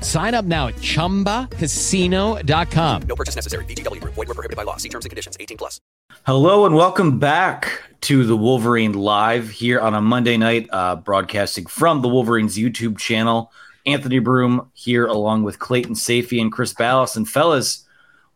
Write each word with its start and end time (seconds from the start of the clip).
Sign 0.00 0.34
up 0.34 0.44
now 0.44 0.68
at 0.68 0.76
ChumbaCasino.com. 0.76 3.02
No 3.02 3.16
purchase 3.16 3.36
necessary. 3.36 3.64
VGW. 3.64 4.00
Void 4.04 4.16
were 4.16 4.26
prohibited 4.26 4.56
by 4.56 4.62
law. 4.62 4.76
See 4.76 4.88
terms 4.88 5.04
and 5.04 5.10
conditions. 5.10 5.36
18 5.40 5.56
plus. 5.56 5.80
Hello 6.26 6.66
and 6.66 6.74
welcome 6.74 7.18
back 7.18 7.82
to 8.02 8.24
the 8.24 8.36
Wolverine 8.36 8.92
Live 8.92 9.48
here 9.48 9.80
on 9.80 9.94
a 9.94 10.00
Monday 10.00 10.36
night, 10.36 10.68
uh, 10.70 10.96
broadcasting 10.96 11.66
from 11.66 12.02
the 12.02 12.08
Wolverines 12.08 12.58
YouTube 12.58 12.98
channel. 12.98 13.52
Anthony 13.86 14.18
Broome 14.18 14.70
here 14.74 15.06
along 15.06 15.44
with 15.44 15.58
Clayton 15.58 15.94
Sayfie 15.94 16.40
and 16.40 16.52
Chris 16.52 16.74
Balas. 16.74 17.16
And 17.16 17.28
fellas, 17.28 17.86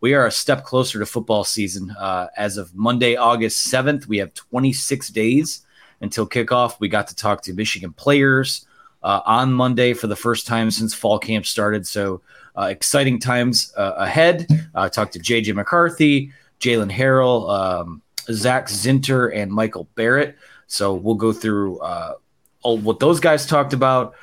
we 0.00 0.14
are 0.14 0.26
a 0.26 0.30
step 0.30 0.64
closer 0.64 0.98
to 0.98 1.06
football 1.06 1.44
season. 1.44 1.90
Uh, 1.90 2.28
as 2.36 2.56
of 2.56 2.74
Monday, 2.74 3.16
August 3.16 3.72
7th, 3.72 4.06
we 4.06 4.18
have 4.18 4.32
26 4.34 5.08
days 5.08 5.66
until 6.00 6.28
kickoff. 6.28 6.78
We 6.80 6.88
got 6.88 7.08
to 7.08 7.16
talk 7.16 7.42
to 7.42 7.52
Michigan 7.52 7.92
players 7.92 8.66
uh, 9.04 9.20
on 9.26 9.52
Monday 9.52 9.92
for 9.92 10.06
the 10.06 10.16
first 10.16 10.46
time 10.46 10.70
since 10.70 10.94
fall 10.94 11.18
camp 11.18 11.46
started. 11.46 11.86
So 11.86 12.22
uh, 12.56 12.64
exciting 12.64 13.20
times 13.20 13.72
uh, 13.76 13.92
ahead. 13.96 14.48
Uh, 14.74 14.88
talked 14.88 15.12
to 15.12 15.18
JJ 15.18 15.54
McCarthy, 15.54 16.32
Jaylen 16.58 16.90
Harrell, 16.90 17.50
um, 17.50 18.02
Zak 18.32 18.66
Zinter, 18.66 19.30
and 19.36 19.52
Michael 19.52 19.86
Barrett. 19.94 20.36
So 20.66 20.94
we'll 20.94 21.16
go 21.16 21.32
through 21.32 21.78
uh, 21.80 22.14
all 22.62 22.78
what 22.78 22.98
those 22.98 23.20
guys 23.20 23.46
talked 23.46 23.74
about. 23.74 24.14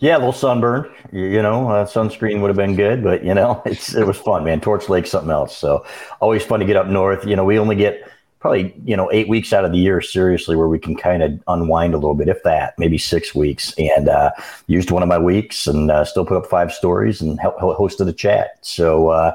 Yeah, 0.00 0.16
a 0.16 0.18
little 0.18 0.32
sunburn. 0.32 0.88
You 1.12 1.42
know, 1.42 1.68
uh, 1.68 1.84
sunscreen 1.84 2.40
would 2.40 2.48
have 2.48 2.56
been 2.56 2.76
good, 2.76 3.02
but 3.02 3.24
you 3.24 3.34
know, 3.34 3.62
it 3.66 4.06
was 4.06 4.16
fun, 4.16 4.44
man. 4.44 4.60
Torch 4.60 4.88
Lake, 4.88 5.06
something 5.06 5.30
else. 5.30 5.56
So 5.56 5.84
always 6.20 6.44
fun 6.44 6.60
to 6.60 6.66
get 6.66 6.76
up 6.76 6.86
north. 6.86 7.26
You 7.26 7.34
know, 7.34 7.44
we 7.44 7.58
only 7.58 7.74
get 7.74 8.08
probably 8.38 8.72
you 8.84 8.96
know 8.96 9.10
eight 9.10 9.28
weeks 9.28 9.52
out 9.52 9.64
of 9.64 9.72
the 9.72 9.78
year 9.78 10.00
seriously 10.00 10.54
where 10.54 10.68
we 10.68 10.78
can 10.78 10.94
kind 10.94 11.24
of 11.24 11.42
unwind 11.48 11.94
a 11.94 11.96
little 11.96 12.14
bit, 12.14 12.28
if 12.28 12.40
that, 12.44 12.74
maybe 12.78 12.96
six 12.96 13.34
weeks. 13.34 13.74
And 13.76 14.08
uh, 14.08 14.30
used 14.68 14.92
one 14.92 15.02
of 15.02 15.08
my 15.08 15.18
weeks 15.18 15.66
and 15.66 15.90
uh, 15.90 16.04
still 16.04 16.24
put 16.24 16.36
up 16.36 16.46
five 16.46 16.72
stories 16.72 17.20
and 17.20 17.38
hosted 17.40 18.08
a 18.08 18.12
chat. 18.12 18.58
So. 18.62 19.08
Uh, 19.08 19.32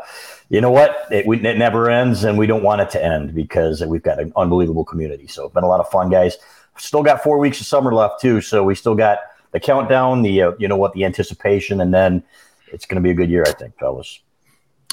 you 0.53 0.61
know 0.61 0.69
what? 0.69 1.07
It, 1.09 1.25
we, 1.25 1.43
it 1.43 1.57
never 1.57 1.89
ends, 1.89 2.23
and 2.23 2.37
we 2.37 2.45
don't 2.45 2.61
want 2.61 2.79
it 2.79 2.91
to 2.91 3.03
end 3.03 3.33
because 3.33 3.83
we've 3.83 4.03
got 4.03 4.19
an 4.19 4.31
unbelievable 4.35 4.85
community. 4.85 5.25
So 5.25 5.45
it's 5.45 5.53
been 5.55 5.63
a 5.63 5.67
lot 5.67 5.79
of 5.79 5.89
fun, 5.89 6.11
guys. 6.11 6.37
Still 6.77 7.01
got 7.01 7.23
four 7.23 7.39
weeks 7.39 7.59
of 7.59 7.65
summer 7.65 7.91
left 7.91 8.21
too, 8.21 8.39
so 8.39 8.63
we 8.63 8.75
still 8.75 8.93
got 8.93 9.17
the 9.49 9.59
countdown, 9.59 10.21
the 10.21 10.43
uh, 10.43 10.51
you 10.59 10.67
know 10.67 10.77
what, 10.77 10.93
the 10.93 11.05
anticipation, 11.05 11.81
and 11.81 11.91
then 11.91 12.21
it's 12.67 12.85
going 12.85 12.97
to 12.97 13.01
be 13.01 13.09
a 13.09 13.15
good 13.15 13.31
year, 13.31 13.43
I 13.47 13.51
think, 13.53 13.79
fellas. 13.79 14.19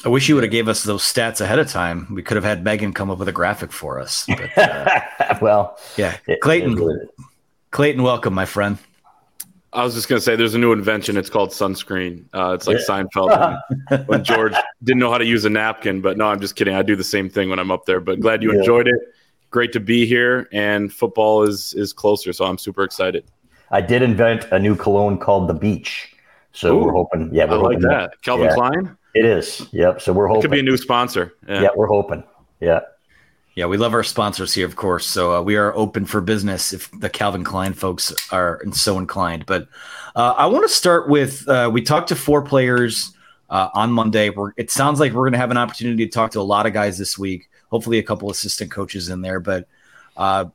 I 0.03 0.09
wish 0.09 0.31
you 0.31 0.35
would 0.35 0.45
have 0.45 0.51
gave 0.51 0.67
us 0.67 0.83
those 0.83 1.03
stats 1.03 1.43
ahead 1.43 1.59
of 1.59 1.69
time. 1.69 2.07
We 2.15 2.23
could 2.23 2.37
have 2.37 2.45
had 2.45 2.65
Megan 2.65 2.95
come 2.95 3.11
up 3.11 3.19
with 3.19 3.29
a 3.29 3.33
graphic 3.33 3.71
for 3.71 4.01
us. 4.01 4.25
But, 4.27 4.57
uh, 4.57 5.37
well, 5.43 5.79
yeah, 5.99 6.17
Clayton, 6.41 7.07
Clayton, 7.71 8.03
welcome, 8.03 8.33
my 8.33 8.47
friend. 8.47 8.79
I 9.73 9.85
was 9.85 9.95
just 9.95 10.09
gonna 10.09 10.21
say, 10.21 10.35
there's 10.35 10.55
a 10.55 10.59
new 10.59 10.73
invention. 10.73 11.17
It's 11.17 11.31
called 11.31 11.51
sunscreen. 11.51 12.25
Uh, 12.35 12.55
it's 12.55 12.67
like 12.67 12.79
yeah. 12.79 12.85
Seinfeld 12.89 13.61
when, 13.89 14.01
when, 14.07 14.25
George 14.25 14.55
didn't 14.83 14.99
know 14.99 15.11
how 15.11 15.19
to 15.19 15.25
use 15.25 15.45
a 15.45 15.51
napkin. 15.51 16.01
But 16.01 16.17
no, 16.17 16.27
I'm 16.27 16.41
just 16.41 16.57
kidding. 16.57 16.75
I 16.75 16.83
do 16.83 16.97
the 16.97 17.05
same 17.05 17.31
thing 17.31 17.51
when 17.51 17.59
I'm 17.59 17.71
up 17.71 17.87
there. 17.87 18.01
But 18.01 18.21
glad 18.21 18.43
you 18.43 18.53
yeah. 18.53 18.59
enjoyed 18.59 18.89
it. 18.89 19.01
Great 19.51 19.73
to 19.73 19.81
be 19.81 20.07
here, 20.07 20.49
and 20.53 20.93
football 20.93 21.43
is 21.45 21.75
is 21.75 21.93
closer, 21.93 22.33
so 22.33 22.45
I'm 22.45 22.59
super 22.59 22.83
excited. 22.83 23.25
I 23.71 23.81
did 23.81 24.03
invent 24.03 24.47
a 24.51 24.59
new 24.59 24.75
cologne 24.75 25.19
called 25.19 25.49
the 25.49 25.55
Beach. 25.55 26.15
So 26.53 26.77
Ooh, 26.77 26.85
we're 26.85 26.93
hoping. 26.93 27.31
Yeah, 27.33 27.45
we're 27.45 27.59
I 27.59 27.75
like 27.75 27.81
that. 27.81 28.23
Calvin 28.23 28.47
yeah, 28.47 28.55
Klein. 28.55 28.97
It 29.15 29.25
is. 29.25 29.69
Yep. 29.73 30.01
So 30.01 30.13
we're 30.13 30.27
hoping. 30.27 30.41
It 30.41 30.43
could 30.43 30.51
be 30.51 30.61
a 30.61 30.65
new 30.65 30.77
sponsor. 30.77 31.35
Yeah, 31.49 31.69
we're 31.77 31.87
hoping. 31.87 32.25
Yeah. 32.61 32.81
Yeah, 33.55 33.67
we 33.67 33.77
love 33.77 33.95
our 33.95 34.05
sponsors 34.05 34.55
here, 34.55 34.67
of 34.67 34.77
course. 34.77 35.07
So 35.07 35.35
uh, 35.35 35.43
we 35.43 35.57
are 35.57 35.75
open 35.75 36.07
for 36.07 36.21
business 36.21 36.73
if 36.73 36.91
the 37.01 37.11
Calvin 37.11 37.45
Klein 37.45 37.73
folks 37.73 38.15
are 38.33 38.63
so 38.73 38.99
inclined. 38.99 39.45
But 39.45 39.69
uh, 40.15 40.35
I 40.37 40.47
want 40.47 40.69
to 40.69 40.75
start 40.75 41.09
with 41.09 41.49
uh, 41.49 41.69
we 41.73 41.83
talked 41.83 42.09
to 42.09 42.17
four 42.17 42.43
players 42.43 43.13
uh, 43.51 43.69
on 43.75 43.93
Monday. 43.93 44.31
We're, 44.31 44.53
it 44.57 44.71
sounds 44.71 45.01
like 45.01 45.13
we're 45.13 45.25
going 45.25 45.33
to 45.33 45.39
have 45.39 45.51
an 45.51 45.57
opportunity 45.57 46.07
to 46.07 46.11
talk 46.11 46.31
to 46.33 46.41
a 46.41 46.43
lot 46.43 46.67
of 46.67 46.73
guys 46.73 46.97
this 46.97 47.19
week. 47.19 47.51
Hopefully, 47.71 47.99
a 47.99 48.03
couple 48.03 48.31
assistant 48.31 48.71
coaches 48.71 49.09
in 49.09 49.21
there. 49.21 49.41
But 49.41 49.67
uh, 50.17 50.47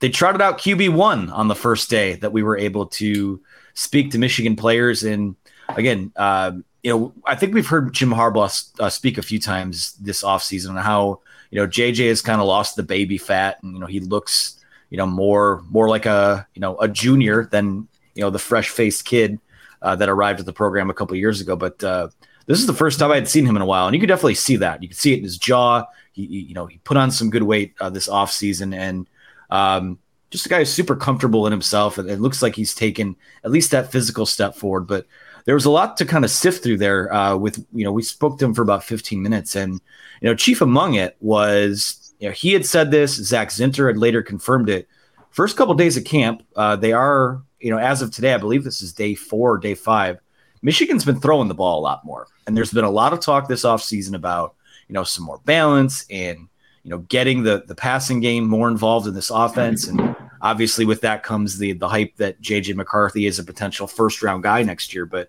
they 0.00 0.08
trotted 0.08 0.40
out 0.40 0.58
QB 0.58 0.94
one 0.94 1.30
on 1.30 1.48
the 1.48 1.54
first 1.54 1.90
day 1.90 2.14
that 2.16 2.32
we 2.32 2.42
were 2.42 2.58
able 2.58 2.86
to 2.86 3.40
speak 3.74 4.10
to 4.12 4.18
Michigan 4.18 4.56
players. 4.56 5.04
And 5.04 5.36
again, 5.68 6.12
uh, 6.16 6.52
you 6.82 6.90
know, 6.90 7.12
I 7.24 7.34
think 7.34 7.54
we've 7.54 7.66
heard 7.66 7.92
Jim 7.92 8.10
Harbaugh 8.10 8.90
speak 8.90 9.18
a 9.18 9.22
few 9.22 9.40
times 9.40 9.94
this 9.94 10.22
offseason 10.22 10.70
on 10.70 10.76
how, 10.76 11.20
you 11.54 11.60
know, 11.60 11.68
JJ 11.68 12.08
has 12.08 12.20
kind 12.20 12.40
of 12.40 12.48
lost 12.48 12.74
the 12.74 12.82
baby 12.82 13.16
fat 13.16 13.62
and, 13.62 13.74
you 13.74 13.78
know, 13.78 13.86
he 13.86 14.00
looks, 14.00 14.58
you 14.90 14.98
know, 14.98 15.06
more, 15.06 15.62
more 15.70 15.88
like 15.88 16.04
a, 16.04 16.48
you 16.52 16.60
know, 16.60 16.76
a 16.78 16.88
junior 16.88 17.44
than, 17.44 17.86
you 18.16 18.22
know, 18.22 18.30
the 18.30 18.40
fresh 18.40 18.70
faced 18.70 19.04
kid 19.04 19.38
uh, 19.80 19.94
that 19.94 20.08
arrived 20.08 20.40
at 20.40 20.46
the 20.46 20.52
program 20.52 20.90
a 20.90 20.94
couple 20.94 21.16
years 21.16 21.40
ago. 21.40 21.54
But 21.54 21.84
uh, 21.84 22.08
this 22.46 22.58
is 22.58 22.66
the 22.66 22.74
first 22.74 22.98
time 22.98 23.12
I 23.12 23.14
had 23.14 23.28
seen 23.28 23.46
him 23.46 23.54
in 23.54 23.62
a 23.62 23.66
while. 23.66 23.86
And 23.86 23.94
you 23.94 24.00
could 24.00 24.08
definitely 24.08 24.34
see 24.34 24.56
that. 24.56 24.82
You 24.82 24.88
could 24.88 24.98
see 24.98 25.12
it 25.12 25.18
in 25.18 25.22
his 25.22 25.38
jaw. 25.38 25.84
He, 26.10 26.26
he 26.26 26.40
you 26.40 26.54
know, 26.54 26.66
he 26.66 26.78
put 26.78 26.96
on 26.96 27.12
some 27.12 27.30
good 27.30 27.44
weight 27.44 27.74
uh, 27.80 27.88
this 27.88 28.08
offseason 28.08 28.74
and, 28.74 29.08
um, 29.48 30.00
just 30.32 30.46
a 30.46 30.48
guy 30.48 30.58
who's 30.58 30.72
super 30.72 30.96
comfortable 30.96 31.46
in 31.46 31.52
himself. 31.52 31.98
And 31.98 32.10
it 32.10 32.18
looks 32.18 32.42
like 32.42 32.56
he's 32.56 32.74
taken 32.74 33.14
at 33.44 33.52
least 33.52 33.70
that 33.70 33.92
physical 33.92 34.26
step 34.26 34.56
forward. 34.56 34.88
But 34.88 35.06
there 35.44 35.54
was 35.54 35.66
a 35.66 35.70
lot 35.70 35.96
to 35.98 36.04
kind 36.04 36.24
of 36.24 36.30
sift 36.30 36.62
through 36.62 36.78
there. 36.78 37.12
Uh, 37.12 37.36
with 37.36 37.64
you 37.72 37.84
know, 37.84 37.92
we 37.92 38.02
spoke 38.02 38.38
to 38.38 38.44
him 38.44 38.54
for 38.54 38.62
about 38.62 38.84
15 38.84 39.22
minutes, 39.22 39.54
and 39.56 39.80
you 40.24 40.30
know, 40.30 40.34
chief 40.34 40.62
among 40.62 40.94
it 40.94 41.18
was 41.20 42.14
you 42.18 42.26
know 42.26 42.32
he 42.32 42.54
had 42.54 42.64
said 42.64 42.90
this. 42.90 43.14
Zak 43.14 43.50
Zinter 43.50 43.88
had 43.88 43.98
later 43.98 44.22
confirmed 44.22 44.70
it. 44.70 44.88
First 45.28 45.54
couple 45.54 45.72
of 45.72 45.76
days 45.78 45.98
of 45.98 46.04
camp, 46.04 46.42
uh, 46.56 46.76
they 46.76 46.94
are 46.94 47.42
you 47.60 47.70
know 47.70 47.76
as 47.76 48.00
of 48.00 48.10
today, 48.10 48.32
I 48.32 48.38
believe 48.38 48.64
this 48.64 48.80
is 48.80 48.94
day 48.94 49.14
four, 49.14 49.58
day 49.58 49.74
five. 49.74 50.18
Michigan's 50.62 51.04
been 51.04 51.20
throwing 51.20 51.48
the 51.48 51.54
ball 51.54 51.78
a 51.78 51.82
lot 51.82 52.06
more, 52.06 52.26
and 52.46 52.56
there's 52.56 52.72
been 52.72 52.84
a 52.84 52.90
lot 52.90 53.12
of 53.12 53.20
talk 53.20 53.48
this 53.48 53.64
offseason 53.64 54.14
about 54.14 54.54
you 54.88 54.94
know 54.94 55.04
some 55.04 55.26
more 55.26 55.42
balance 55.44 56.06
and 56.08 56.48
you 56.84 56.90
know 56.90 57.00
getting 57.00 57.42
the 57.42 57.62
the 57.66 57.74
passing 57.74 58.20
game 58.20 58.48
more 58.48 58.68
involved 58.68 59.06
in 59.06 59.12
this 59.12 59.28
offense 59.28 59.88
and 59.88 60.16
obviously 60.40 60.86
with 60.86 61.02
that 61.02 61.22
comes 61.22 61.58
the 61.58 61.74
the 61.74 61.88
hype 61.88 62.16
that 62.16 62.40
JJ 62.40 62.76
McCarthy 62.76 63.26
is 63.26 63.38
a 63.38 63.44
potential 63.44 63.86
first 63.86 64.22
round 64.22 64.42
guy 64.42 64.62
next 64.62 64.94
year. 64.94 65.04
But 65.04 65.28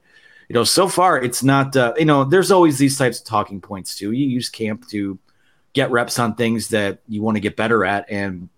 you 0.49 0.53
know, 0.53 0.63
so 0.63 0.87
far 0.87 1.21
it's 1.21 1.43
not. 1.43 1.75
Uh, 1.75 1.93
you 1.97 2.05
know, 2.05 2.23
there's 2.23 2.51
always 2.51 2.77
these 2.77 2.97
types 2.97 3.19
of 3.19 3.25
talking 3.25 3.61
points 3.61 3.95
too. 3.95 4.11
You 4.11 4.27
use 4.27 4.49
camp 4.49 4.87
to 4.89 5.17
get 5.73 5.91
reps 5.91 6.19
on 6.19 6.35
things 6.35 6.69
that 6.69 6.99
you 7.07 7.21
want 7.21 7.35
to 7.35 7.41
get 7.41 7.55
better 7.55 7.83
at, 7.85 8.09
and 8.09 8.49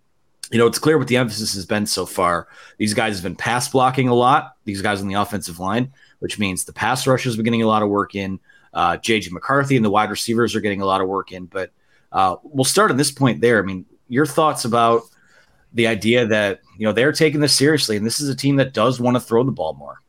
you 0.51 0.57
know, 0.57 0.68
it's 0.68 0.80
clear 0.80 0.98
what 0.98 1.07
the 1.07 1.18
emphasis 1.18 1.54
has 1.56 1.66
been 1.66 1.86
so 1.86 2.06
far. 2.06 2.48
These 2.78 2.94
guys 2.94 3.16
have 3.16 3.24
been 3.24 3.36
pass 3.36 3.68
blocking 3.68 4.07
a 4.07 4.13
lot. 4.13 4.56
These 4.63 4.81
guys 4.81 5.01
on 5.01 5.07
the 5.07 5.16
offensive 5.16 5.60
line, 5.60 5.92
which 6.19 6.39
means 6.39 6.63
the 6.63 6.74
pass 6.74 7.06
rushers 7.06 7.38
are 7.38 7.44
getting 7.44 7.63
a 7.63 7.68
lot 7.68 7.84
of 7.84 7.89
work 7.89 8.16
in. 8.16 8.39
Uh, 8.74 8.98
JJ 8.98 9.31
McCarthy 9.31 9.75
and 9.75 9.84
the 9.84 9.89
wide 9.89 10.10
receivers 10.10 10.56
are 10.56 10.62
getting 10.62 10.81
a 10.81 10.86
lot 10.86 11.01
of 11.01 11.07
work 11.07 11.31
in. 11.31 11.45
But 11.45 11.72
uh, 12.12 12.38
we'll 12.44 12.63
start 12.63 12.92
on 12.92 12.98
this 12.98 13.12
point 13.12 13.42
there. 13.42 13.62
I 13.62 13.66
mean, 13.66 13.86
your 14.07 14.25
thoughts 14.25 14.66
about 14.66 15.04
the 15.74 15.88
idea 15.88 16.25
that 16.28 16.62
you 16.78 16.86
know 16.86 16.94
they're 16.94 17.12
taking 17.12 17.39
this 17.39 17.54
seriously, 17.54 17.98
and 17.98 18.06
this 18.06 18.19
is 18.19 18.30
a 18.30 18.36
team 18.36 18.56
that 18.57 18.74
does 18.74 19.00
want 19.00 19.16
to 19.16 19.22
throw 19.22 19.44
the 19.44 19.51
ball 19.51 19.74
more. 19.74 20.01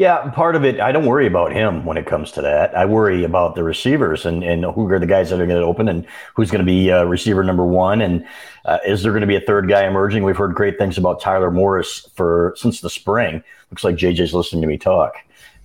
Yeah, 0.00 0.30
part 0.30 0.56
of 0.56 0.64
it, 0.64 0.80
I 0.80 0.92
don't 0.92 1.04
worry 1.04 1.26
about 1.26 1.52
him 1.52 1.84
when 1.84 1.98
it 1.98 2.06
comes 2.06 2.32
to 2.32 2.40
that. 2.40 2.74
I 2.74 2.86
worry 2.86 3.22
about 3.22 3.54
the 3.54 3.62
receivers 3.62 4.24
and, 4.24 4.42
and 4.42 4.64
who 4.64 4.90
are 4.90 4.98
the 4.98 5.04
guys 5.04 5.28
that 5.28 5.38
are 5.38 5.46
going 5.46 5.60
to 5.60 5.66
open 5.66 5.88
and 5.88 6.06
who's 6.34 6.50
going 6.50 6.64
to 6.64 6.72
be 6.72 6.90
uh, 6.90 7.04
receiver 7.04 7.44
number 7.44 7.66
one. 7.66 8.00
And 8.00 8.26
uh, 8.64 8.78
is 8.86 9.02
there 9.02 9.12
going 9.12 9.20
to 9.20 9.26
be 9.26 9.36
a 9.36 9.42
third 9.42 9.68
guy 9.68 9.86
emerging? 9.86 10.24
We've 10.24 10.38
heard 10.38 10.54
great 10.54 10.78
things 10.78 10.96
about 10.96 11.20
Tyler 11.20 11.50
Morris 11.50 12.08
for 12.14 12.54
since 12.56 12.80
the 12.80 12.88
spring. 12.88 13.44
Looks 13.70 13.84
like 13.84 13.96
JJ's 13.96 14.32
listening 14.32 14.62
to 14.62 14.68
me 14.68 14.78
talk. 14.78 15.16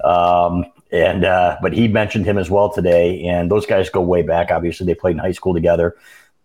Um, 0.03 0.65
and 0.91 1.23
uh, 1.23 1.57
but 1.61 1.71
he 1.71 1.87
mentioned 1.87 2.25
him 2.25 2.37
as 2.37 2.51
well 2.51 2.69
today. 2.69 3.23
And 3.23 3.49
those 3.49 3.65
guys 3.65 3.89
go 3.89 4.01
way 4.01 4.21
back. 4.21 4.51
Obviously, 4.51 4.85
they 4.85 4.95
played 4.95 5.13
in 5.13 5.19
high 5.19 5.31
school 5.31 5.53
together. 5.53 5.95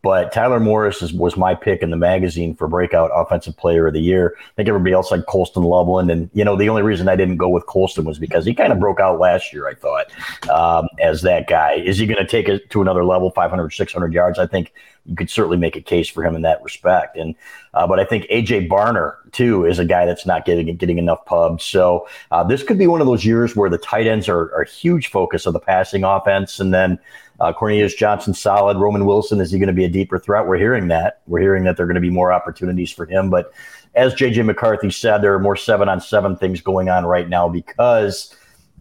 But 0.02 0.32
Tyler 0.32 0.60
Morris 0.60 1.02
is, 1.02 1.12
was 1.12 1.36
my 1.36 1.54
pick 1.54 1.82
in 1.82 1.90
the 1.90 1.96
magazine 1.96 2.54
for 2.54 2.66
breakout 2.66 3.10
offensive 3.14 3.56
player 3.56 3.86
of 3.86 3.92
the 3.92 4.00
year. 4.00 4.34
I 4.38 4.54
think 4.56 4.68
everybody 4.68 4.94
else 4.94 5.10
like 5.10 5.26
Colston 5.26 5.62
Loveland. 5.62 6.10
And, 6.10 6.30
you 6.32 6.42
know, 6.42 6.56
the 6.56 6.70
only 6.70 6.82
reason 6.82 7.08
I 7.08 7.16
didn't 7.16 7.36
go 7.36 7.50
with 7.50 7.66
Colston 7.66 8.06
was 8.06 8.18
because 8.18 8.46
he 8.46 8.54
kind 8.54 8.72
of 8.72 8.80
broke 8.80 8.98
out 8.98 9.18
last 9.18 9.52
year, 9.52 9.68
I 9.68 9.74
thought, 9.74 10.06
um, 10.48 10.88
as 11.00 11.20
that 11.22 11.48
guy. 11.48 11.74
Is 11.74 11.98
he 11.98 12.06
going 12.06 12.18
to 12.18 12.26
take 12.26 12.48
it 12.48 12.70
to 12.70 12.80
another 12.80 13.04
level, 13.04 13.30
500, 13.30 13.70
600 13.70 14.12
yards? 14.14 14.38
I 14.38 14.46
think 14.46 14.72
you 15.04 15.16
could 15.16 15.28
certainly 15.28 15.58
make 15.58 15.76
a 15.76 15.82
case 15.82 16.08
for 16.08 16.24
him 16.24 16.34
in 16.34 16.42
that 16.42 16.62
respect. 16.62 17.16
And, 17.18 17.34
uh, 17.74 17.86
but 17.86 18.00
I 18.00 18.04
think 18.04 18.24
AJ 18.24 18.68
Barner, 18.68 19.16
too, 19.32 19.66
is 19.66 19.78
a 19.78 19.84
guy 19.84 20.06
that's 20.06 20.24
not 20.24 20.46
getting, 20.46 20.74
getting 20.76 20.98
enough 20.98 21.24
pubs. 21.26 21.64
So 21.64 22.08
uh, 22.30 22.42
this 22.44 22.62
could 22.62 22.78
be 22.78 22.86
one 22.86 23.02
of 23.02 23.06
those 23.06 23.24
years 23.24 23.54
where 23.54 23.68
the 23.68 23.78
tight 23.78 24.06
ends 24.06 24.30
are, 24.30 24.54
are 24.54 24.62
a 24.62 24.68
huge 24.68 25.08
focus 25.08 25.44
of 25.44 25.52
the 25.52 25.60
passing 25.60 26.04
offense. 26.04 26.58
And 26.58 26.72
then, 26.72 26.98
uh, 27.40 27.52
Cornelius 27.52 27.94
Johnson 27.94 28.34
solid. 28.34 28.76
Roman 28.76 29.06
Wilson 29.06 29.40
is 29.40 29.50
he 29.50 29.58
going 29.58 29.68
to 29.68 29.72
be 29.72 29.84
a 29.84 29.88
deeper 29.88 30.18
threat? 30.18 30.46
We're 30.46 30.58
hearing 30.58 30.88
that. 30.88 31.22
We're 31.26 31.40
hearing 31.40 31.64
that 31.64 31.76
there 31.76 31.84
are 31.84 31.86
going 31.86 31.94
to 31.94 32.00
be 32.00 32.10
more 32.10 32.32
opportunities 32.32 32.90
for 32.90 33.06
him. 33.06 33.30
But 33.30 33.52
as 33.94 34.14
JJ 34.14 34.44
McCarthy 34.44 34.90
said, 34.90 35.18
there 35.18 35.34
are 35.34 35.40
more 35.40 35.56
seven 35.56 35.88
on 35.88 36.00
seven 36.00 36.36
things 36.36 36.60
going 36.60 36.90
on 36.90 37.06
right 37.06 37.28
now 37.28 37.48
because 37.48 38.34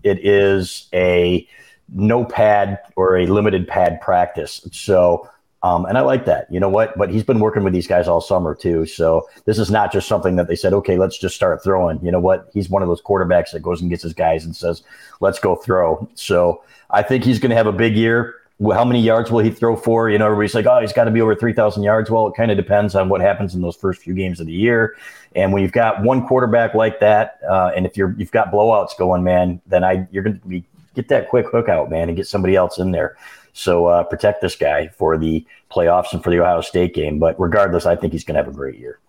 it 0.03 0.23
is 0.25 0.89
a 0.93 1.47
no 1.93 2.25
pad 2.25 2.79
or 2.95 3.17
a 3.17 3.27
limited 3.27 3.67
pad 3.67 3.99
practice. 4.01 4.67
So. 4.71 5.29
Um, 5.61 5.83
and 5.87 5.97
I 5.97 6.01
like 6.01 6.23
that. 6.23 6.47
You 6.49 6.57
know 6.61 6.69
what? 6.69 6.97
But 6.97 7.09
he's 7.09 7.25
been 7.25 7.41
working 7.41 7.65
with 7.65 7.73
these 7.73 7.85
guys 7.85 8.07
all 8.07 8.21
summer 8.21 8.55
too. 8.55 8.85
So 8.85 9.27
this 9.43 9.59
is 9.59 9.69
not 9.69 9.91
just 9.91 10.07
something 10.07 10.37
that 10.37 10.47
they 10.47 10.55
said, 10.55 10.71
okay, 10.71 10.97
let's 10.97 11.17
just 11.17 11.35
start 11.35 11.61
throwing. 11.61 11.99
You 12.01 12.13
know 12.13 12.19
what? 12.21 12.49
He's 12.53 12.69
one 12.69 12.81
of 12.81 12.87
those 12.87 13.01
quarterbacks 13.01 13.51
that 13.51 13.59
goes 13.59 13.81
and 13.81 13.89
gets 13.89 14.03
his 14.03 14.13
guys 14.13 14.45
and 14.45 14.55
says, 14.55 14.83
let's 15.19 15.37
go 15.37 15.57
throw. 15.57 16.09
So 16.15 16.63
I 16.91 17.03
think 17.03 17.25
he's 17.25 17.39
going 17.39 17.49
to 17.49 17.57
have 17.57 17.67
a 17.67 17.73
big 17.73 17.97
year 17.97 18.38
how 18.73 18.83
many 18.83 19.01
yards 19.01 19.31
will 19.31 19.39
he 19.39 19.51
throw 19.51 19.75
for? 19.75 20.09
You 20.09 20.17
know, 20.17 20.25
everybody's 20.25 20.53
like, 20.53 20.65
oh, 20.65 20.81
he's 20.81 20.91
got 20.91 21.05
to 21.05 21.11
be 21.11 21.21
over 21.21 21.33
3,000 21.33 21.81
yards. 21.81 22.09
Well, 22.09 22.27
it 22.27 22.35
kind 22.35 22.51
of 22.51 22.57
depends 22.57 22.93
on 22.93 23.07
what 23.07 23.21
happens 23.21 23.55
in 23.55 23.61
those 23.61 23.75
first 23.75 24.01
few 24.01 24.13
games 24.13 24.39
of 24.39 24.47
the 24.47 24.53
year. 24.53 24.97
And 25.35 25.53
when 25.53 25.61
you've 25.61 25.71
got 25.71 26.03
one 26.03 26.27
quarterback 26.27 26.73
like 26.73 26.99
that, 26.99 27.39
uh, 27.49 27.71
and 27.75 27.85
if 27.85 27.95
you're 27.95 28.13
you've 28.17 28.31
got 28.31 28.51
blowouts 28.51 28.97
going, 28.97 29.23
man, 29.23 29.61
then 29.67 29.83
I 29.83 30.07
you're 30.11 30.23
going 30.23 30.39
to 30.39 30.47
be 30.47 30.65
get 30.95 31.07
that 31.07 31.29
quick 31.29 31.45
hook 31.49 31.69
out, 31.69 31.89
man, 31.89 32.09
and 32.09 32.17
get 32.17 32.27
somebody 32.27 32.55
else 32.55 32.79
in 32.79 32.91
there. 32.91 33.15
So 33.53 33.85
uh, 33.85 34.03
protect 34.03 34.41
this 34.41 34.55
guy 34.55 34.87
for 34.89 35.17
the 35.17 35.45
playoffs 35.71 36.11
and 36.13 36.23
for 36.23 36.29
the 36.29 36.39
Ohio 36.39 36.61
State 36.61 36.93
game. 36.93 37.19
But 37.19 37.39
regardless, 37.39 37.85
I 37.85 37.95
think 37.95 38.13
he's 38.13 38.23
going 38.23 38.35
to 38.35 38.43
have 38.43 38.51
a 38.51 38.55
great 38.55 38.79
year. 38.79 38.99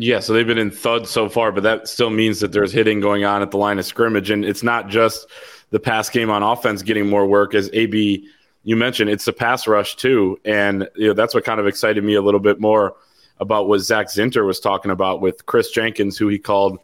Yeah, 0.00 0.20
so 0.20 0.32
they've 0.32 0.46
been 0.46 0.58
in 0.58 0.70
thud 0.70 1.08
so 1.08 1.28
far, 1.28 1.50
but 1.50 1.64
that 1.64 1.88
still 1.88 2.10
means 2.10 2.38
that 2.38 2.52
there's 2.52 2.72
hitting 2.72 3.00
going 3.00 3.24
on 3.24 3.42
at 3.42 3.50
the 3.50 3.56
line 3.56 3.80
of 3.80 3.84
scrimmage, 3.84 4.30
and 4.30 4.44
it's 4.44 4.62
not 4.62 4.88
just 4.88 5.26
the 5.70 5.80
pass 5.80 6.08
game 6.08 6.30
on 6.30 6.42
offense 6.42 6.82
getting 6.82 7.08
more 7.08 7.26
work 7.26 7.54
as 7.54 7.68
AB 7.72 8.28
you 8.64 8.76
mentioned 8.76 9.10
it's 9.10 9.24
the 9.24 9.32
pass 9.32 9.66
rush 9.66 9.96
too 9.96 10.38
and 10.44 10.88
you 10.96 11.08
know 11.08 11.14
that's 11.14 11.34
what 11.34 11.44
kind 11.44 11.60
of 11.60 11.66
excited 11.66 12.02
me 12.02 12.14
a 12.14 12.22
little 12.22 12.40
bit 12.40 12.60
more 12.60 12.96
about 13.40 13.68
what 13.68 13.78
Zak 13.80 14.08
Zinter 14.08 14.44
was 14.44 14.60
talking 14.60 14.90
about 14.90 15.20
with 15.20 15.46
Chris 15.46 15.70
Jenkins 15.70 16.16
who 16.16 16.28
he 16.28 16.38
called 16.38 16.78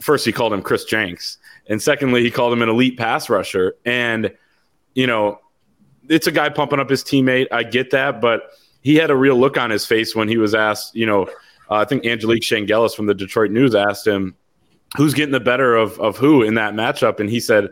first 0.00 0.24
he 0.24 0.32
called 0.32 0.52
him 0.52 0.62
Chris 0.62 0.84
Jenks 0.84 1.38
and 1.68 1.80
secondly 1.82 2.22
he 2.22 2.30
called 2.30 2.52
him 2.52 2.62
an 2.62 2.68
elite 2.68 2.96
pass 2.96 3.28
rusher 3.28 3.76
and 3.84 4.32
you 4.94 5.06
know 5.06 5.40
it's 6.08 6.26
a 6.26 6.32
guy 6.32 6.48
pumping 6.48 6.80
up 6.80 6.88
his 6.88 7.02
teammate 7.02 7.48
I 7.50 7.62
get 7.62 7.90
that 7.90 8.20
but 8.20 8.50
he 8.82 8.96
had 8.96 9.10
a 9.10 9.16
real 9.16 9.36
look 9.36 9.56
on 9.56 9.70
his 9.70 9.84
face 9.84 10.14
when 10.14 10.28
he 10.28 10.36
was 10.36 10.54
asked 10.54 10.94
you 10.94 11.06
know 11.06 11.28
uh, 11.70 11.74
I 11.74 11.84
think 11.84 12.06
Angelique 12.06 12.42
Chengelis 12.42 12.94
from 12.94 13.06
the 13.06 13.14
Detroit 13.14 13.50
News 13.50 13.74
asked 13.74 14.06
him 14.06 14.34
who's 14.96 15.14
getting 15.14 15.32
the 15.32 15.40
better 15.40 15.76
of 15.76 15.98
of 16.00 16.16
who 16.16 16.42
in 16.42 16.54
that 16.54 16.74
matchup 16.74 17.20
and 17.20 17.28
he 17.28 17.40
said 17.40 17.70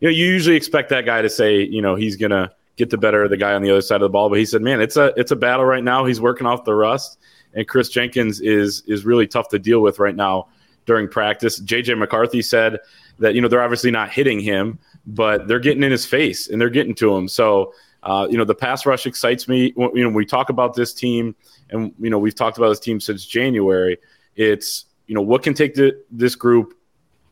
you 0.00 0.08
know, 0.08 0.16
you 0.16 0.26
usually 0.26 0.56
expect 0.56 0.90
that 0.90 1.06
guy 1.06 1.22
to 1.22 1.30
say, 1.30 1.62
you 1.62 1.80
know, 1.80 1.94
he's 1.94 2.16
gonna 2.16 2.50
get 2.76 2.90
the 2.90 2.98
better 2.98 3.22
of 3.22 3.30
the 3.30 3.36
guy 3.36 3.54
on 3.54 3.62
the 3.62 3.70
other 3.70 3.80
side 3.80 3.96
of 3.96 4.02
the 4.02 4.08
ball. 4.10 4.28
But 4.28 4.38
he 4.38 4.44
said, 4.44 4.62
man, 4.62 4.80
it's 4.80 4.96
a 4.96 5.12
it's 5.16 5.30
a 5.30 5.36
battle 5.36 5.64
right 5.64 5.84
now. 5.84 6.04
He's 6.04 6.20
working 6.20 6.46
off 6.46 6.64
the 6.64 6.74
rust, 6.74 7.18
and 7.54 7.66
Chris 7.66 7.88
Jenkins 7.88 8.40
is 8.40 8.82
is 8.86 9.04
really 9.04 9.26
tough 9.26 9.48
to 9.48 9.58
deal 9.58 9.80
with 9.80 9.98
right 9.98 10.14
now 10.14 10.48
during 10.86 11.08
practice. 11.08 11.60
JJ 11.60 11.98
McCarthy 11.98 12.42
said 12.42 12.80
that 13.18 13.34
you 13.34 13.40
know 13.40 13.48
they're 13.48 13.62
obviously 13.62 13.90
not 13.90 14.10
hitting 14.10 14.40
him, 14.40 14.78
but 15.06 15.48
they're 15.48 15.60
getting 15.60 15.82
in 15.82 15.90
his 15.90 16.04
face 16.04 16.48
and 16.48 16.60
they're 16.60 16.70
getting 16.70 16.94
to 16.96 17.16
him. 17.16 17.28
So 17.28 17.72
uh, 18.02 18.26
you 18.28 18.36
know 18.36 18.44
the 18.44 18.54
pass 18.54 18.84
rush 18.84 19.06
excites 19.06 19.48
me. 19.48 19.72
You 19.76 20.04
know 20.04 20.10
we 20.10 20.26
talk 20.26 20.50
about 20.50 20.74
this 20.74 20.92
team, 20.92 21.34
and 21.74 21.92
you 21.98 22.08
know 22.08 22.18
we've 22.18 22.34
talked 22.34 22.56
about 22.56 22.68
this 22.70 22.80
team 22.80 23.00
since 23.00 23.26
January. 23.26 23.98
It's 24.36 24.86
you 25.06 25.14
know 25.14 25.22
what 25.22 25.42
can 25.42 25.54
take 25.54 25.74
the, 25.74 26.00
this 26.10 26.34
group 26.34 26.74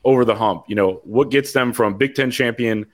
over 0.05 0.25
the 0.25 0.35
hump? 0.35 0.65
You 0.69 0.75
know, 0.75 1.01
what 1.05 1.31
gets 1.31 1.53
them 1.53 1.73
from 1.73 1.97
Big 1.97 2.15
Ten 2.15 2.31
champion, 2.31 2.87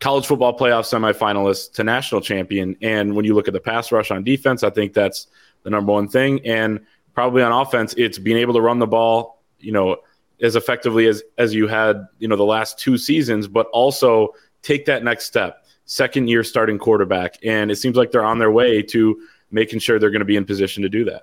college 0.00 0.26
football 0.26 0.56
playoff 0.56 0.84
semifinalist 0.84 1.74
to 1.74 1.84
national 1.84 2.20
champion? 2.22 2.76
And 2.82 3.14
when 3.14 3.24
you 3.24 3.34
look 3.34 3.48
at 3.48 3.54
the 3.54 3.60
pass 3.60 3.92
rush 3.92 4.10
on 4.10 4.24
defense, 4.24 4.62
I 4.62 4.70
think 4.70 4.94
that's 4.94 5.26
the 5.62 5.70
number 5.70 5.92
one 5.92 6.08
thing. 6.08 6.44
And 6.46 6.80
probably 7.14 7.42
on 7.42 7.52
offense, 7.52 7.94
it's 7.96 8.18
being 8.18 8.38
able 8.38 8.54
to 8.54 8.60
run 8.60 8.78
the 8.78 8.86
ball, 8.86 9.42
you 9.58 9.72
know, 9.72 9.96
as 10.40 10.56
effectively 10.56 11.06
as 11.06 11.22
as 11.36 11.54
you 11.54 11.66
had, 11.66 12.06
you 12.18 12.28
know, 12.28 12.36
the 12.36 12.44
last 12.44 12.78
two 12.78 12.96
seasons, 12.96 13.46
but 13.46 13.66
also 13.72 14.28
take 14.62 14.86
that 14.86 15.04
next 15.04 15.26
step. 15.26 15.64
Second 15.84 16.28
year 16.28 16.44
starting 16.44 16.78
quarterback. 16.78 17.38
And 17.42 17.70
it 17.70 17.76
seems 17.76 17.96
like 17.96 18.12
they're 18.12 18.24
on 18.24 18.38
their 18.38 18.50
way 18.50 18.82
to 18.82 19.20
making 19.50 19.78
sure 19.80 19.98
they're 19.98 20.10
going 20.10 20.20
to 20.20 20.26
be 20.26 20.36
in 20.36 20.44
position 20.44 20.82
to 20.82 20.88
do 20.88 21.04
that. 21.04 21.22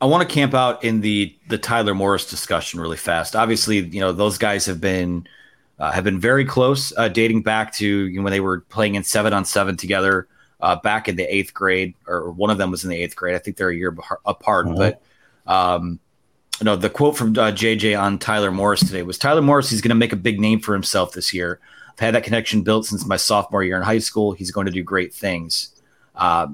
I 0.00 0.06
want 0.06 0.28
to 0.28 0.34
camp 0.34 0.54
out 0.54 0.84
in 0.84 1.00
the 1.00 1.34
the 1.48 1.58
Tyler 1.58 1.94
Morris 1.94 2.28
discussion 2.28 2.80
really 2.80 2.98
fast. 2.98 3.34
Obviously, 3.34 3.78
you 3.78 4.00
know 4.00 4.12
those 4.12 4.36
guys 4.36 4.66
have 4.66 4.80
been 4.80 5.26
uh, 5.78 5.90
have 5.90 6.04
been 6.04 6.20
very 6.20 6.44
close, 6.44 6.92
uh, 6.96 7.08
dating 7.08 7.42
back 7.42 7.72
to 7.74 7.86
you 7.86 8.18
know, 8.18 8.22
when 8.22 8.30
they 8.30 8.40
were 8.40 8.60
playing 8.60 8.94
in 8.94 9.04
seven 9.04 9.32
on 9.32 9.44
seven 9.44 9.76
together 9.76 10.28
uh, 10.60 10.76
back 10.76 11.08
in 11.08 11.16
the 11.16 11.34
eighth 11.34 11.54
grade, 11.54 11.94
or 12.06 12.30
one 12.30 12.50
of 12.50 12.58
them 12.58 12.70
was 12.70 12.84
in 12.84 12.90
the 12.90 12.96
eighth 12.96 13.16
grade. 13.16 13.34
I 13.34 13.38
think 13.38 13.56
they're 13.56 13.70
a 13.70 13.76
year 13.76 13.96
apart, 14.26 14.66
mm-hmm. 14.66 14.76
but 14.76 15.02
um, 15.46 15.98
no, 16.62 16.76
the 16.76 16.90
quote 16.90 17.16
from 17.16 17.30
uh, 17.30 17.52
JJ 17.52 17.98
on 17.98 18.18
Tyler 18.18 18.50
Morris 18.50 18.80
today 18.80 19.02
was 19.02 19.18
Tyler 19.18 19.42
Morris. 19.42 19.70
He's 19.70 19.80
going 19.80 19.90
to 19.90 19.94
make 19.94 20.12
a 20.12 20.16
big 20.16 20.40
name 20.40 20.60
for 20.60 20.72
himself 20.72 21.12
this 21.12 21.32
year. 21.32 21.60
I've 21.92 22.00
had 22.00 22.14
that 22.14 22.24
connection 22.24 22.62
built 22.62 22.86
since 22.86 23.06
my 23.06 23.16
sophomore 23.16 23.62
year 23.62 23.76
in 23.76 23.82
high 23.82 23.98
school. 23.98 24.32
He's 24.32 24.50
going 24.50 24.66
to 24.66 24.72
do 24.72 24.82
great 24.82 25.14
things. 25.14 25.70
Uh, 26.16 26.48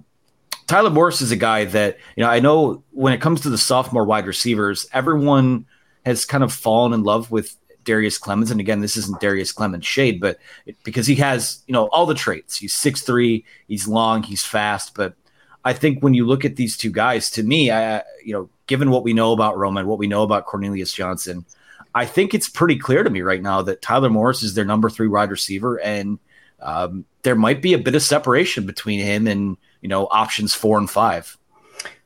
Tyler 0.67 0.91
Morris 0.91 1.21
is 1.21 1.31
a 1.31 1.37
guy 1.37 1.65
that 1.67 1.99
you 2.17 2.25
know. 2.25 2.31
I 2.31 2.41
know 2.41 2.83
when 2.93 3.13
it 3.13 3.21
comes 3.21 3.41
to 3.43 3.51
the 3.51 3.59
sophomore 3.59 4.05
wide 4.05 4.27
receivers, 4.27 4.87
everyone 4.93 5.67
has 6.07 6.25
kind 6.25 6.43
of 6.43 6.53
fallen 6.53 6.93
in 6.93 7.03
love 7.03 7.31
with 7.31 7.57
Darrius 7.85 8.19
Clemons. 8.19 8.51
And 8.51 8.61
again, 8.61 8.81
this 8.81 8.97
isn't 8.97 9.21
Darrius 9.21 9.53
Clemons 9.53 9.85
shade, 9.85 10.21
but 10.21 10.39
it, 10.67 10.77
because 10.85 11.07
he 11.07 11.17
has 11.17 11.63
you 11.67 11.73
know 11.73 11.89
all 11.89 12.07
the 12.07 12.15
traits. 12.15 12.57
He's 12.57 12.73
six 12.73 13.03
three. 13.03 13.45
He's 13.69 13.89
long. 13.89 14.23
He's 14.23 14.45
fast. 14.45 14.95
But 14.95 15.15
I 15.65 15.73
think 15.73 16.03
when 16.03 16.15
you 16.15 16.27
look 16.27 16.45
at 16.45 16.57
these 16.57 16.77
two 16.77 16.91
guys, 16.91 17.31
to 17.33 17.43
me, 17.43 17.71
I 17.71 18.03
you 18.25 18.33
know 18.33 18.49
given 18.67 18.91
what 18.91 19.05
we 19.05 19.13
know 19.13 19.33
about 19.33 19.59
Roman, 19.59 19.87
what 19.87 19.99
we 19.99 20.07
know 20.07 20.23
about 20.23 20.47
Cornelius 20.47 20.93
Johnson, 20.93 21.45
I 21.95 22.07
think 22.07 22.33
it's 22.33 22.49
pretty 22.49 22.79
clear 22.79 23.03
to 23.03 23.11
me 23.11 23.21
right 23.21 23.43
now 23.43 23.63
that 23.63 23.83
Tyler 23.83 24.09
Morris 24.11 24.43
is 24.43 24.55
their 24.55 24.65
number 24.65 24.89
three 24.89 25.09
wide 25.09 25.31
receiver, 25.31 25.81
and 25.81 26.19
um, 26.63 27.05
there 27.23 27.37
might 27.37 27.63
be 27.63 27.75
a 27.75 27.79
bit 27.79 27.95
of 27.95 28.03
separation 28.03 28.67
between 28.67 29.01
him 29.01 29.27
and 29.27 29.57
you 29.81 29.89
know 29.89 30.09
options 30.11 30.55
four 30.55 30.79
and 30.79 30.89
five. 30.89 31.37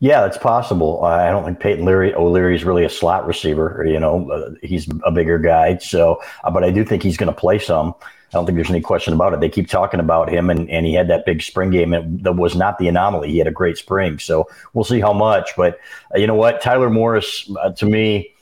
Yeah, 0.00 0.26
it's 0.26 0.38
possible. 0.38 1.04
I 1.04 1.30
don't 1.30 1.44
think 1.44 1.60
Peyton 1.60 1.84
Leary 1.84 2.14
O'Leary 2.14 2.54
is 2.54 2.64
really 2.64 2.84
a 2.84 2.90
slot 2.90 3.26
receiver. 3.26 3.84
You 3.86 4.00
know, 4.00 4.30
uh, 4.30 4.50
he's 4.62 4.88
a 5.04 5.10
bigger 5.10 5.38
guy. 5.38 5.78
So, 5.78 6.22
uh, 6.44 6.50
but 6.50 6.64
I 6.64 6.70
do 6.70 6.84
think 6.84 7.02
he's 7.02 7.16
going 7.16 7.32
to 7.32 7.38
play 7.38 7.58
some. 7.58 7.94
I 8.00 8.32
don't 8.32 8.44
think 8.44 8.56
there's 8.56 8.70
any 8.70 8.80
question 8.80 9.14
about 9.14 9.32
it. 9.32 9.40
They 9.40 9.48
keep 9.48 9.68
talking 9.68 10.00
about 10.00 10.28
him, 10.28 10.50
and, 10.50 10.68
and 10.68 10.84
he 10.84 10.94
had 10.94 11.08
that 11.08 11.24
big 11.24 11.42
spring 11.42 11.70
game. 11.70 11.90
That 12.22 12.36
was 12.36 12.56
not 12.56 12.78
the 12.78 12.88
anomaly. 12.88 13.30
He 13.30 13.38
had 13.38 13.46
a 13.46 13.52
great 13.52 13.78
spring. 13.78 14.18
So 14.18 14.48
we'll 14.74 14.84
see 14.84 15.00
how 15.00 15.12
much. 15.12 15.52
But 15.56 15.78
uh, 16.14 16.18
you 16.18 16.26
know 16.26 16.34
what? 16.34 16.60
Tyler 16.60 16.90
Morris, 16.90 17.50
uh, 17.62 17.72
to 17.72 17.86
me, 17.86 18.34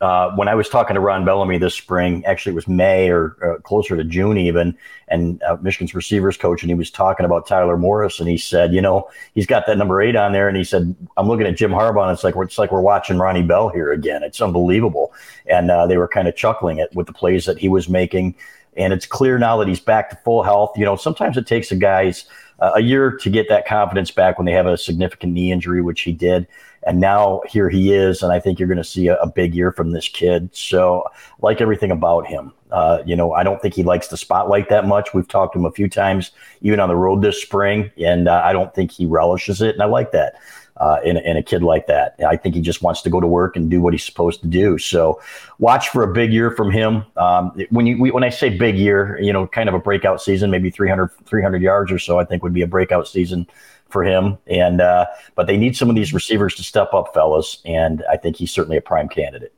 uh, 0.00 0.30
when 0.32 0.46
I 0.46 0.54
was 0.54 0.68
talking 0.68 0.94
to 0.94 1.00
Ron 1.00 1.24
Bellamy 1.24 1.56
this 1.58 1.74
spring, 1.74 2.24
actually 2.26 2.52
it 2.52 2.56
was 2.56 2.68
May 2.68 3.08
or 3.08 3.36
uh, 3.42 3.60
closer 3.62 3.96
to 3.96 4.04
June 4.04 4.36
even, 4.36 4.76
and 5.08 5.42
uh, 5.42 5.56
Michigan's 5.62 5.94
receivers 5.94 6.36
coach, 6.36 6.62
and 6.62 6.70
he 6.70 6.74
was 6.74 6.90
talking 6.90 7.24
about 7.24 7.46
Tyler 7.46 7.78
Morris, 7.78 8.20
and 8.20 8.28
he 8.28 8.36
said, 8.36 8.74
you 8.74 8.82
know, 8.82 9.08
he's 9.34 9.46
got 9.46 9.66
that 9.66 9.78
number 9.78 10.02
eight 10.02 10.14
on 10.14 10.32
there, 10.32 10.48
and 10.48 10.56
he 10.56 10.64
said, 10.64 10.94
I'm 11.16 11.28
looking 11.28 11.46
at 11.46 11.56
Jim 11.56 11.70
Harbaugh, 11.70 12.02
and 12.02 12.12
it's 12.12 12.24
like 12.24 12.34
we're 12.34 12.44
it's 12.44 12.58
like 12.58 12.72
we're 12.72 12.80
watching 12.80 13.18
Ronnie 13.18 13.42
Bell 13.42 13.70
here 13.70 13.90
again. 13.92 14.22
It's 14.22 14.40
unbelievable, 14.40 15.14
and 15.46 15.70
uh, 15.70 15.86
they 15.86 15.96
were 15.96 16.08
kind 16.08 16.28
of 16.28 16.36
chuckling 16.36 16.80
at 16.80 16.94
with 16.94 17.06
the 17.06 17.14
plays 17.14 17.46
that 17.46 17.58
he 17.58 17.70
was 17.70 17.88
making, 17.88 18.34
and 18.76 18.92
it's 18.92 19.06
clear 19.06 19.38
now 19.38 19.56
that 19.56 19.68
he's 19.68 19.80
back 19.80 20.10
to 20.10 20.16
full 20.16 20.42
health. 20.42 20.76
You 20.76 20.84
know, 20.84 20.96
sometimes 20.96 21.38
it 21.38 21.46
takes 21.46 21.72
a 21.72 21.76
guy's 21.76 22.26
uh, 22.60 22.72
a 22.74 22.80
year 22.80 23.10
to 23.10 23.30
get 23.30 23.48
that 23.48 23.66
confidence 23.66 24.10
back 24.10 24.38
when 24.38 24.46
they 24.46 24.52
have 24.52 24.66
a 24.66 24.76
significant 24.76 25.32
knee 25.32 25.52
injury, 25.52 25.82
which 25.82 26.02
he 26.02 26.12
did. 26.12 26.46
And 26.86 27.00
now 27.00 27.42
here 27.48 27.68
he 27.68 27.92
is, 27.92 28.22
and 28.22 28.32
I 28.32 28.38
think 28.38 28.58
you're 28.58 28.68
going 28.68 28.76
to 28.78 28.84
see 28.84 29.08
a, 29.08 29.16
a, 29.16 29.26
big 29.26 29.54
year 29.54 29.72
from 29.72 29.90
this 29.90 30.06
kid. 30.06 30.54
So, 30.54 31.04
like 31.40 31.60
everything 31.60 31.90
about 31.90 32.28
him, 32.28 32.52
uh, 32.70 33.02
you 33.04 33.16
know, 33.16 33.32
I 33.32 33.42
don't 33.42 33.60
think 33.60 33.74
he 33.74 33.82
likes 33.82 34.06
the 34.06 34.16
spotlight 34.16 34.68
that 34.68 34.86
much. 34.86 35.12
We've 35.12 35.26
talked 35.26 35.54
to 35.54 35.58
him 35.58 35.64
a 35.64 35.72
few 35.72 35.88
times, 35.88 36.30
even 36.60 36.78
on 36.78 36.88
the 36.88 36.94
road 36.94 37.22
this 37.22 37.42
spring, 37.42 37.90
and 37.98 38.28
uh, 38.28 38.40
I 38.44 38.52
don't 38.52 38.72
think 38.72 38.92
he 38.92 39.04
relishes 39.04 39.60
it. 39.62 39.74
And 39.74 39.82
I 39.82 39.86
like 39.86 40.12
that 40.12 40.36
uh, 40.78 40.98
in, 41.04 41.16
in 41.16 41.36
a 41.36 41.42
kid 41.42 41.62
like 41.62 41.86
that. 41.86 42.16
I 42.26 42.36
think 42.36 42.54
he 42.54 42.60
just 42.60 42.82
wants 42.82 43.02
to 43.02 43.10
go 43.10 43.20
to 43.20 43.26
work 43.26 43.56
and 43.56 43.70
do 43.70 43.80
what 43.80 43.94
he's 43.94 44.04
supposed 44.04 44.40
to 44.42 44.46
do. 44.46 44.78
So, 44.78 45.20
watch 45.58 45.88
for 45.88 46.02
a 46.02 46.12
big 46.12 46.32
year 46.32 46.50
from 46.50 46.70
him. 46.70 47.04
Um, 47.16 47.58
when 47.70 47.86
you 47.86 47.96
when 48.12 48.24
I 48.24 48.30
say 48.30 48.50
big 48.50 48.76
year, 48.76 49.18
you 49.20 49.32
know, 49.32 49.46
kind 49.46 49.68
of 49.68 49.74
a 49.74 49.78
breakout 49.78 50.20
season, 50.20 50.50
maybe 50.50 50.70
300, 50.70 51.10
300 51.24 51.62
yards 51.62 51.90
or 51.90 51.98
so, 51.98 52.18
I 52.18 52.24
think 52.24 52.42
would 52.42 52.54
be 52.54 52.62
a 52.62 52.66
breakout 52.66 53.08
season 53.08 53.46
for 53.88 54.04
him. 54.04 54.38
And 54.46 54.80
uh, 54.80 55.06
but 55.34 55.46
they 55.46 55.56
need 55.56 55.76
some 55.76 55.88
of 55.88 55.96
these 55.96 56.12
receivers 56.12 56.54
to 56.56 56.62
step 56.62 56.92
up, 56.92 57.14
fellas. 57.14 57.62
And 57.64 58.04
I 58.10 58.16
think 58.16 58.36
he's 58.36 58.50
certainly 58.50 58.76
a 58.76 58.82
prime 58.82 59.08
candidate. 59.08 59.52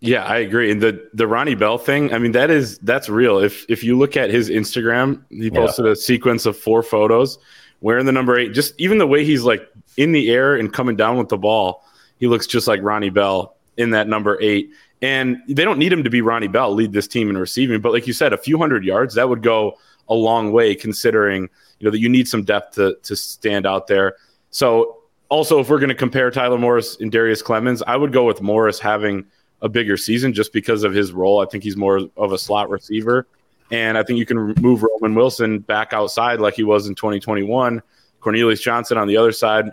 Yeah, 0.00 0.24
I 0.24 0.38
agree. 0.38 0.70
And 0.70 0.80
the 0.80 1.08
the 1.12 1.26
Ronnie 1.26 1.56
Bell 1.56 1.76
thing, 1.76 2.14
I 2.14 2.18
mean, 2.18 2.32
that 2.32 2.50
is 2.50 2.78
that's 2.78 3.08
real. 3.08 3.38
If 3.38 3.66
if 3.68 3.82
you 3.82 3.98
look 3.98 4.16
at 4.16 4.30
his 4.30 4.48
Instagram, 4.48 5.24
he 5.28 5.50
posted 5.50 5.86
yeah. 5.86 5.92
a 5.92 5.96
sequence 5.96 6.46
of 6.46 6.56
four 6.56 6.82
photos 6.82 7.38
wearing 7.80 8.06
the 8.06 8.12
number 8.12 8.38
eight. 8.38 8.54
Just 8.54 8.74
even 8.78 8.98
the 8.98 9.06
way 9.06 9.24
he's 9.24 9.42
like 9.42 9.68
in 9.96 10.12
the 10.12 10.30
air 10.30 10.56
and 10.56 10.72
coming 10.72 10.96
down 10.96 11.16
with 11.16 11.28
the 11.28 11.38
ball, 11.38 11.84
he 12.18 12.26
looks 12.26 12.46
just 12.46 12.68
like 12.68 12.80
Ronnie 12.82 13.10
Bell 13.10 13.56
in 13.76 13.90
that 13.90 14.08
number 14.08 14.38
eight. 14.40 14.70
And 15.00 15.38
they 15.48 15.64
don't 15.64 15.78
need 15.78 15.92
him 15.92 16.02
to 16.04 16.10
be 16.10 16.20
Ronnie 16.20 16.48
Bell, 16.48 16.74
lead 16.74 16.92
this 16.92 17.06
team 17.06 17.30
in 17.30 17.38
receiving. 17.38 17.80
But 17.80 17.92
like 17.92 18.06
you 18.06 18.12
said, 18.12 18.32
a 18.32 18.38
few 18.38 18.58
hundred 18.58 18.84
yards, 18.84 19.14
that 19.14 19.28
would 19.28 19.42
go 19.42 19.78
a 20.08 20.14
long 20.14 20.52
way 20.52 20.74
considering– 20.74 21.48
you 21.78 21.84
know 21.84 21.90
that 21.90 22.00
you 22.00 22.08
need 22.08 22.28
some 22.28 22.42
depth 22.42 22.74
to 22.74 22.96
to 23.02 23.16
stand 23.16 23.66
out 23.66 23.86
there. 23.86 24.16
So 24.50 24.98
also, 25.28 25.60
if 25.60 25.68
we're 25.68 25.78
going 25.78 25.90
to 25.90 25.94
compare 25.94 26.30
Tyler 26.30 26.58
Morris 26.58 26.96
and 27.00 27.12
Darrius 27.12 27.42
Clemons, 27.42 27.82
I 27.86 27.96
would 27.96 28.12
go 28.12 28.24
with 28.24 28.40
Morris 28.40 28.78
having 28.78 29.26
a 29.60 29.68
bigger 29.68 29.96
season 29.96 30.32
just 30.32 30.52
because 30.52 30.84
of 30.84 30.94
his 30.94 31.12
role. 31.12 31.40
I 31.40 31.46
think 31.46 31.64
he's 31.64 31.76
more 31.76 32.08
of 32.16 32.32
a 32.32 32.38
slot 32.38 32.70
receiver, 32.70 33.26
and 33.70 33.98
I 33.98 34.02
think 34.02 34.18
you 34.18 34.26
can 34.26 34.54
move 34.60 34.82
Roman 34.82 35.14
Wilson 35.14 35.58
back 35.60 35.92
outside 35.92 36.40
like 36.40 36.54
he 36.54 36.62
was 36.62 36.86
in 36.86 36.94
2021. 36.94 37.82
Cornelius 38.20 38.60
Johnson 38.60 38.98
on 38.98 39.08
the 39.08 39.16
other 39.16 39.32
side, 39.32 39.72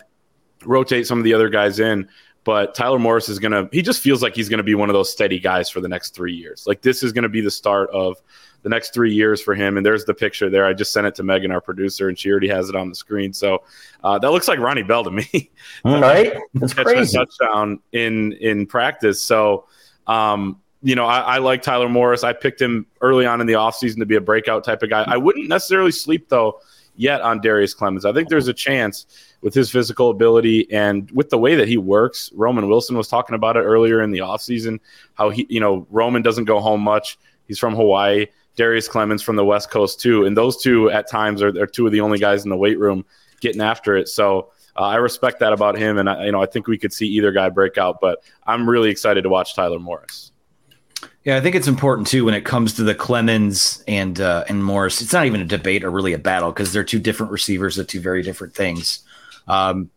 rotate 0.65 1.07
some 1.07 1.17
of 1.17 1.23
the 1.23 1.33
other 1.33 1.49
guys 1.49 1.79
in. 1.79 2.07
But 2.43 2.75
Tyler 2.75 2.99
Morris 2.99 3.27
is 3.27 3.39
going 3.39 3.53
to, 3.53 3.67
he 3.71 3.81
just 3.81 4.01
feels 4.01 4.21
like 4.21 4.35
he's 4.35 4.49
going 4.49 4.59
to 4.59 4.63
be 4.63 4.75
one 4.75 4.87
of 4.87 4.93
those 4.93 5.11
steady 5.11 5.39
guys 5.39 5.67
for 5.67 5.81
the 5.81 5.87
next 5.87 6.13
three 6.13 6.33
years. 6.33 6.65
Like 6.67 6.83
this 6.83 7.01
is 7.01 7.11
going 7.11 7.23
to 7.23 7.29
be 7.29 7.41
the 7.41 7.49
start 7.49 7.89
of 7.89 8.21
the 8.61 8.69
next 8.69 8.93
three 8.93 9.13
years 9.13 9.41
for 9.41 9.55
him. 9.55 9.77
And 9.77 9.85
there's 9.85 10.05
the 10.05 10.13
picture 10.13 10.47
there. 10.47 10.63
I 10.63 10.73
just 10.73 10.93
sent 10.93 11.07
it 11.07 11.15
to 11.15 11.23
Megan, 11.23 11.51
our 11.51 11.61
producer, 11.61 12.07
and 12.07 12.17
she 12.17 12.29
already 12.29 12.47
has 12.49 12.69
it 12.69 12.75
on 12.75 12.89
the 12.89 12.95
screen. 12.95 13.33
So 13.33 13.63
uh, 14.03 14.19
that 14.19 14.31
looks 14.31 14.47
like 14.47 14.59
Ronnie 14.59 14.83
Bell 14.83 15.03
to 15.05 15.11
me. 15.11 15.51
right? 15.85 16.37
That's 16.53 16.73
crazy. 16.75 17.17
touchdown 17.17 17.79
in 17.91 18.33
in 18.33 18.67
practice. 18.67 19.19
So, 19.19 19.67
um, 20.05 20.61
you 20.85 20.93
know, 20.93 21.05
I, 21.05 21.19
I, 21.19 21.37
like 21.39 21.63
Tyler 21.63 21.89
Morris. 21.89 22.23
I 22.23 22.31
picked 22.31 22.61
him 22.61 22.85
early 23.01 23.25
on 23.25 23.41
in 23.41 23.47
the 23.47 23.53
offseason 23.53 23.97
to 23.97 24.05
be 24.05 24.17
a 24.17 24.21
breakout 24.21 24.63
type 24.63 24.83
of 24.83 24.89
guy. 24.91 25.03
I 25.07 25.17
wouldn't 25.17 25.49
necessarily 25.49 25.91
sleep 25.91 26.29
though 26.29 26.59
yet 26.95 27.21
on 27.21 27.41
Darrius 27.41 27.73
Clemons. 27.73 28.05
I 28.05 28.13
think 28.13 28.29
there's 28.29 28.47
a 28.47 28.53
chance 28.53 29.07
with 29.41 29.55
his 29.55 29.71
physical 29.71 30.11
ability 30.11 30.71
and 30.71 31.09
with 31.09 31.31
the 31.31 31.39
way 31.39 31.55
that 31.55 31.67
he 31.67 31.77
works. 31.77 32.31
Roman 32.35 32.67
Wilson 32.69 32.95
was 32.95 33.07
talking 33.07 33.33
about 33.33 33.57
it 33.57 33.61
earlier 33.61 33.99
in 34.03 34.11
the 34.11 34.19
offseason, 34.19 34.79
how 35.15 35.31
he, 35.31 35.47
you 35.49 35.59
know, 35.59 35.87
Roman 35.89 36.21
doesn't 36.21 36.45
go 36.45 36.59
home 36.59 36.81
much. 36.81 37.17
He's 37.47 37.57
from 37.57 37.75
Hawaii. 37.75 38.27
Darrius 38.55 38.87
Clemons 38.87 39.23
from 39.23 39.37
the 39.37 39.43
West 39.43 39.71
Coast 39.71 39.99
too, 39.99 40.25
and 40.25 40.37
those 40.37 40.61
two 40.61 40.91
at 40.91 41.09
times 41.09 41.41
are, 41.41 41.49
are 41.59 41.67
two 41.67 41.87
of 41.87 41.93
the 41.93 42.01
only 42.01 42.19
guys 42.19 42.43
in 42.43 42.51
the 42.51 42.55
weight 42.55 42.79
room 42.79 43.03
getting 43.41 43.59
after 43.59 43.97
it. 43.97 44.07
So 44.07 44.51
uh, 44.77 44.81
I 44.81 44.95
respect 44.97 45.39
that 45.39 45.51
about 45.51 45.77
him, 45.77 45.97
and 45.97 46.07
I, 46.07 46.25
you 46.25 46.31
know 46.31 46.41
I 46.41 46.45
think 46.45 46.67
we 46.67 46.77
could 46.77 46.93
see 46.93 47.07
either 47.07 47.31
guy 47.31 47.49
break 47.49 47.77
out, 47.77 47.99
but 47.99 48.23
I'm 48.45 48.69
really 48.69 48.91
excited 48.91 49.23
to 49.23 49.29
watch 49.29 49.55
Tyler 49.55 49.79
Morris. 49.79 50.31
Yeah, 51.25 51.37
I 51.37 51.41
think 51.41 51.55
it's 51.55 51.67
important 51.67 52.07
too 52.07 52.23
when 52.23 52.33
it 52.33 52.45
comes 52.45 52.73
to 52.73 52.83
the 52.83 52.95
Clemons 52.95 53.83
and 53.87 54.21
uh, 54.21 54.45
and 54.47 54.63
Morris. 54.63 55.01
It's 55.01 55.11
not 55.11 55.25
even 55.25 55.41
a 55.41 55.45
debate 55.45 55.83
or 55.83 55.91
really 55.91 56.13
a 56.13 56.19
battle 56.19 56.51
because 56.51 56.71
they're 56.71 56.83
two 56.83 56.99
different 56.99 57.31
receivers 57.31 57.75
that 57.75 57.87
two 57.87 57.99
very 57.99 58.21
different 58.21 58.53
things. 58.53 58.99
Um, 59.47 59.89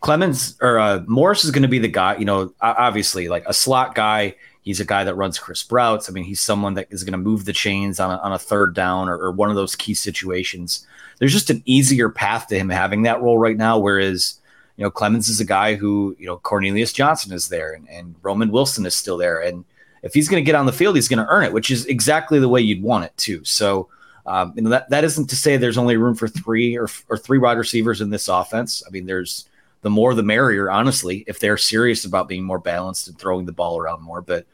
Clemons 0.00 0.56
or 0.62 0.78
uh, 0.78 1.02
Morris 1.06 1.44
is 1.44 1.50
going 1.50 1.62
to 1.62 1.68
be 1.68 1.80
the 1.80 1.88
guy. 1.88 2.16
You 2.16 2.24
know, 2.24 2.54
obviously, 2.60 3.28
like 3.28 3.44
a 3.46 3.52
slot 3.52 3.94
guy 3.94 4.36
He's 4.66 4.80
a 4.80 4.84
guy 4.84 5.04
that 5.04 5.14
runs 5.14 5.38
crisp 5.38 5.70
routes. 5.70 6.10
I 6.10 6.12
mean, 6.12 6.24
he's 6.24 6.40
someone 6.40 6.74
that 6.74 6.88
is 6.90 7.04
going 7.04 7.12
to 7.12 7.18
move 7.18 7.44
the 7.44 7.52
chains 7.52 8.00
on 8.00 8.10
a, 8.10 8.16
on 8.16 8.32
a 8.32 8.38
third 8.38 8.74
down 8.74 9.08
or, 9.08 9.16
or, 9.16 9.30
one 9.30 9.48
of 9.48 9.54
those 9.54 9.76
key 9.76 9.94
situations. 9.94 10.84
There's 11.18 11.32
just 11.32 11.50
an 11.50 11.62
easier 11.66 12.08
path 12.08 12.48
to 12.48 12.58
him 12.58 12.68
having 12.68 13.02
that 13.02 13.22
role 13.22 13.38
right 13.38 13.56
now. 13.56 13.78
Whereas, 13.78 14.40
you 14.76 14.82
know, 14.82 14.90
Clemons 14.90 15.30
is 15.30 15.38
a 15.38 15.44
guy 15.44 15.76
who, 15.76 16.16
you 16.18 16.26
know, 16.26 16.38
Cornelius 16.38 16.92
Johnson 16.92 17.32
is 17.32 17.48
there 17.48 17.74
and, 17.74 17.88
and 17.88 18.16
Roman 18.22 18.50
Wilson 18.50 18.84
is 18.86 18.96
still 18.96 19.16
there. 19.16 19.40
And 19.40 19.64
if 20.02 20.14
he's 20.14 20.28
going 20.28 20.42
to 20.42 20.46
get 20.46 20.54
on 20.54 20.66
the 20.66 20.72
field, 20.72 20.96
he's 20.96 21.08
going 21.08 21.24
to 21.24 21.30
earn 21.30 21.44
it, 21.44 21.52
which 21.52 21.70
is 21.70 21.86
exactly 21.86 22.38
the 22.38 22.48
way 22.48 22.60
you'd 22.60 22.82
want 22.82 23.04
it 23.04 23.16
too. 23.16 23.44
So, 23.44 23.88
um, 24.26 24.52
you 24.56 24.62
know, 24.62 24.70
that, 24.70 24.90
that 24.90 25.04
isn't 25.04 25.28
to 25.30 25.36
say 25.36 25.56
there's 25.56 25.78
only 25.78 25.96
room 25.96 26.14
for 26.14 26.28
three 26.28 26.76
or, 26.76 26.88
or 27.08 27.16
three 27.16 27.38
wide 27.38 27.58
receivers 27.58 28.00
in 28.00 28.10
this 28.10 28.28
offense. 28.28 28.82
I 28.86 28.90
mean, 28.90 29.06
there's, 29.06 29.48
the 29.82 29.90
more 29.90 30.14
the 30.14 30.22
merrier, 30.22 30.70
honestly, 30.70 31.24
if 31.26 31.38
they're 31.38 31.56
serious 31.56 32.04
about 32.04 32.28
being 32.28 32.42
more 32.42 32.58
balanced 32.58 33.08
and 33.08 33.18
throwing 33.18 33.46
the 33.46 33.52
ball 33.52 33.78
around 33.78 34.02
more. 34.02 34.20
But 34.20 34.46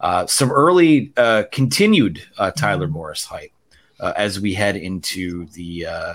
uh, 0.00 0.26
some 0.26 0.50
early 0.50 1.12
uh, 1.16 1.44
continued 1.52 2.22
uh, 2.38 2.50
Tyler 2.50 2.86
mm-hmm. 2.86 2.94
Morris 2.94 3.24
hype 3.24 3.52
uh, 4.00 4.12
as 4.16 4.40
we 4.40 4.54
head 4.54 4.76
into 4.76 5.46
the 5.46 5.86
uh, 5.86 6.14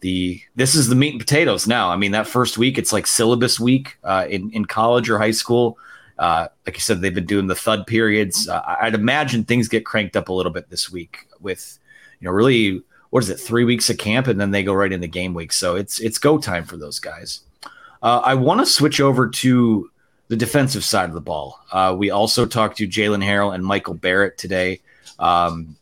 the 0.00 0.40
this 0.54 0.74
is 0.74 0.88
the 0.88 0.94
meat 0.94 1.12
and 1.12 1.20
potatoes 1.20 1.66
now. 1.66 1.88
I 1.88 1.96
mean, 1.96 2.12
that 2.12 2.26
first 2.26 2.58
week 2.58 2.76
it's 2.76 2.92
like 2.92 3.06
syllabus 3.06 3.58
week 3.58 3.96
uh, 4.04 4.26
in 4.28 4.50
in 4.50 4.64
college 4.64 5.08
or 5.08 5.18
high 5.18 5.30
school. 5.30 5.78
Like 6.18 6.74
you 6.74 6.80
said, 6.80 7.00
they've 7.00 7.14
been 7.14 7.26
doing 7.26 7.46
the 7.46 7.54
thud 7.54 7.86
periods. 7.86 8.48
I'd 8.48 8.94
imagine 8.94 9.44
things 9.44 9.68
get 9.68 9.84
cranked 9.84 10.16
up 10.16 10.28
a 10.28 10.32
little 10.32 10.52
bit 10.52 10.70
this 10.70 10.90
week 10.90 11.28
with 11.40 11.78
you 12.20 12.26
know 12.26 12.32
really 12.32 12.82
what 13.10 13.22
is 13.22 13.30
it 13.30 13.38
three 13.38 13.64
weeks 13.64 13.90
of 13.90 13.98
camp 13.98 14.26
and 14.26 14.40
then 14.40 14.50
they 14.50 14.62
go 14.62 14.72
right 14.72 14.92
into 14.92 15.06
game 15.06 15.34
week. 15.34 15.52
So 15.52 15.76
it's 15.76 16.00
it's 16.00 16.18
go 16.18 16.38
time 16.38 16.64
for 16.64 16.76
those 16.76 16.98
guys. 16.98 17.40
I 18.02 18.34
want 18.34 18.60
to 18.60 18.66
switch 18.66 19.00
over 19.00 19.28
to 19.28 19.90
the 20.28 20.36
defensive 20.36 20.84
side 20.84 21.08
of 21.08 21.14
the 21.14 21.20
ball. 21.20 21.60
Uh, 21.70 21.94
we 21.96 22.10
also 22.10 22.46
talked 22.46 22.78
to 22.78 22.88
Jaylen 22.88 23.24
Harrell 23.24 23.54
and 23.54 23.64
Michael 23.64 23.94
Barrett 23.94 24.38
today. 24.38 24.80
Um, 25.18 25.76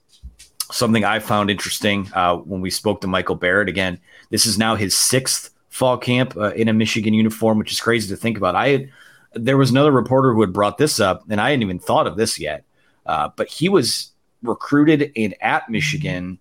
something 0.70 1.04
I 1.04 1.18
found 1.18 1.50
interesting 1.50 2.08
uh, 2.14 2.36
when 2.36 2.60
we 2.60 2.70
spoke 2.70 3.00
to 3.02 3.06
Michael 3.06 3.34
Barrett 3.34 3.68
again. 3.68 3.98
This 4.30 4.46
is 4.46 4.58
now 4.58 4.74
his 4.74 4.96
sixth 4.96 5.50
fall 5.68 5.96
camp 5.96 6.36
uh, 6.36 6.52
in 6.54 6.68
a 6.68 6.72
Michigan 6.72 7.14
uniform, 7.14 7.58
which 7.58 7.72
is 7.72 7.80
crazy 7.80 8.08
to 8.08 8.16
think 8.16 8.36
about. 8.36 8.54
I 8.56 8.68
had 8.68 8.90
there 9.34 9.56
was 9.56 9.70
another 9.70 9.92
reporter 9.92 10.32
who 10.32 10.40
had 10.40 10.52
brought 10.52 10.78
this 10.78 11.00
up, 11.00 11.24
and 11.28 11.40
I 11.40 11.50
hadn't 11.50 11.62
even 11.62 11.78
thought 11.78 12.06
of 12.06 12.16
this 12.16 12.38
yet. 12.38 12.64
Uh, 13.06 13.30
but 13.34 13.48
he 13.48 13.68
was 13.68 14.12
recruited 14.42 15.12
in 15.14 15.34
at 15.40 15.68
Michigan 15.68 16.38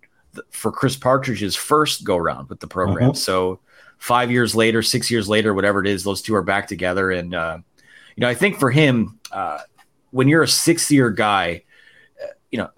for 0.50 0.72
Chris 0.72 0.96
Partridge's 0.96 1.56
first 1.56 2.04
go 2.04 2.16
round 2.16 2.48
with 2.48 2.60
the 2.60 2.66
program. 2.66 3.10
Uh-huh. 3.10 3.14
So 3.14 3.60
five 3.98 4.30
years 4.30 4.54
later, 4.54 4.82
six 4.82 5.10
years 5.10 5.28
later, 5.28 5.54
whatever 5.54 5.80
it 5.80 5.86
is, 5.86 6.04
those 6.04 6.22
two 6.22 6.34
are 6.34 6.42
back 6.42 6.66
together. 6.66 7.10
And 7.10 7.34
uh, 7.34 7.58
you 8.16 8.20
know, 8.20 8.28
I 8.28 8.34
think 8.34 8.58
for 8.58 8.70
him, 8.70 9.18
uh, 9.30 9.60
when 10.10 10.28
you're 10.28 10.42
a 10.42 10.48
six 10.48 10.90
year 10.90 11.10
guy, 11.10 11.62
uh, 12.22 12.28
you 12.50 12.58
know, 12.58 12.70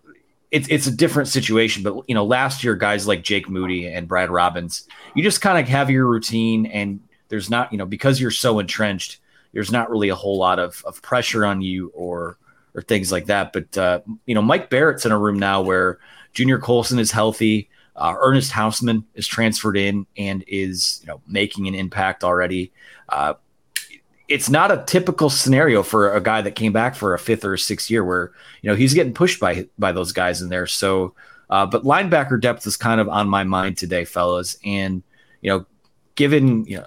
it's 0.50 0.68
it's 0.68 0.87
a 0.87 0.94
different 0.94 1.28
situation. 1.28 1.83
But 1.83 2.09
you 2.09 2.14
know, 2.14 2.25
last 2.25 2.62
year, 2.62 2.75
guys 2.75 3.06
like 3.06 3.23
Jake 3.23 3.49
Moody 3.49 3.87
and 3.87 4.06
Brad 4.06 4.30
Robbins, 4.30 4.87
you 5.14 5.23
just 5.23 5.40
kind 5.40 5.59
of 5.59 5.68
have 5.68 5.90
your 5.90 6.06
routine, 6.06 6.66
and 6.66 7.00
there's 7.28 7.50
not, 7.50 7.73
you 7.73 7.78
know, 7.78 7.87
because 7.87 8.21
you're 8.21 8.30
so 8.30 8.59
entrenched, 8.59 9.18
there's 9.55 9.73
not 9.73 9.89
really 9.89 10.11
a 10.11 10.15
whole 10.15 10.37
lot 10.37 10.59
of 10.59 10.85
of 10.85 11.01
pressure 11.01 11.47
on 11.47 11.63
you 11.63 11.89
or 11.95 12.37
or 12.75 12.83
things 12.83 13.11
like 13.11 13.27
that. 13.27 13.53
But 13.53 13.79
uh, 13.79 14.01
you 14.27 14.35
know, 14.35 14.43
Mike 14.43 14.69
Barrett's 14.69 15.07
in 15.07 15.13
a 15.13 15.19
room 15.19 15.39
now 15.39 15.63
where 15.63 15.99
Junior 16.35 16.59
Colson 16.59 16.99
is 16.99 17.11
healthy. 17.11 17.71
Uh, 17.97 18.17
Ernest 18.19 18.51
Hausmann 18.51 19.05
is 19.15 19.27
transferred 19.27 19.77
in 19.77 20.07
and 20.19 20.45
is 20.49 20.99
you 21.03 21.07
know 21.07 21.23
making 21.27 21.69
an 21.69 21.75
impact 21.75 22.25
already. 22.25 22.73
Uh, 23.09 23.35
it's 24.27 24.51
not 24.51 24.73
a 24.73 24.83
typical 24.87 25.31
scenario 25.31 25.83
for 25.83 26.15
a 26.15 26.21
guy 26.21 26.41
that 26.41 26.53
came 26.53 26.73
back 26.73 26.95
for 26.97 27.15
a 27.15 27.19
fifth 27.19 27.45
or 27.45 27.55
a 27.55 27.59
sixth 27.59 27.91
year 27.91 28.05
where 28.05 28.33
you 28.63 28.71
know 28.71 28.77
he's 28.77 28.95
getting 28.95 29.15
pushed 29.15 29.39
by 29.39 29.69
by 29.79 29.93
those 29.93 30.13
guys 30.13 30.43
in 30.43 30.49
there. 30.49 30.67
So, 30.67 31.15
uh, 31.49 31.67
but 31.67 31.85
linebacker 31.85 32.41
depth 32.41 32.67
is 32.67 32.77
kind 32.77 33.01
of 33.01 33.09
on 33.09 33.29
my 33.29 33.45
mind 33.45 33.79
today, 33.79 34.05
fellas. 34.05 34.57
And 34.65 35.05
you 35.41 35.51
know, 35.51 35.67
given 36.17 36.65
you 36.65 36.79
know 36.79 36.87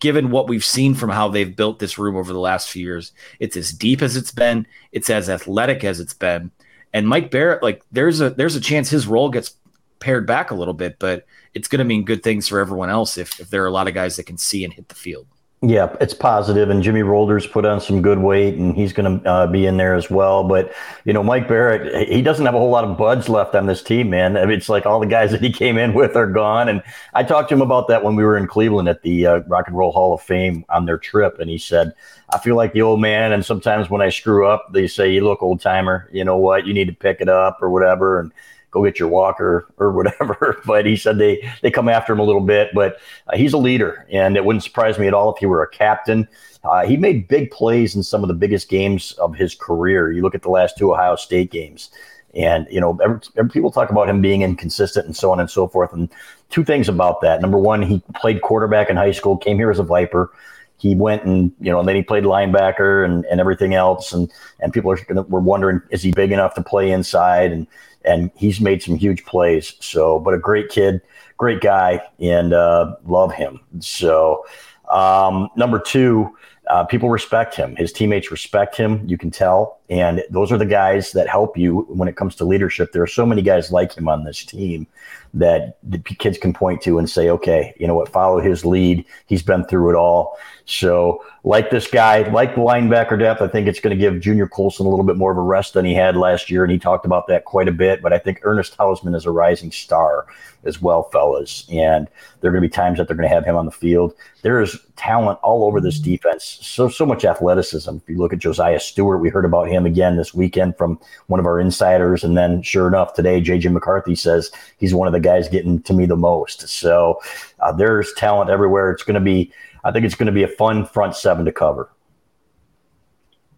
given 0.00 0.30
what 0.30 0.48
we've 0.48 0.64
seen 0.64 0.94
from 0.94 1.10
how 1.10 1.28
they've 1.28 1.54
built 1.54 1.78
this 1.78 1.98
room 1.98 2.16
over 2.16 2.32
the 2.32 2.38
last 2.38 2.70
few 2.70 2.84
years, 2.84 3.12
it's 3.40 3.56
as 3.56 3.72
deep 3.72 4.02
as 4.02 4.16
it's 4.16 4.32
been, 4.32 4.66
it's 4.92 5.10
as 5.10 5.28
athletic 5.28 5.84
as 5.84 6.00
it's 6.00 6.14
been. 6.14 6.50
And 6.92 7.08
Mike 7.08 7.30
Barrett, 7.30 7.62
like 7.62 7.82
there's 7.92 8.20
a 8.20 8.30
there's 8.30 8.56
a 8.56 8.60
chance 8.60 8.88
his 8.88 9.06
role 9.06 9.30
gets 9.30 9.54
pared 10.00 10.26
back 10.26 10.50
a 10.50 10.54
little 10.54 10.74
bit, 10.74 10.98
but 10.98 11.26
it's 11.54 11.68
going 11.68 11.80
to 11.80 11.84
mean 11.84 12.04
good 12.04 12.22
things 12.22 12.48
for 12.48 12.60
everyone 12.60 12.90
else 12.90 13.18
if, 13.18 13.40
if 13.40 13.50
there 13.50 13.62
are 13.62 13.66
a 13.66 13.72
lot 13.72 13.88
of 13.88 13.94
guys 13.94 14.16
that 14.16 14.24
can 14.24 14.38
see 14.38 14.64
and 14.64 14.72
hit 14.72 14.88
the 14.88 14.94
field. 14.94 15.26
Yeah, 15.60 15.96
it's 16.00 16.14
positive, 16.14 16.70
and 16.70 16.84
Jimmy 16.84 17.02
Rolder's 17.02 17.44
put 17.44 17.64
on 17.64 17.80
some 17.80 18.00
good 18.00 18.20
weight, 18.20 18.54
and 18.54 18.76
he's 18.76 18.92
going 18.92 19.20
to 19.20 19.28
uh, 19.28 19.46
be 19.48 19.66
in 19.66 19.76
there 19.76 19.96
as 19.96 20.08
well. 20.08 20.44
But 20.44 20.72
you 21.04 21.12
know, 21.12 21.24
Mike 21.24 21.48
Barrett, 21.48 22.08
he 22.08 22.22
doesn't 22.22 22.46
have 22.46 22.54
a 22.54 22.58
whole 22.58 22.70
lot 22.70 22.84
of 22.84 22.96
buds 22.96 23.28
left 23.28 23.56
on 23.56 23.66
this 23.66 23.82
team, 23.82 24.08
man. 24.08 24.36
I 24.36 24.44
mean, 24.46 24.56
it's 24.56 24.68
like 24.68 24.86
all 24.86 25.00
the 25.00 25.06
guys 25.06 25.30
that 25.32 25.40
he 25.40 25.52
came 25.52 25.76
in 25.76 25.94
with 25.94 26.14
are 26.14 26.28
gone, 26.28 26.68
and 26.68 26.80
I 27.12 27.24
talked 27.24 27.48
to 27.48 27.56
him 27.56 27.60
about 27.60 27.88
that 27.88 28.04
when 28.04 28.14
we 28.14 28.22
were 28.22 28.36
in 28.36 28.46
Cleveland 28.46 28.88
at 28.88 29.02
the 29.02 29.26
uh, 29.26 29.40
Rock 29.48 29.66
and 29.66 29.76
Roll 29.76 29.90
Hall 29.90 30.14
of 30.14 30.22
Fame 30.22 30.64
on 30.68 30.86
their 30.86 30.98
trip, 30.98 31.40
and 31.40 31.50
he 31.50 31.58
said, 31.58 31.92
"I 32.30 32.38
feel 32.38 32.54
like 32.54 32.72
the 32.72 32.82
old 32.82 33.00
man, 33.00 33.32
and 33.32 33.44
sometimes 33.44 33.90
when 33.90 34.00
I 34.00 34.10
screw 34.10 34.46
up, 34.46 34.72
they 34.72 34.86
say, 34.86 35.12
you 35.12 35.24
look 35.24 35.42
old 35.42 35.60
timer. 35.60 36.08
You 36.12 36.24
know 36.24 36.36
what? 36.36 36.68
You 36.68 36.72
need 36.74 36.86
to 36.86 36.94
pick 36.94 37.20
it 37.20 37.28
up 37.28 37.58
or 37.60 37.68
whatever." 37.68 38.20
And 38.20 38.32
go 38.70 38.84
get 38.84 38.98
your 38.98 39.08
walker 39.08 39.68
or 39.78 39.92
whatever. 39.92 40.60
but 40.66 40.86
he 40.86 40.96
said 40.96 41.18
they 41.18 41.48
they 41.62 41.70
come 41.70 41.88
after 41.88 42.12
him 42.12 42.20
a 42.20 42.24
little 42.24 42.40
bit. 42.40 42.70
But 42.74 42.98
uh, 43.28 43.36
he's 43.36 43.52
a 43.52 43.58
leader, 43.58 44.06
and 44.10 44.36
it 44.36 44.44
wouldn't 44.44 44.64
surprise 44.64 44.98
me 44.98 45.06
at 45.06 45.14
all 45.14 45.34
if 45.34 45.38
he 45.38 45.46
were 45.46 45.62
a 45.62 45.70
captain. 45.70 46.28
Uh, 46.64 46.84
he 46.84 46.96
made 46.96 47.28
big 47.28 47.50
plays 47.50 47.94
in 47.94 48.02
some 48.02 48.22
of 48.22 48.28
the 48.28 48.34
biggest 48.34 48.68
games 48.68 49.12
of 49.12 49.34
his 49.34 49.54
career. 49.54 50.12
You 50.12 50.22
look 50.22 50.34
at 50.34 50.42
the 50.42 50.50
last 50.50 50.76
two 50.76 50.92
Ohio 50.92 51.16
State 51.16 51.50
games. 51.50 51.90
And 52.34 52.66
you 52.70 52.80
know, 52.80 52.98
every, 53.02 53.20
every, 53.36 53.50
people 53.50 53.70
talk 53.70 53.90
about 53.90 54.08
him 54.08 54.20
being 54.20 54.42
inconsistent 54.42 55.06
and 55.06 55.16
so 55.16 55.32
on 55.32 55.40
and 55.40 55.50
so 55.50 55.66
forth. 55.66 55.92
And 55.92 56.10
two 56.50 56.64
things 56.64 56.88
about 56.88 57.20
that: 57.22 57.40
number 57.40 57.58
one, 57.58 57.82
he 57.82 58.02
played 58.16 58.42
quarterback 58.42 58.90
in 58.90 58.96
high 58.96 59.12
school, 59.12 59.36
came 59.36 59.56
here 59.56 59.70
as 59.70 59.78
a 59.78 59.82
Viper 59.82 60.30
he 60.78 60.94
went 60.94 61.24
and 61.24 61.52
you 61.60 61.70
know 61.70 61.78
and 61.78 61.88
then 61.88 61.96
he 61.96 62.02
played 62.02 62.24
linebacker 62.24 63.04
and, 63.04 63.24
and 63.26 63.40
everything 63.40 63.74
else 63.74 64.12
and 64.12 64.32
and 64.60 64.72
people 64.72 64.90
are 64.90 65.22
were 65.24 65.40
wondering 65.40 65.80
is 65.90 66.02
he 66.02 66.12
big 66.12 66.32
enough 66.32 66.54
to 66.54 66.62
play 66.62 66.90
inside 66.90 67.52
and 67.52 67.66
and 68.04 68.30
he's 68.34 68.60
made 68.60 68.82
some 68.82 68.96
huge 68.96 69.24
plays. 69.24 69.74
So, 69.80 70.18
but 70.18 70.34
a 70.34 70.38
great 70.38 70.68
kid, 70.70 71.00
great 71.36 71.60
guy, 71.60 72.00
and 72.20 72.52
uh, 72.52 72.96
love 73.04 73.32
him. 73.32 73.60
So, 73.80 74.44
um, 74.90 75.50
number 75.56 75.78
two, 75.78 76.34
uh, 76.68 76.84
people 76.84 77.10
respect 77.10 77.54
him. 77.54 77.76
His 77.76 77.92
teammates 77.92 78.30
respect 78.30 78.76
him. 78.76 79.02
You 79.06 79.16
can 79.16 79.30
tell, 79.30 79.80
and 79.88 80.22
those 80.30 80.52
are 80.52 80.58
the 80.58 80.66
guys 80.66 81.12
that 81.12 81.28
help 81.28 81.56
you 81.56 81.80
when 81.88 82.08
it 82.08 82.16
comes 82.16 82.34
to 82.36 82.44
leadership. 82.44 82.92
There 82.92 83.02
are 83.02 83.06
so 83.06 83.24
many 83.24 83.42
guys 83.42 83.72
like 83.72 83.94
him 83.94 84.08
on 84.08 84.24
this 84.24 84.44
team 84.44 84.86
that 85.34 85.78
the 85.82 85.98
kids 85.98 86.38
can 86.38 86.52
point 86.52 86.80
to 86.82 86.98
and 86.98 87.08
say, 87.08 87.28
okay, 87.30 87.74
you 87.78 87.86
know 87.86 87.94
what, 87.94 88.08
follow 88.08 88.40
his 88.40 88.64
lead. 88.64 89.04
He's 89.26 89.42
been 89.42 89.64
through 89.64 89.90
it 89.90 89.96
all. 89.96 90.38
So, 90.68 91.24
like 91.44 91.70
this 91.70 91.88
guy, 91.88 92.28
like 92.30 92.54
the 92.54 92.60
linebacker 92.60 93.18
depth, 93.18 93.40
I 93.40 93.48
think 93.48 93.68
it's 93.68 93.80
going 93.80 93.96
to 93.96 94.00
give 94.00 94.20
Junior 94.20 94.46
Colson 94.46 94.84
a 94.84 94.88
little 94.90 95.04
bit 95.04 95.16
more 95.16 95.32
of 95.32 95.38
a 95.38 95.42
rest 95.42 95.72
than 95.72 95.86
he 95.86 95.94
had 95.94 96.14
last 96.14 96.50
year. 96.50 96.62
And 96.62 96.70
he 96.70 96.78
talked 96.78 97.06
about 97.06 97.26
that 97.28 97.46
quite 97.46 97.68
a 97.68 97.72
bit. 97.72 98.02
But 98.02 98.12
I 98.12 98.18
think 98.18 98.40
Ernest 98.42 98.76
Hausmann 98.76 99.14
is 99.14 99.24
a 99.24 99.30
rising 99.30 99.72
star 99.72 100.26
as 100.64 100.82
well, 100.82 101.04
fellas. 101.04 101.66
And 101.70 102.06
there 102.40 102.50
are 102.50 102.52
going 102.52 102.62
to 102.62 102.68
be 102.68 102.72
times 102.72 102.98
that 102.98 103.08
they're 103.08 103.16
going 103.16 103.28
to 103.28 103.34
have 103.34 103.46
him 103.46 103.56
on 103.56 103.64
the 103.64 103.72
field. 103.72 104.14
There 104.42 104.60
is 104.60 104.78
talent 104.96 105.38
all 105.42 105.64
over 105.64 105.80
this 105.80 105.98
defense. 105.98 106.58
So, 106.60 106.90
so 106.90 107.06
much 107.06 107.24
athleticism. 107.24 107.96
If 107.96 108.08
you 108.08 108.18
look 108.18 108.34
at 108.34 108.38
Josiah 108.38 108.78
Stewart, 108.78 109.20
we 109.20 109.30
heard 109.30 109.46
about 109.46 109.68
him 109.68 109.86
again 109.86 110.16
this 110.16 110.34
weekend 110.34 110.76
from 110.76 111.00
one 111.28 111.40
of 111.40 111.46
our 111.46 111.58
insiders. 111.58 112.24
And 112.24 112.36
then, 112.36 112.60
sure 112.60 112.88
enough, 112.88 113.14
today, 113.14 113.40
JJ 113.40 113.72
McCarthy 113.72 114.14
says 114.14 114.50
he's 114.76 114.94
one 114.94 115.08
of 115.08 115.12
the 115.12 115.20
guys 115.28 115.48
getting 115.48 115.82
to 115.82 115.92
me 115.92 116.06
the 116.06 116.16
most. 116.16 116.68
So, 116.68 117.20
uh, 117.60 117.72
there's 117.72 118.12
talent 118.14 118.50
everywhere. 118.50 118.90
It's 118.90 119.02
going 119.02 119.14
to 119.14 119.20
be 119.20 119.52
I 119.84 119.90
think 119.90 120.04
it's 120.04 120.14
going 120.14 120.26
to 120.26 120.32
be 120.32 120.42
a 120.42 120.48
fun 120.48 120.86
front 120.86 121.16
seven 121.16 121.44
to 121.44 121.52
cover. 121.52 121.90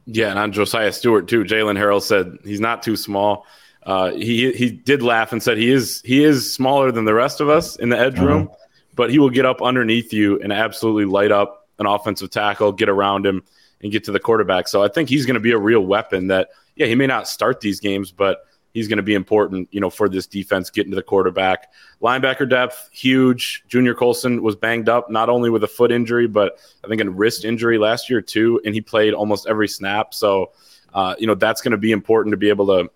Yeah, 0.06 0.30
and 0.30 0.38
on 0.38 0.52
Josiah 0.52 0.92
Stewart 0.92 1.28
too. 1.28 1.44
Jaylen 1.44 1.78
Harrell 1.78 2.02
said 2.02 2.38
he's 2.44 2.60
not 2.60 2.82
too 2.82 2.96
small. 2.96 3.46
Uh, 3.84 4.12
he 4.12 4.52
he 4.52 4.70
did 4.70 5.02
laugh 5.02 5.32
and 5.32 5.42
said 5.42 5.56
he 5.56 5.70
is 5.70 6.02
he 6.04 6.24
is 6.24 6.52
smaller 6.52 6.92
than 6.92 7.04
the 7.04 7.14
rest 7.14 7.40
of 7.40 7.48
us 7.48 7.76
in 7.76 7.88
the 7.88 7.98
edge 7.98 8.14
mm-hmm. 8.14 8.26
room, 8.26 8.50
but 8.94 9.10
he 9.10 9.18
will 9.18 9.30
get 9.30 9.46
up 9.46 9.62
underneath 9.62 10.12
you 10.12 10.40
and 10.40 10.52
absolutely 10.52 11.04
light 11.04 11.32
up 11.32 11.68
an 11.78 11.86
offensive 11.86 12.30
tackle, 12.30 12.72
get 12.72 12.88
around 12.88 13.24
him, 13.24 13.42
and 13.82 13.90
get 13.90 14.04
to 14.04 14.12
the 14.12 14.20
quarterback. 14.20 14.68
So 14.68 14.82
I 14.82 14.88
think 14.88 15.08
he's 15.08 15.26
going 15.26 15.34
to 15.34 15.40
be 15.40 15.52
a 15.52 15.58
real 15.58 15.80
weapon. 15.80 16.26
That 16.26 16.50
yeah, 16.76 16.86
he 16.86 16.94
may 16.94 17.06
not 17.06 17.26
start 17.26 17.60
these 17.60 17.80
games, 17.80 18.12
but 18.12 18.40
he's 18.72 18.88
going 18.88 18.98
to 18.98 19.02
be 19.02 19.14
important, 19.14 19.68
you 19.72 19.80
know, 19.80 19.90
for 19.90 20.08
this 20.08 20.26
defense 20.26 20.70
getting 20.70 20.90
to 20.92 20.96
the 20.96 21.02
quarterback. 21.02 21.72
Linebacker 22.00 22.48
depth, 22.48 22.88
huge. 22.92 23.64
Junior 23.68 23.94
Colson 23.94 24.42
was 24.42 24.56
banged 24.56 24.88
up 24.88 25.10
not 25.10 25.28
only 25.28 25.50
with 25.50 25.64
a 25.64 25.68
foot 25.68 25.90
injury, 25.92 26.26
but 26.26 26.58
I 26.84 26.88
think 26.88 27.00
a 27.00 27.10
wrist 27.10 27.44
injury 27.44 27.78
last 27.78 28.08
year 28.08 28.20
too, 28.20 28.60
and 28.64 28.74
he 28.74 28.80
played 28.80 29.14
almost 29.14 29.46
every 29.46 29.68
snap. 29.68 30.14
So, 30.14 30.52
uh, 30.94 31.14
you 31.18 31.26
know, 31.26 31.34
that's 31.34 31.60
going 31.60 31.72
to 31.72 31.78
be 31.78 31.92
important 31.92 32.32
to 32.32 32.36
be 32.36 32.48
able 32.48 32.66
to 32.66 32.90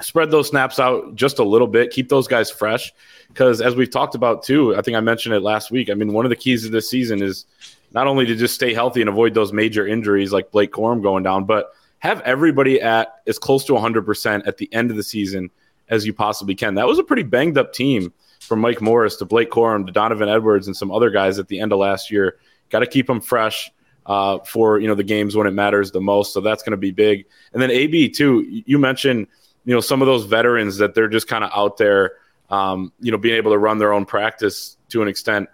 spread 0.00 0.30
those 0.30 0.48
snaps 0.48 0.78
out 0.78 1.14
just 1.14 1.38
a 1.38 1.44
little 1.44 1.68
bit, 1.68 1.90
keep 1.90 2.08
those 2.08 2.26
guys 2.26 2.50
fresh. 2.50 2.92
Because 3.28 3.60
as 3.60 3.74
we've 3.74 3.90
talked 3.90 4.14
about 4.14 4.42
too, 4.42 4.76
I 4.76 4.82
think 4.82 4.96
I 4.96 5.00
mentioned 5.00 5.34
it 5.34 5.40
last 5.40 5.70
week. 5.70 5.90
I 5.90 5.94
mean, 5.94 6.12
one 6.12 6.26
of 6.26 6.30
the 6.30 6.36
keys 6.36 6.66
of 6.66 6.72
this 6.72 6.90
season 6.90 7.22
is 7.22 7.46
not 7.92 8.06
only 8.06 8.26
to 8.26 8.34
just 8.34 8.54
stay 8.54 8.74
healthy 8.74 9.00
and 9.00 9.08
avoid 9.08 9.34
those 9.34 9.52
major 9.52 9.86
injuries 9.86 10.32
like 10.32 10.50
Blake 10.50 10.72
Corum 10.72 11.02
going 11.02 11.22
down, 11.22 11.44
but 11.44 11.72
have 12.02 12.20
everybody 12.22 12.80
at 12.80 13.20
as 13.28 13.38
close 13.38 13.64
to 13.64 13.72
100% 13.72 14.42
at 14.44 14.56
the 14.56 14.68
end 14.74 14.90
of 14.90 14.96
the 14.96 15.04
season 15.04 15.48
as 15.88 16.04
you 16.04 16.12
possibly 16.12 16.52
can. 16.52 16.74
That 16.74 16.88
was 16.88 16.98
a 16.98 17.04
pretty 17.04 17.22
banged 17.22 17.56
up 17.56 17.72
team 17.72 18.12
from 18.40 18.58
Mike 18.58 18.82
Morris 18.82 19.14
to 19.16 19.24
Blake 19.24 19.52
Corum 19.52 19.86
to 19.86 19.92
Donovan 19.92 20.28
Edwards 20.28 20.66
and 20.66 20.76
some 20.76 20.90
other 20.90 21.10
guys 21.10 21.38
at 21.38 21.46
the 21.46 21.60
end 21.60 21.72
of 21.72 21.78
last 21.78 22.10
year. 22.10 22.38
Got 22.70 22.80
to 22.80 22.88
keep 22.88 23.06
them 23.06 23.20
fresh 23.20 23.70
uh, 24.06 24.40
for 24.40 24.80
you 24.80 24.88
know 24.88 24.96
the 24.96 25.04
games 25.04 25.36
when 25.36 25.46
it 25.46 25.52
matters 25.52 25.92
the 25.92 26.00
most. 26.00 26.34
So 26.34 26.40
that's 26.40 26.64
going 26.64 26.72
to 26.72 26.76
be 26.76 26.90
big. 26.90 27.24
And 27.52 27.62
then 27.62 27.70
AB 27.70 28.08
too. 28.08 28.62
You 28.66 28.80
mentioned 28.80 29.28
you 29.64 29.72
know 29.72 29.80
some 29.80 30.02
of 30.02 30.06
those 30.06 30.24
veterans 30.24 30.78
that 30.78 30.96
they're 30.96 31.08
just 31.08 31.28
kind 31.28 31.44
of 31.44 31.52
out 31.54 31.76
there, 31.76 32.14
um, 32.50 32.92
you 32.98 33.12
know, 33.12 33.18
being 33.18 33.36
able 33.36 33.52
to 33.52 33.58
run 33.58 33.78
their 33.78 33.92
own 33.92 34.06
practice 34.06 34.76
to 34.88 35.02
an 35.02 35.08
extent 35.08 35.48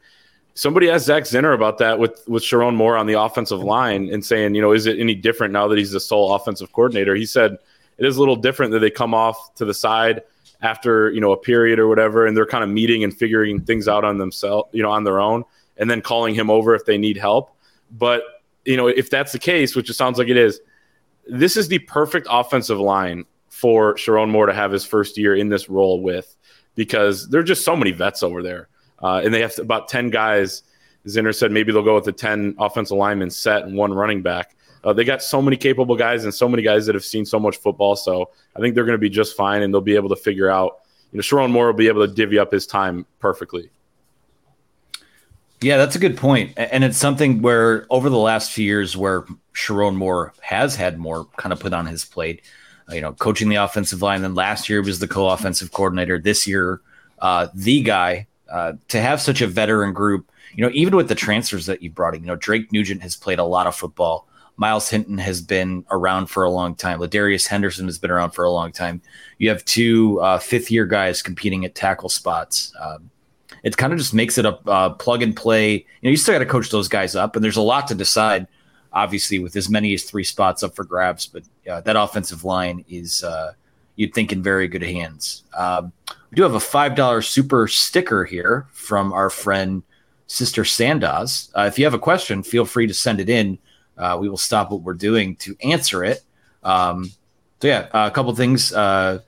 somebody 0.59 0.91
asked 0.91 1.07
Zak 1.07 1.23
Zinter 1.23 1.55
about 1.55 1.79
that 1.79 2.01
with 2.01 2.27
with 2.27 2.43
Sherrone 2.43 2.75
Moore 2.75 2.97
on 2.97 3.07
the 3.07 3.15
offensive 3.15 3.61
line 3.61 4.13
and 4.13 4.25
saying, 4.25 4.57
you 4.57 4.61
know, 4.61 4.73
is 4.73 4.87
it 4.87 4.99
any 4.99 5.15
different 5.15 5.53
now 5.53 5.69
that 5.69 5.79
he's 5.79 5.93
the 5.93 6.01
sole 6.01 6.35
offensive 6.35 6.73
coordinator? 6.73 7.15
He 7.15 7.27
said 7.27 7.59
it 7.97 8.05
is 8.05 8.17
a 8.17 8.21
little 8.21 8.37
different 8.37 8.73
that 8.73 8.81
they 8.81 8.91
come 8.91 9.15
off 9.15 9.55
to 9.55 9.65
the 9.65 9.73
side 9.73 10.23
after 10.61 11.13
you 11.13 11.21
know 11.21 11.31
a 11.31 11.37
period 11.37 11.79
or 11.79 11.87
whatever, 11.87 12.27
and 12.27 12.37
they're 12.37 12.45
kind 12.45 12.65
of 12.65 12.71
meeting 12.71 13.05
and 13.05 13.17
figuring 13.17 13.61
things 13.61 13.87
out 13.87 14.05
on 14.05 14.19
themselves, 14.19 14.69
you 14.73 14.83
know, 14.83 14.91
on 14.91 15.05
their 15.05 15.21
own, 15.21 15.45
and 15.77 15.89
then 15.89 16.03
calling 16.03 16.35
him 16.35 16.51
over 16.51 16.75
if 16.75 16.85
they 16.85 16.99
need 16.99 17.17
help. 17.17 17.57
But 17.93 18.23
you 18.65 18.77
know, 18.77 18.89
if 18.89 19.11
that's 19.11 19.31
the 19.31 19.39
case, 19.39 19.77
which 19.77 19.89
it 19.89 19.95
sounds 19.95 20.19
like 20.19 20.29
it 20.29 20.37
is, 20.37 20.61
this 21.29 21.57
is 21.57 21.69
the 21.69 21.79
perfect 21.81 22.27
offensive 22.29 22.81
line 22.81 23.25
for 23.49 23.95
Sherrone 23.95 24.29
Moore 24.29 24.47
to 24.47 24.53
have 24.53 24.73
his 24.73 24.85
first 24.85 25.17
year 25.19 25.37
in 25.37 25.51
this 25.51 25.69
role 25.69 26.03
with, 26.03 26.37
because 26.75 27.29
there 27.29 27.41
are 27.41 27.45
just 27.45 27.65
so 27.65 27.77
many 27.77 27.93
vets 27.93 28.25
over 28.25 28.43
there. 28.43 28.69
Uh, 29.03 29.21
and 29.25 29.33
they 29.33 29.41
have 29.41 29.59
about 29.59 29.89
10 29.89 30.11
guys. 30.11 30.63
Zinter 31.07 31.35
said 31.35 31.53
maybe 31.53 31.73
they'll 31.73 31.83
go 31.83 31.95
with 31.95 32.09
a 32.09 32.13
10 32.13 32.57
offensive 32.59 32.97
lineman 32.97 33.31
set 33.31 33.63
and 33.63 33.77
one 33.77 33.93
running 33.93 34.23
back. 34.23 34.55
Uh, 34.85 34.93
they 34.93 35.05
got 35.05 35.23
so 35.23 35.43
many 35.43 35.57
capable 35.57 35.97
guys 35.97 36.25
and 36.25 36.33
so 36.33 36.49
many 36.49 36.63
guys 36.63 36.87
that 36.87 36.95
have 36.95 37.05
seen 37.05 37.25
so 37.25 37.39
much 37.39 37.57
football. 37.57 37.97
So 37.97 38.31
I 38.57 38.61
think 38.61 38.75
they're 38.75 38.85
going 38.85 38.95
to 38.95 38.99
be 38.99 39.11
just 39.11 39.37
fine 39.37 39.63
and 39.63 39.73
they'll 39.73 39.81
be 39.81 39.97
able 39.97 40.09
to 40.11 40.17
figure 40.17 40.49
out, 40.49 40.79
you 41.13 41.17
know, 41.17 41.23
Sherrone 41.23 41.51
Moore 41.51 41.67
will 41.67 41.73
be 41.73 41.89
able 41.89 42.07
to 42.07 42.13
divvy 42.13 42.39
up 42.39 42.53
his 42.53 42.67
time 42.67 43.07
perfectly. 43.19 43.71
Yeah, 45.61 45.77
that's 45.77 45.97
a 45.97 45.99
good 45.99 46.17
point. 46.17 46.53
And 46.57 46.85
it's 46.85 46.99
something 46.99 47.43
where 47.43 47.87
over 47.91 48.09
the 48.09 48.19
last 48.19 48.53
few 48.53 48.65
years 48.65 48.97
where 48.97 49.25
Sherrone 49.55 49.97
Moore 49.97 50.33
has 50.41 50.77
had 50.77 50.99
more 50.99 51.25
kind 51.37 51.53
of 51.53 51.59
put 51.59 51.73
on 51.73 51.87
his 51.87 52.05
plate, 52.05 52.43
uh, 52.89 52.95
you 52.95 53.01
know, 53.01 53.13
coaching 53.13 53.49
the 53.49 53.57
offensive 53.57 54.01
line. 54.01 54.23
Then 54.23 54.37
last 54.37 54.69
year 54.69 54.81
was 54.83 55.01
the 55.01 55.09
co-offensive 55.09 55.73
coordinator. 55.73 56.21
This 56.21 56.47
year, 56.47 56.81
uh, 57.19 57.49
the 57.55 57.83
guy 57.83 58.28
uh, 58.51 58.73
to 58.89 59.01
have 59.01 59.21
such 59.21 59.41
a 59.41 59.47
veteran 59.47 59.93
group, 59.93 60.31
you 60.55 60.65
know, 60.65 60.71
even 60.73 60.97
with 60.97 61.09
the 61.09 61.15
transfers 61.15 61.67
that 61.67 61.83
you 61.83 61.91
brought 61.91 62.15
in, 62.15 62.23
you 62.23 62.27
know, 62.27 62.37
Drake 62.37 62.73
Nugent 62.73 63.03
has 63.03 63.17
played 63.17 63.39
a 63.39 63.45
lot 63.45 63.67
of 63.67 63.75
football. 63.75 64.27
Myles 64.57 64.89
Hinton 64.89 65.19
has 65.19 65.41
been 65.41 65.85
around 65.91 66.27
for 66.27 66.43
a 66.43 66.51
long 66.51 66.75
time. 66.75 66.99
Ladarius 66.99 67.47
Henderson 67.47 67.87
has 67.87 67.99
been 67.99 68.11
around 68.11 68.33
for 68.33 68.45
a 68.45 68.51
long 68.51 68.73
time. 68.73 69.01
You 69.39 69.49
have 69.51 69.65
two 69.65 70.21
uh, 70.21 70.39
fifth 70.39 70.71
year 70.71 70.85
guys 70.85 71.23
competing 71.23 71.65
at 71.65 71.77
tackle 71.77 72.09
spots. 72.09 72.73
Um, 72.81 73.11
it 73.63 73.77
kind 73.77 73.93
of 73.93 73.99
just 73.99 74.15
makes 74.15 74.37
it 74.37 74.47
a 74.47 74.59
uh, 74.69 74.91
plug 74.91 75.23
and 75.23 75.37
play. 75.37 75.75
You 75.75 75.85
know, 76.03 76.11
you 76.11 76.17
still 76.17 76.35
got 76.35 76.41
to 76.41 76.47
coach 76.47 76.71
those 76.71 76.89
guys 76.89 77.15
up, 77.15 77.37
and 77.37 77.45
there's 77.45 77.57
a 77.57 77.63
lot 77.63 77.87
to 77.89 77.95
decide. 77.95 78.47
Obviously, 78.91 79.39
with 79.39 79.55
as 79.55 79.69
many 79.69 79.93
as 79.93 80.05
three 80.05 80.25
spots 80.25 80.63
up 80.63 80.75
for 80.75 80.83
grabs, 80.83 81.27
but 81.27 81.43
uh, 81.71 81.83
that 81.83 81.95
offensive 81.95 82.43
line 82.43 82.85
is 82.89 83.23
uh, 83.23 83.53
you'd 83.99 84.15
think 84.15 84.33
in 84.33 84.43
very 84.43 84.69
good 84.69 84.83
hands. 84.83 85.43
Um, 85.57 85.93
we 86.31 86.37
do 86.37 86.45
have 86.45 86.55
a 86.55 86.61
five 86.61 86.95
dollar 86.95 87.21
super 87.21 87.67
sticker 87.67 88.25
here 88.25 88.69
from 88.73 89.13
our 89.13 89.29
friend 89.29 89.83
Sister 90.29 90.65
Sandoz. 90.65 91.51
Uh, 91.55 91.63
if 91.63 91.79
you 91.79 91.85
have 91.85 91.95
a 91.95 91.99
question, 91.99 92.43
feel 92.43 92.65
free 92.65 92.87
to 92.87 92.95
send 92.95 93.21
it 93.21 93.29
in. 93.29 93.59
Uh, 93.99 94.17
we 94.21 94.29
will 94.29 94.39
stop 94.39 94.71
what 94.71 94.83
we're 94.83 94.95
doing 94.95 95.35
to 95.37 95.57
answer 95.63 96.05
it. 96.05 96.23
Um, 96.63 97.11
so 97.61 97.67
yeah, 97.67 97.89
uh, 97.93 98.07
a 98.07 98.11
couple 98.13 98.33
things. 98.37 98.73
Uh, 98.73 99.19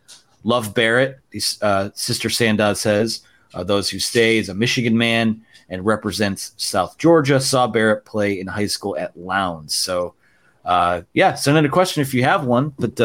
love 0.44 0.72
Barrett. 0.72 1.18
Uh, 1.60 1.90
Sister 1.94 2.30
Sandoz 2.30 2.80
says 2.80 3.22
uh, 3.52 3.64
those 3.64 3.90
who 3.90 3.98
stay 3.98 4.38
is 4.38 4.48
a 4.48 4.54
Michigan 4.54 4.96
man 4.96 5.42
and 5.68 5.84
represents 5.84 6.52
South 6.58 6.96
Georgia. 6.96 7.40
Saw 7.40 7.66
Barrett 7.66 8.04
play 8.04 8.38
in 8.38 8.46
high 8.46 8.66
school 8.66 8.96
at 8.96 9.18
Lowndes. 9.18 9.74
So 9.74 10.14
yeah, 11.12 11.34
send 11.34 11.58
in 11.58 11.64
a 11.64 11.68
question 11.68 12.02
if 12.02 12.14
you 12.14 12.22
have 12.22 12.44
one. 12.44 12.72
But 12.78 13.00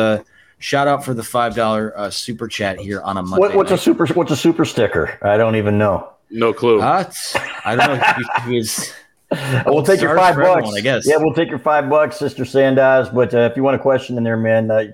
shout 0.60 0.88
out 0.88 1.04
for 1.04 1.14
the 1.14 1.24
five 1.24 1.56
dollar 1.56 2.10
super 2.12 2.48
chat 2.48 2.80
here 2.80 3.02
on 3.02 3.18
a 3.18 3.22
Monday. 3.22 3.40
What, 3.40 3.56
what's 3.56 3.70
night. 3.72 3.80
a 3.80 3.82
super? 3.82 4.08
What's 4.08 4.32
a 4.32 4.38
super 4.38 4.66
sticker? 4.66 5.18
I 5.22 5.38
don't 5.38 5.56
even 5.56 5.78
know. 5.78 6.10
No 6.32 6.54
clue. 6.54 6.82
I 6.82 7.76
don't 7.76 7.78
know. 7.78 8.02
If 8.18 8.46
he 8.46 8.56
was 8.58 8.94
we'll 9.66 9.84
take 9.84 10.02
your 10.02 10.16
five 10.16 10.36
bucks. 10.36 10.48
Everyone, 10.50 10.78
I 10.78 10.82
guess. 10.82 11.08
Yeah, 11.08 11.18
we'll 11.18 11.34
take 11.34 11.50
your 11.50 11.60
five 11.60 11.90
bucks, 11.90 12.18
Sister 12.18 12.46
Sandoz. 12.46 13.10
But 13.10 13.34
uh, 13.34 13.40
if 13.40 13.58
you 13.58 13.64
want 13.64 13.76
a 13.76 13.80
question 13.80 14.18
in 14.18 14.24
there, 14.24 14.38
man, 14.38 14.70
uh, 14.70 14.86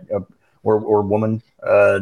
or 0.64 0.80
or 0.80 1.02
woman, 1.02 1.42
uh, 1.64 2.02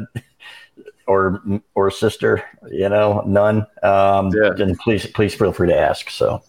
or 1.07 1.41
or 1.75 1.91
sister, 1.91 2.43
you 2.71 2.89
know, 2.89 3.23
none. 3.25 3.65
Um, 3.83 4.31
Yeah. 4.33 4.51
Then 4.55 4.75
please 4.77 5.07
please 5.07 5.33
feel 5.33 5.51
free 5.51 5.67
to 5.69 5.77
ask. 5.77 6.09
So, 6.09 6.41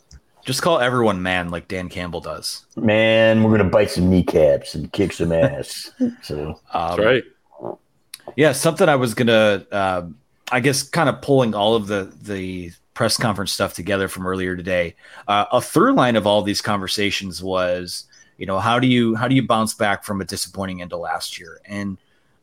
Just 0.44 0.62
call 0.62 0.78
everyone 0.78 1.22
man 1.22 1.50
like 1.50 1.68
Dan 1.68 1.88
Campbell 1.88 2.20
does. 2.20 2.64
man, 2.76 3.42
we're 3.42 3.56
gonna 3.56 3.68
bite 3.68 3.90
some 3.90 4.08
kneecaps 4.08 4.74
and 4.74 4.92
kick 4.92 5.12
some 5.12 5.32
ass. 5.32 5.92
so 6.22 6.60
Um, 6.72 6.96
That's 6.96 6.98
right. 6.98 7.24
Yeah, 8.36 8.52
something 8.52 8.88
I 8.88 8.96
was 8.96 9.14
gonna, 9.14 9.66
uh, 9.70 10.02
I 10.50 10.60
guess, 10.60 10.82
kind 10.82 11.08
of 11.08 11.20
pulling 11.20 11.54
all 11.54 11.74
of 11.74 11.86
the 11.86 12.12
the 12.22 12.72
press 12.94 13.16
conference 13.16 13.52
stuff 13.52 13.74
together 13.74 14.08
from 14.08 14.26
earlier 14.26 14.56
today. 14.56 14.94
Uh, 15.26 15.46
a 15.52 15.60
through 15.60 15.94
line 15.94 16.16
of 16.16 16.26
all 16.26 16.42
these 16.42 16.60
conversations 16.60 17.42
was, 17.42 18.04
you 18.36 18.46
know, 18.46 18.58
how 18.58 18.78
do 18.78 18.86
you 18.86 19.14
how 19.14 19.28
do 19.28 19.34
you 19.34 19.46
bounce 19.46 19.74
back 19.74 20.04
from 20.04 20.20
a 20.20 20.24
disappointing 20.24 20.82
end 20.82 20.92
of 20.92 21.00
last 21.00 21.38
year? 21.38 21.60
And 21.66 21.98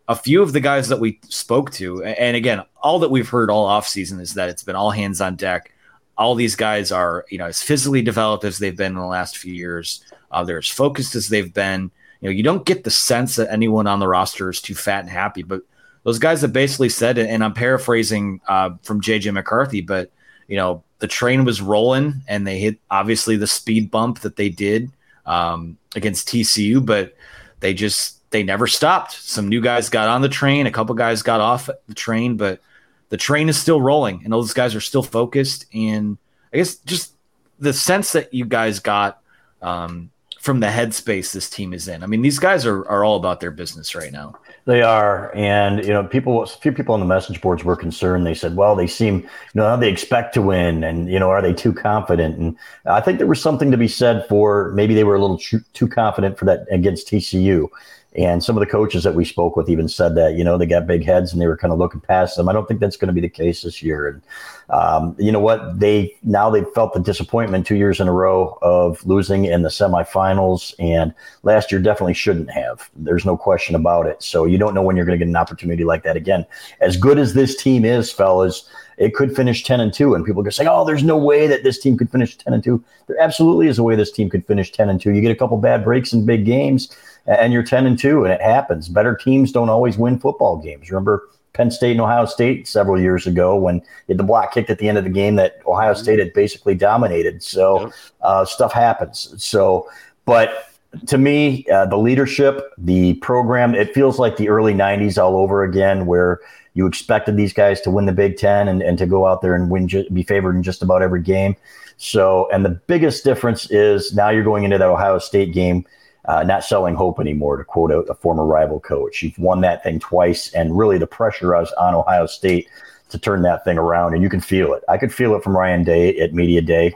a 0.08 0.16
few 0.16 0.42
of 0.42 0.54
the 0.54 0.60
guys 0.60 0.88
that 0.88 1.00
we 1.00 1.20
spoke 1.28 1.72
to, 1.74 2.04
and 2.04 2.36
again, 2.36 2.64
all 2.82 3.00
that 3.00 3.12
we've 3.12 3.28
heard 3.28 3.50
all 3.50 3.68
offseason 3.68 4.22
is 4.22 4.34
that 4.36 4.50
it's 4.50 4.64
been 4.64 4.76
all 4.76 4.92
hands 4.92 5.20
on 5.22 5.36
deck. 5.36 5.74
All 6.18 6.36
these 6.36 6.56
guys 6.56 6.92
are, 6.92 7.26
you 7.30 7.38
know, 7.38 7.46
as 7.46 7.62
physically 7.62 8.02
developed 8.02 8.44
as 8.44 8.58
they've 8.58 8.76
been 8.76 8.94
in 8.94 8.98
the 8.98 9.06
last 9.06 9.38
few 9.38 9.54
years. 9.54 10.04
Uh, 10.32 10.44
they're 10.44 10.58
as 10.58 10.68
focused 10.68 11.16
as 11.16 11.30
they've 11.30 11.54
been. 11.54 11.92
You 12.22 12.30
know, 12.30 12.34
you 12.34 12.44
don't 12.44 12.66
get 12.66 12.84
the 12.84 12.92
sense 12.92 13.36
that 13.36 13.52
anyone 13.52 13.86
on 13.86 14.00
the 14.00 14.08
roster 14.08 14.50
is 14.50 14.62
too 14.62 14.74
fat 14.74 15.02
and 15.02 15.10
happy, 15.10 15.44
but 15.44 15.62
those 16.04 16.20
guys 16.20 16.42
have 16.42 16.54
basically 16.54 16.90
said, 16.90 17.18
and 17.18 17.44
I'm 17.44 17.54
paraphrasing 17.54 18.42
uh, 18.48 18.72
from 18.82 19.02
JJ 19.02 19.34
McCarthy, 19.34 19.82
but 19.82 20.12
you 20.48 20.56
know, 20.56 20.84
the 21.00 21.08
train 21.08 21.46
was 21.46 21.62
rolling 21.62 22.22
and 22.28 22.48
they 22.48 22.60
hit 22.60 22.80
obviously 22.90 23.36
the 23.36 23.46
speed 23.46 23.92
bump 23.92 24.22
that 24.22 24.36
they 24.36 24.50
did 24.50 24.90
um, 25.26 25.78
against 25.96 26.28
TCU, 26.30 26.84
but 26.84 27.14
they 27.60 27.74
just 27.74 28.18
they 28.32 28.44
never 28.44 28.68
stopped. 28.68 29.14
Some 29.14 29.48
new 29.48 29.62
guys 29.62 29.90
got 29.90 30.08
on 30.08 30.22
the 30.22 30.30
train, 30.30 30.66
a 30.68 30.72
couple 30.72 30.96
guys 30.96 31.22
got 31.22 31.42
off 31.42 31.70
the 31.88 31.94
train, 31.94 32.38
but 32.38 32.62
the 33.10 33.18
train 33.18 33.50
is 33.50 33.58
still 33.60 33.82
rolling 33.82 34.22
and 34.24 34.34
those 34.34 34.54
guys 34.54 34.76
are 34.76 34.82
still 34.82 35.04
focused. 35.04 35.66
And 35.74 36.18
I 36.54 36.58
guess 36.58 36.76
just 36.76 37.14
the 37.60 37.74
sense 37.74 38.12
that 38.14 38.34
you 38.34 38.46
guys 38.46 38.80
got 38.80 39.22
um, 39.62 40.12
from 40.40 40.60
the 40.60 40.68
headspace 40.68 41.34
this 41.34 41.50
team 41.50 41.74
is 41.74 41.88
in. 41.88 42.04
I 42.04 42.06
mean, 42.06 42.22
these 42.22 42.40
guys 42.40 42.66
are, 42.66 42.88
are 42.88 43.04
all 43.04 43.18
about 43.18 43.40
their 43.40 43.52
business 43.52 43.96
right 43.96 44.12
now. 44.12 44.40
They 44.66 44.82
are, 44.82 45.34
and 45.36 45.84
you 45.84 45.94
know, 45.94 46.04
people. 46.04 46.44
A 46.44 46.48
few 46.48 46.74
people 46.74 46.94
on 46.94 47.00
the 47.00 47.06
message 47.06 47.42
boards 47.42 47.64
were 47.64 47.76
concerned. 47.76 48.26
They 48.26 48.34
said, 48.34 48.58
"Well, 48.58 48.76
they 48.76 48.88
seem, 48.88 49.20
you 49.22 49.30
know, 49.56 49.78
they 49.78 49.90
expect 49.90 50.34
to 50.34 50.42
win, 50.42 50.84
and 50.84 51.10
you 51.10 51.20
know, 51.20 51.30
are 51.30 51.42
they 51.42 51.54
too 51.54 51.72
confident?" 51.72 52.38
And 52.38 52.58
I 52.86 53.00
think 53.00 53.18
there 53.18 53.28
was 53.28 53.42
something 53.42 53.72
to 53.72 53.78
be 53.78 53.88
said 53.88 54.26
for 54.28 54.72
maybe 54.74 54.94
they 54.94 55.06
were 55.06 55.16
a 55.16 55.22
little 55.22 55.38
too 55.38 55.88
confident 55.88 56.38
for 56.38 56.44
that 56.46 56.66
against 56.70 57.08
TCU. 57.08 57.70
And 58.18 58.44
some 58.44 58.58
of 58.58 58.62
the 58.62 58.72
coaches 58.72 59.04
that 59.04 59.14
we 59.14 59.24
spoke 59.24 59.56
with 59.56 59.70
even 59.70 59.88
said 59.88 60.16
that, 60.16 60.34
you 60.34 60.44
know, 60.44 60.58
they 60.58 60.66
got 60.66 60.88
big 60.88 61.06
heads 61.06 61.32
and 61.32 61.40
they 61.40 61.46
were 61.46 61.56
kind 61.56 61.72
of 61.72 61.78
looking 61.78 62.02
past 62.02 62.36
them. 62.36 62.50
I 62.50 62.54
don't 62.54 62.68
think 62.68 62.80
that's 62.80 62.98
going 62.98 63.08
to 63.08 63.14
be 63.14 63.22
the 63.22 63.30
case 63.30 63.62
this 63.62 63.84
year. 63.84 64.08
And 64.08 64.22
um, 64.70 65.16
you 65.20 65.32
know 65.32 65.40
what? 65.40 65.80
They 65.80 66.16
now 66.24 66.50
they've 66.50 66.68
felt 66.74 66.94
the 66.94 67.00
disappointment 67.00 67.68
two 67.68 67.76
years 67.76 68.00
in 68.00 68.08
a 68.08 68.12
row 68.12 68.58
of 68.64 69.06
losing 69.06 69.46
in 69.46 69.62
the 69.62 69.70
semifinals, 69.70 70.74
and 70.80 71.14
last 71.44 71.72
year 71.72 71.80
definitely 71.80 72.16
shouldn't 72.16 72.50
have. 72.50 72.90
There's 72.96 73.26
no 73.26 73.38
question 73.38 73.76
about 73.76 74.08
it. 74.08 74.22
So 74.22 74.46
you 74.46 74.58
don't 74.58 74.74
know 74.74 74.82
when 74.82 74.96
you're 74.96 75.06
going 75.06 75.18
to 75.18 75.24
get 75.24 75.30
an 75.30 75.38
opportunity 75.38 75.84
like 75.84 76.04
that 76.04 76.18
again. 76.18 76.46
As 76.82 76.98
good 76.98 77.20
as 77.20 77.34
this 77.34 77.56
team 77.56 77.86
is, 77.86 78.12
fellas, 78.12 78.68
it 78.98 79.14
could 79.14 79.36
finish 79.36 79.64
10 79.64 79.80
and 79.80 79.94
2 79.94 80.16
and 80.16 80.26
people 80.26 80.44
could 80.44 80.54
say 80.54 80.66
oh 80.68 80.84
there's 80.84 81.04
no 81.04 81.18
way 81.18 81.48
that 81.48 81.64
this 81.64 81.80
team 81.80 81.98
could 81.98 82.10
finish 82.10 82.36
10 82.36 82.54
and 82.54 82.64
2 82.64 82.84
there 83.08 83.20
absolutely 83.20 83.68
is 83.68 83.78
a 83.78 83.84
way 83.84 83.96
this 83.96 84.12
team 84.12 84.30
could 84.30 84.46
finish 84.46 84.72
10 84.72 84.90
and 84.90 85.00
2 85.00 85.12
you 85.12 85.22
get 85.22 85.32
a 85.32 85.36
couple 85.36 85.58
bad 85.58 85.84
breaks 85.84 86.14
in 86.14 86.26
big 86.26 86.46
games 86.46 86.96
and 87.28 87.54
you're 87.54 87.64
10 87.64 87.86
and 87.86 88.00
2 88.00 88.24
and 88.24 88.34
it 88.34 88.42
happens. 88.42 88.90
Better 88.90 89.16
teams 89.16 89.52
don't 89.52 89.70
always 89.70 89.98
win 89.98 90.20
football 90.20 90.58
games. 90.58 90.90
Remember 90.90 91.30
penn 91.54 91.72
state 91.72 91.92
and 91.92 92.02
ohio 92.02 92.26
state 92.26 92.68
several 92.68 93.00
years 93.00 93.26
ago 93.26 93.56
when 93.56 93.82
the 94.08 94.24
block 94.24 94.54
kicked 94.54 94.70
at 94.70 94.78
the 94.78 94.88
end 94.88 94.98
of 94.98 95.04
the 95.04 95.10
game 95.10 95.36
that 95.36 95.60
ohio 95.66 95.94
state 95.94 96.20
had 96.20 96.32
basically 96.34 96.76
dominated. 96.76 97.42
So 97.42 97.92
uh, 98.22 98.46
stuff 98.46 98.72
happens. 98.74 99.34
So 99.44 99.90
but 100.26 100.68
to 101.08 101.18
me, 101.18 101.66
uh, 101.72 101.86
the 101.86 101.98
leadership, 101.98 102.72
the 102.78 103.16
program, 103.16 103.76
it 103.76 103.94
feels 103.94 104.20
like 104.20 104.38
the 104.38 104.50
early 104.50 104.74
90s 104.74 105.22
all 105.22 105.36
over 105.38 105.64
again, 105.64 106.06
where 106.06 106.40
you 106.74 106.86
expected 106.86 107.38
these 107.38 107.54
guys 107.54 107.82
to 107.82 107.92
win 107.92 108.06
the 108.06 108.12
Big 108.12 108.38
Ten 108.38 108.68
and, 108.68 108.82
and 108.82 108.98
to 108.98 109.06
go 109.06 109.26
out 109.26 109.42
there 109.42 109.56
and 109.56 109.70
win, 109.70 109.88
ju- 109.88 110.10
be 110.12 110.24
favored 110.24 110.56
in 110.56 110.64
just 110.64 110.82
about 110.82 111.02
every 111.02 111.22
game. 111.22 111.56
So, 111.98 112.50
and 112.52 112.64
the 112.64 112.70
biggest 112.88 113.24
difference 113.24 113.72
is 113.72 114.14
now 114.14 114.30
you're 114.30 114.44
going 114.44 114.64
into 114.64 114.78
that 114.78 114.88
Ohio 114.88 115.18
State 115.18 115.54
game, 115.54 115.86
uh, 116.28 116.44
not 116.44 116.64
selling 116.64 116.96
hope 116.96 117.20
anymore, 117.20 117.58
to 117.58 117.64
quote 117.64 117.92
a, 117.92 118.00
a 118.00 118.16
former 118.16 118.46
rival 118.46 118.80
coach. 118.80 119.24
You've 119.24 119.40
won 119.40 119.62
that 119.62 119.84
thing 119.84 120.00
twice, 120.00 120.54
and 120.54 120.78
really 120.78 120.98
the 120.98 121.08
pressure 121.08 121.60
is 121.62 121.72
on 121.74 121.94
Ohio 121.94 122.26
State 122.26 122.68
to 123.10 123.18
turn 123.18 123.42
that 123.44 123.64
thing 123.64 123.78
around, 123.78 124.14
and 124.14 124.24
you 124.24 124.30
can 124.30 124.42
feel 124.42 124.74
it. 124.74 124.84
I 124.90 124.98
could 124.98 125.14
feel 125.14 125.36
it 125.36 125.44
from 125.44 125.56
Ryan 125.56 125.84
Day 125.84 126.18
at 126.20 126.34
Media 126.34 126.62
Day 126.62 126.94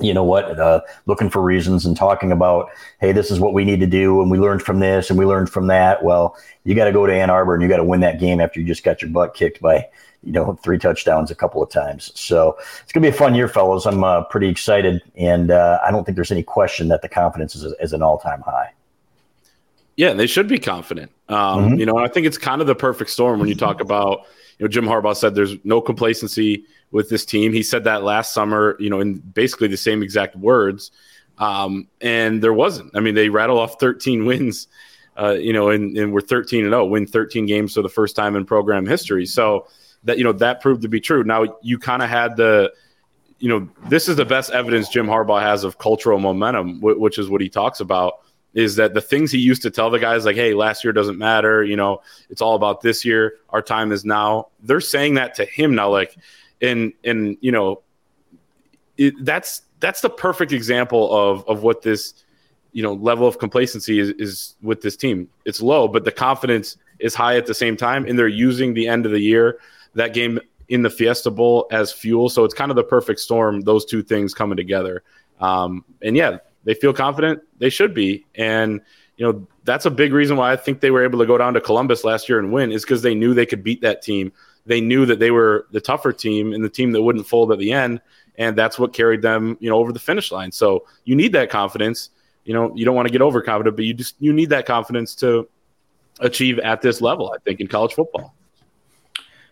you 0.00 0.12
know 0.12 0.24
what, 0.24 0.58
uh, 0.58 0.80
looking 1.06 1.30
for 1.30 1.40
reasons 1.40 1.86
and 1.86 1.96
talking 1.96 2.32
about, 2.32 2.70
hey, 3.00 3.12
this 3.12 3.30
is 3.30 3.38
what 3.38 3.54
we 3.54 3.64
need 3.64 3.78
to 3.80 3.86
do, 3.86 4.20
and 4.20 4.30
we 4.30 4.38
learned 4.38 4.62
from 4.62 4.80
this 4.80 5.08
and 5.08 5.18
we 5.18 5.24
learned 5.24 5.48
from 5.48 5.68
that. 5.68 6.02
Well, 6.02 6.36
you 6.64 6.74
got 6.74 6.86
to 6.86 6.92
go 6.92 7.06
to 7.06 7.14
Ann 7.14 7.30
Arbor 7.30 7.54
and 7.54 7.62
you 7.62 7.68
got 7.68 7.76
to 7.76 7.84
win 7.84 8.00
that 8.00 8.18
game 8.18 8.40
after 8.40 8.58
you 8.58 8.66
just 8.66 8.82
got 8.82 9.02
your 9.02 9.10
butt 9.10 9.34
kicked 9.34 9.60
by, 9.60 9.86
you 10.24 10.32
know, 10.32 10.58
three 10.62 10.78
touchdowns 10.78 11.30
a 11.30 11.34
couple 11.34 11.62
of 11.62 11.70
times. 11.70 12.12
So 12.14 12.56
it's 12.82 12.92
gonna 12.92 13.02
be 13.02 13.08
a 13.08 13.12
fun 13.12 13.34
year, 13.34 13.48
fellows. 13.48 13.86
I'm 13.86 14.04
uh, 14.04 14.24
pretty 14.24 14.48
excited, 14.48 15.02
and 15.16 15.50
uh, 15.50 15.78
I 15.84 15.90
don't 15.90 16.04
think 16.04 16.16
there's 16.16 16.32
any 16.32 16.42
question 16.42 16.88
that 16.88 17.02
the 17.02 17.08
confidence 17.08 17.54
is, 17.54 17.72
is 17.80 17.92
an 17.92 18.02
all 18.02 18.18
time 18.18 18.40
high. 18.42 18.72
Yeah, 19.96 20.12
they 20.12 20.26
should 20.26 20.48
be 20.48 20.58
confident. 20.58 21.12
Um, 21.28 21.70
Mhm. 21.70 21.78
You 21.78 21.86
know, 21.86 21.98
I 21.98 22.08
think 22.08 22.26
it's 22.26 22.38
kind 22.38 22.60
of 22.60 22.66
the 22.66 22.74
perfect 22.74 23.10
storm 23.10 23.38
when 23.38 23.48
you 23.48 23.54
talk 23.54 23.80
about, 23.80 24.26
you 24.58 24.64
know, 24.64 24.68
Jim 24.68 24.86
Harbaugh 24.86 25.16
said 25.16 25.34
there's 25.34 25.56
no 25.64 25.80
complacency 25.80 26.64
with 26.90 27.08
this 27.10 27.24
team. 27.24 27.52
He 27.52 27.62
said 27.62 27.84
that 27.84 28.02
last 28.02 28.32
summer, 28.32 28.76
you 28.80 28.90
know, 28.90 29.00
in 29.00 29.14
basically 29.18 29.68
the 29.68 29.76
same 29.76 30.02
exact 30.02 30.34
words. 30.36 30.90
Um, 31.38 31.88
and 32.00 32.42
there 32.42 32.52
wasn't. 32.52 32.90
I 32.96 33.00
mean, 33.00 33.14
they 33.14 33.28
rattle 33.28 33.58
off 33.58 33.78
13 33.80 34.24
wins, 34.24 34.68
uh, 35.16 35.32
you 35.32 35.52
know, 35.52 35.70
and, 35.70 35.96
and 35.96 36.12
we're 36.12 36.20
13 36.20 36.64
and 36.64 36.72
0, 36.72 36.86
win 36.86 37.06
13 37.06 37.46
games 37.46 37.74
for 37.74 37.82
the 37.82 37.88
first 37.88 38.16
time 38.16 38.36
in 38.36 38.44
program 38.44 38.86
history. 38.86 39.26
So 39.26 39.66
that, 40.04 40.18
you 40.18 40.24
know, 40.24 40.32
that 40.32 40.60
proved 40.60 40.82
to 40.82 40.88
be 40.88 41.00
true. 41.00 41.24
Now 41.24 41.58
you 41.62 41.78
kind 41.78 42.02
of 42.02 42.08
had 42.08 42.36
the, 42.36 42.72
you 43.38 43.48
know, 43.48 43.68
this 43.88 44.08
is 44.08 44.16
the 44.16 44.24
best 44.24 44.50
evidence 44.50 44.88
Jim 44.88 45.06
Harbaugh 45.06 45.42
has 45.42 45.64
of 45.64 45.78
cultural 45.78 46.18
momentum, 46.18 46.80
wh- 46.80 46.98
which 46.98 47.18
is 47.18 47.28
what 47.28 47.40
he 47.40 47.48
talks 47.48 47.80
about 47.80 48.20
is 48.54 48.76
that 48.76 48.94
the 48.94 49.00
things 49.00 49.32
he 49.32 49.38
used 49.38 49.62
to 49.62 49.70
tell 49.70 49.90
the 49.90 49.98
guys 49.98 50.24
like 50.24 50.36
hey 50.36 50.54
last 50.54 50.84
year 50.84 50.92
doesn't 50.92 51.18
matter 51.18 51.64
you 51.64 51.74
know 51.74 52.00
it's 52.30 52.40
all 52.40 52.54
about 52.54 52.82
this 52.82 53.04
year 53.04 53.34
our 53.48 53.60
time 53.60 53.90
is 53.90 54.04
now 54.04 54.46
they're 54.62 54.80
saying 54.80 55.14
that 55.14 55.34
to 55.34 55.44
him 55.44 55.74
now 55.74 55.90
like 55.90 56.16
and 56.62 56.92
and 57.02 57.36
you 57.40 57.50
know 57.50 57.82
it, 58.96 59.14
that's 59.24 59.62
that's 59.80 60.00
the 60.00 60.10
perfect 60.10 60.52
example 60.52 61.12
of 61.12 61.46
of 61.48 61.62
what 61.62 61.82
this 61.82 62.24
you 62.72 62.82
know 62.82 62.94
level 62.94 63.26
of 63.26 63.38
complacency 63.38 63.98
is, 63.98 64.10
is 64.10 64.54
with 64.62 64.80
this 64.82 64.96
team. 64.96 65.28
It's 65.44 65.60
low, 65.60 65.88
but 65.88 66.04
the 66.04 66.12
confidence 66.12 66.76
is 66.98 67.14
high 67.14 67.36
at 67.36 67.46
the 67.46 67.54
same 67.54 67.76
time, 67.76 68.06
and 68.06 68.18
they're 68.18 68.28
using 68.28 68.74
the 68.74 68.88
end 68.88 69.06
of 69.06 69.12
the 69.12 69.20
year 69.20 69.58
that 69.94 70.14
game 70.14 70.40
in 70.68 70.82
the 70.82 70.90
Fiesta 70.90 71.30
Bowl 71.30 71.66
as 71.70 71.92
fuel. 71.92 72.28
So 72.28 72.44
it's 72.44 72.54
kind 72.54 72.70
of 72.70 72.76
the 72.76 72.84
perfect 72.84 73.20
storm. 73.20 73.60
Those 73.62 73.84
two 73.84 74.02
things 74.02 74.34
coming 74.34 74.56
together. 74.56 75.02
Um, 75.40 75.84
and 76.02 76.16
yeah, 76.16 76.38
they 76.64 76.74
feel 76.74 76.92
confident. 76.92 77.42
They 77.58 77.70
should 77.70 77.94
be, 77.94 78.24
and 78.34 78.80
you 79.16 79.26
know 79.26 79.46
that's 79.64 79.86
a 79.86 79.90
big 79.90 80.12
reason 80.12 80.36
why 80.36 80.52
I 80.52 80.56
think 80.56 80.80
they 80.80 80.90
were 80.90 81.04
able 81.04 81.18
to 81.18 81.26
go 81.26 81.38
down 81.38 81.54
to 81.54 81.60
Columbus 81.60 82.04
last 82.04 82.28
year 82.28 82.38
and 82.38 82.52
win 82.52 82.72
is 82.72 82.82
because 82.82 83.02
they 83.02 83.14
knew 83.14 83.34
they 83.34 83.46
could 83.46 83.62
beat 83.62 83.80
that 83.82 84.02
team. 84.02 84.32
They 84.66 84.80
knew 84.80 85.04
that 85.06 85.18
they 85.18 85.30
were 85.30 85.66
the 85.72 85.80
tougher 85.80 86.12
team 86.12 86.52
and 86.52 86.64
the 86.64 86.70
team 86.70 86.92
that 86.92 87.02
wouldn't 87.02 87.26
fold 87.26 87.52
at 87.52 87.58
the 87.58 87.72
end, 87.72 88.00
and 88.36 88.56
that's 88.56 88.78
what 88.78 88.92
carried 88.92 89.22
them, 89.22 89.58
you 89.60 89.68
know, 89.68 89.76
over 89.76 89.92
the 89.92 89.98
finish 89.98 90.32
line. 90.32 90.52
So 90.52 90.86
you 91.04 91.14
need 91.14 91.32
that 91.32 91.50
confidence. 91.50 92.10
You 92.44 92.54
know, 92.54 92.74
you 92.74 92.84
don't 92.84 92.94
want 92.94 93.06
to 93.08 93.12
get 93.12 93.22
overconfident, 93.22 93.76
but 93.76 93.84
you 93.84 93.94
just 93.94 94.16
you 94.20 94.32
need 94.32 94.50
that 94.50 94.66
confidence 94.66 95.14
to 95.16 95.48
achieve 96.20 96.58
at 96.60 96.80
this 96.80 97.00
level. 97.00 97.32
I 97.34 97.38
think 97.44 97.60
in 97.60 97.66
college 97.66 97.94
football. 97.94 98.34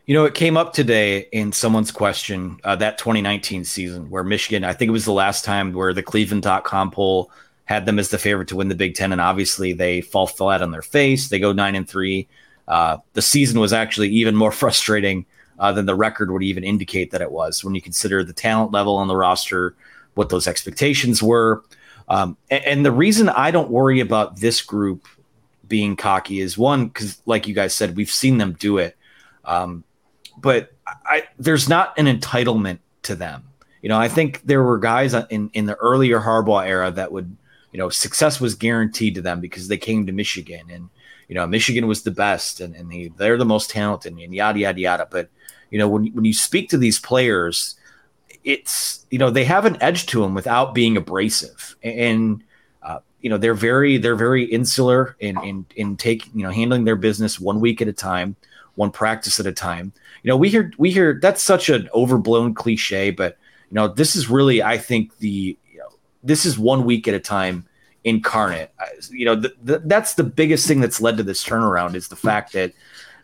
You 0.04 0.14
know, 0.14 0.24
it 0.24 0.34
came 0.34 0.56
up 0.56 0.72
today 0.72 1.28
in 1.30 1.52
someone's 1.52 1.92
question 1.92 2.58
uh, 2.64 2.74
that 2.76 2.98
2019 2.98 3.64
season 3.64 4.10
where 4.10 4.24
Michigan, 4.24 4.64
I 4.64 4.72
think 4.72 4.88
it 4.88 4.92
was 4.92 5.04
the 5.04 5.12
last 5.12 5.44
time 5.44 5.72
where 5.72 5.94
the 5.94 6.02
Cleveland.com 6.02 6.90
poll 6.90 7.30
had 7.66 7.86
them 7.86 8.00
as 8.00 8.08
the 8.08 8.18
favorite 8.18 8.48
to 8.48 8.56
win 8.56 8.66
the 8.68 8.74
Big 8.74 8.96
Ten, 8.96 9.12
and 9.12 9.20
obviously 9.20 9.72
they 9.72 10.00
fall 10.00 10.26
flat 10.26 10.60
on 10.60 10.72
their 10.72 10.82
face. 10.82 11.28
They 11.28 11.38
go 11.38 11.52
nine 11.52 11.76
and 11.76 11.88
three. 11.88 12.26
Uh, 12.66 12.98
the 13.12 13.22
season 13.22 13.60
was 13.60 13.72
actually 13.72 14.08
even 14.08 14.34
more 14.34 14.50
frustrating 14.62 15.24
uh, 15.60 15.70
than 15.70 15.86
the 15.86 15.94
record 15.94 16.32
would 16.32 16.42
even 16.42 16.64
indicate 16.64 17.12
that 17.12 17.22
it 17.22 17.30
was 17.30 17.62
when 17.62 17.76
you 17.76 17.80
consider 17.80 18.24
the 18.24 18.32
talent 18.32 18.72
level 18.72 18.96
on 18.96 19.06
the 19.06 19.16
roster, 19.16 19.76
what 20.14 20.30
those 20.30 20.48
expectations 20.48 21.22
were. 21.22 21.62
Um, 22.08 22.36
and, 22.50 22.64
and, 22.64 22.84
the 22.84 22.90
reason 22.90 23.28
I 23.28 23.52
don't 23.52 23.70
worry 23.70 24.00
about 24.00 24.40
this 24.40 24.60
group 24.60 25.06
being 25.68 25.94
cocky 25.94 26.40
is 26.40 26.58
one, 26.58 26.88
because 26.88 27.22
like 27.24 27.46
you 27.46 27.54
guys 27.54 27.72
said, 27.72 27.96
we've 27.96 28.10
seen 28.10 28.38
them 28.38 28.56
do 28.58 28.78
it. 28.78 28.96
Um, 29.44 29.84
but 30.42 30.72
I, 30.86 31.24
there's 31.38 31.68
not 31.68 31.96
an 31.98 32.06
entitlement 32.06 32.80
to 33.04 33.14
them. 33.14 33.44
You 33.80 33.88
know, 33.88 33.98
I 33.98 34.08
think 34.08 34.42
there 34.44 34.62
were 34.62 34.78
guys 34.78 35.14
in, 35.14 35.50
in 35.54 35.66
the 35.66 35.76
earlier 35.76 36.20
Harbaugh 36.20 36.66
era 36.66 36.90
that 36.90 37.10
would, 37.10 37.36
you 37.72 37.78
know, 37.78 37.88
success 37.88 38.40
was 38.40 38.54
guaranteed 38.54 39.14
to 39.14 39.22
them 39.22 39.40
because 39.40 39.68
they 39.68 39.78
came 39.78 40.06
to 40.06 40.12
Michigan 40.12 40.70
and, 40.70 40.88
you 41.28 41.34
know, 41.34 41.46
Michigan 41.46 41.86
was 41.86 42.02
the 42.02 42.10
best 42.10 42.60
and, 42.60 42.76
and 42.76 42.92
they, 42.92 43.10
they're 43.16 43.38
the 43.38 43.44
most 43.44 43.70
talented 43.70 44.12
and 44.12 44.34
yada, 44.34 44.58
yada, 44.58 44.80
yada. 44.80 45.08
But, 45.10 45.30
you 45.70 45.78
know, 45.78 45.88
when, 45.88 46.06
when 46.12 46.24
you 46.24 46.34
speak 46.34 46.68
to 46.68 46.78
these 46.78 47.00
players, 47.00 47.76
it's, 48.44 49.06
you 49.10 49.18
know, 49.18 49.30
they 49.30 49.44
have 49.44 49.64
an 49.64 49.80
edge 49.80 50.06
to 50.06 50.20
them 50.20 50.34
without 50.34 50.74
being 50.74 50.96
abrasive. 50.96 51.76
And, 51.82 52.44
uh, 52.82 52.98
you 53.20 53.30
know, 53.30 53.38
they're 53.38 53.54
very, 53.54 53.96
they're 53.96 54.16
very 54.16 54.44
insular 54.44 55.16
in, 55.18 55.42
in, 55.42 55.66
in 55.74 55.96
taking, 55.96 56.38
you 56.38 56.44
know, 56.44 56.50
handling 56.50 56.84
their 56.84 56.96
business 56.96 57.40
one 57.40 57.60
week 57.60 57.80
at 57.80 57.88
a 57.88 57.92
time, 57.92 58.36
one 58.74 58.90
practice 58.90 59.38
at 59.40 59.46
a 59.46 59.52
time. 59.52 59.92
You 60.22 60.28
know, 60.28 60.36
we 60.36 60.48
hear, 60.48 60.72
we 60.78 60.90
hear 60.90 61.18
that's 61.20 61.42
such 61.42 61.68
an 61.68 61.88
overblown 61.94 62.54
cliche, 62.54 63.10
but, 63.10 63.38
you 63.70 63.74
know, 63.74 63.88
this 63.88 64.16
is 64.16 64.30
really, 64.30 64.62
I 64.62 64.78
think 64.78 65.18
the, 65.18 65.56
you 65.70 65.78
know, 65.78 65.88
this 66.22 66.44
is 66.46 66.58
one 66.58 66.84
week 66.84 67.08
at 67.08 67.14
a 67.14 67.20
time 67.20 67.66
incarnate. 68.04 68.72
You 69.10 69.26
know, 69.26 69.34
the, 69.34 69.54
the, 69.62 69.78
that's 69.84 70.14
the 70.14 70.24
biggest 70.24 70.66
thing 70.66 70.80
that's 70.80 71.00
led 71.00 71.16
to 71.16 71.22
this 71.22 71.44
turnaround 71.44 71.94
is 71.94 72.08
the 72.08 72.16
fact 72.16 72.52
that, 72.52 72.72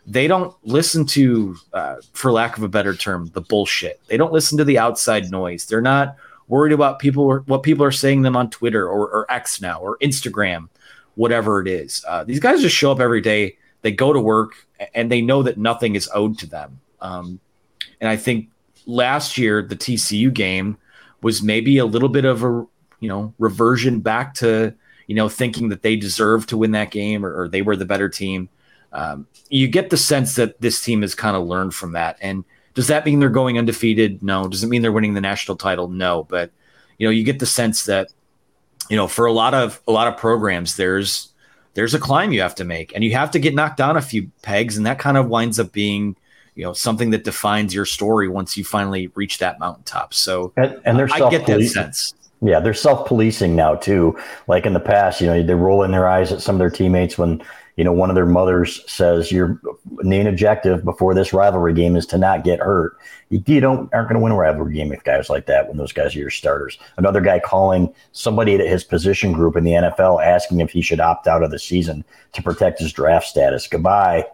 they 0.07 0.27
don't 0.27 0.55
listen 0.63 1.05
to, 1.05 1.55
uh, 1.71 1.97
for 2.13 2.31
lack 2.31 2.57
of 2.57 2.63
a 2.63 2.67
better 2.67 2.95
term, 2.95 3.29
the 3.33 3.41
bullshit. 3.41 3.99
They 4.07 4.17
don't 4.17 4.33
listen 4.33 4.57
to 4.57 4.63
the 4.63 4.79
outside 4.79 5.29
noise. 5.29 5.65
They're 5.65 5.81
not 5.81 6.15
worried 6.47 6.73
about 6.73 6.97
people 6.97 7.37
what 7.45 7.61
people 7.61 7.85
are 7.85 7.91
saying 7.91 8.23
them 8.23 8.35
on 8.35 8.49
Twitter 8.49 8.87
or, 8.87 9.07
or 9.07 9.31
X 9.31 9.61
now 9.61 9.79
or 9.79 9.99
Instagram, 9.99 10.67
whatever 11.13 11.61
it 11.61 11.67
is. 11.67 12.03
Uh, 12.07 12.23
these 12.23 12.39
guys 12.39 12.61
just 12.61 12.75
show 12.75 12.91
up 12.91 12.99
every 12.99 13.21
day. 13.21 13.55
They 13.81 13.91
go 13.91 14.13
to 14.13 14.19
work 14.19 14.67
and 14.93 15.11
they 15.11 15.21
know 15.21 15.43
that 15.43 15.57
nothing 15.57 15.95
is 15.95 16.09
owed 16.13 16.37
to 16.39 16.47
them. 16.47 16.79
Um, 17.01 17.39
and 18.01 18.09
I 18.09 18.17
think 18.17 18.49
last 18.85 19.37
year 19.37 19.61
the 19.61 19.75
TCU 19.75 20.33
game 20.33 20.77
was 21.21 21.43
maybe 21.43 21.77
a 21.77 21.85
little 21.85 22.09
bit 22.09 22.25
of 22.25 22.43
a 22.43 22.65
you 22.99 23.07
know 23.07 23.33
reversion 23.39 23.99
back 23.99 24.33
to 24.35 24.73
you 25.07 25.15
know 25.15 25.29
thinking 25.29 25.69
that 25.69 25.81
they 25.81 25.95
deserved 25.95 26.49
to 26.49 26.57
win 26.57 26.71
that 26.71 26.91
game 26.91 27.25
or, 27.25 27.41
or 27.43 27.47
they 27.47 27.61
were 27.61 27.75
the 27.75 27.85
better 27.85 28.09
team. 28.09 28.49
Um, 28.91 29.27
you 29.49 29.67
get 29.67 29.89
the 29.89 29.97
sense 29.97 30.35
that 30.35 30.59
this 30.61 30.81
team 30.81 31.01
has 31.01 31.13
kind 31.13 31.37
of 31.37 31.45
learned 31.45 31.75
from 31.75 31.91
that. 31.93 32.17
And 32.21 32.43
does 32.73 32.87
that 32.87 33.05
mean 33.05 33.19
they're 33.19 33.29
going 33.29 33.57
undefeated? 33.57 34.23
No. 34.23 34.47
Does 34.47 34.63
it 34.63 34.67
mean 34.67 34.81
they're 34.81 34.91
winning 34.91 35.13
the 35.13 35.21
national 35.21 35.57
title? 35.57 35.89
No. 35.89 36.23
But 36.23 36.51
you 36.97 37.07
know, 37.07 37.11
you 37.11 37.23
get 37.23 37.39
the 37.39 37.45
sense 37.45 37.85
that 37.85 38.09
you 38.89 38.97
know, 38.97 39.07
for 39.07 39.25
a 39.25 39.31
lot 39.31 39.53
of 39.53 39.81
a 39.87 39.91
lot 39.91 40.07
of 40.07 40.17
programs, 40.17 40.75
there's 40.75 41.28
there's 41.79 41.93
a 41.93 41.99
climb 41.99 42.33
you 42.33 42.41
have 42.41 42.55
to 42.55 42.65
make, 42.65 42.93
and 42.93 43.05
you 43.05 43.13
have 43.13 43.31
to 43.31 43.39
get 43.39 43.55
knocked 43.55 43.77
down 43.77 43.95
a 43.95 44.01
few 44.01 44.29
pegs, 44.41 44.75
and 44.75 44.85
that 44.85 44.99
kind 44.99 45.15
of 45.15 45.29
winds 45.29 45.61
up 45.61 45.71
being 45.71 46.17
you 46.55 46.65
know 46.65 46.73
something 46.73 47.11
that 47.11 47.23
defines 47.23 47.73
your 47.73 47.85
story 47.85 48.27
once 48.27 48.57
you 48.57 48.65
finally 48.65 49.07
reach 49.15 49.37
that 49.37 49.59
mountaintop. 49.59 50.13
So, 50.13 50.51
and, 50.57 50.77
and 50.83 50.99
there's 50.99 51.13
I 51.13 51.29
get 51.29 51.45
that 51.45 51.63
sense. 51.63 52.13
Yeah, 52.41 52.59
they're 52.59 52.73
self 52.73 53.07
policing 53.07 53.55
now 53.55 53.75
too. 53.75 54.19
Like 54.47 54.65
in 54.65 54.73
the 54.73 54.81
past, 54.81 55.21
you 55.21 55.27
know, 55.27 55.41
they 55.41 55.53
roll 55.53 55.83
in 55.83 55.91
their 55.91 56.05
eyes 56.05 56.33
at 56.33 56.41
some 56.41 56.55
of 56.55 56.59
their 56.59 56.69
teammates 56.69 57.17
when 57.17 57.41
you 57.79 57.85
know, 57.85 57.93
one 57.93 58.09
of 58.09 58.15
their 58.15 58.25
mothers 58.25 58.83
says 58.91 59.31
your 59.31 59.57
main 59.99 60.27
objective 60.27 60.83
before 60.83 61.13
this 61.13 61.31
rivalry 61.31 61.73
game 61.73 61.95
is 61.95 62.05
to 62.07 62.17
not 62.17 62.43
get 62.43 62.59
hurt. 62.59 62.97
You, 63.29 63.41
you 63.45 63.61
don't 63.61 63.89
aren't 63.93 64.09
going 64.09 64.19
to 64.19 64.21
win 64.21 64.33
a 64.33 64.35
rivalry 64.35 64.73
game 64.73 64.89
with 64.89 65.05
guys 65.05 65.29
like 65.29 65.45
that 65.45 65.69
when 65.69 65.77
those 65.77 65.93
guys 65.93 66.13
are 66.13 66.19
your 66.19 66.29
starters. 66.29 66.77
Another 66.97 67.21
guy 67.21 67.39
calling 67.39 67.93
somebody 68.11 68.53
at 68.53 68.59
his 68.59 68.83
position 68.83 69.31
group 69.31 69.55
in 69.55 69.63
the 69.63 69.71
NFL 69.71 70.21
asking 70.21 70.59
if 70.59 70.71
he 70.71 70.81
should 70.81 70.99
opt 70.99 71.25
out 71.25 71.41
of 71.41 71.51
the 71.51 71.57
season 71.57 72.03
to 72.33 72.43
protect 72.43 72.81
his 72.81 72.91
draft 72.91 73.27
status. 73.27 73.65
Goodbye. 73.65 74.25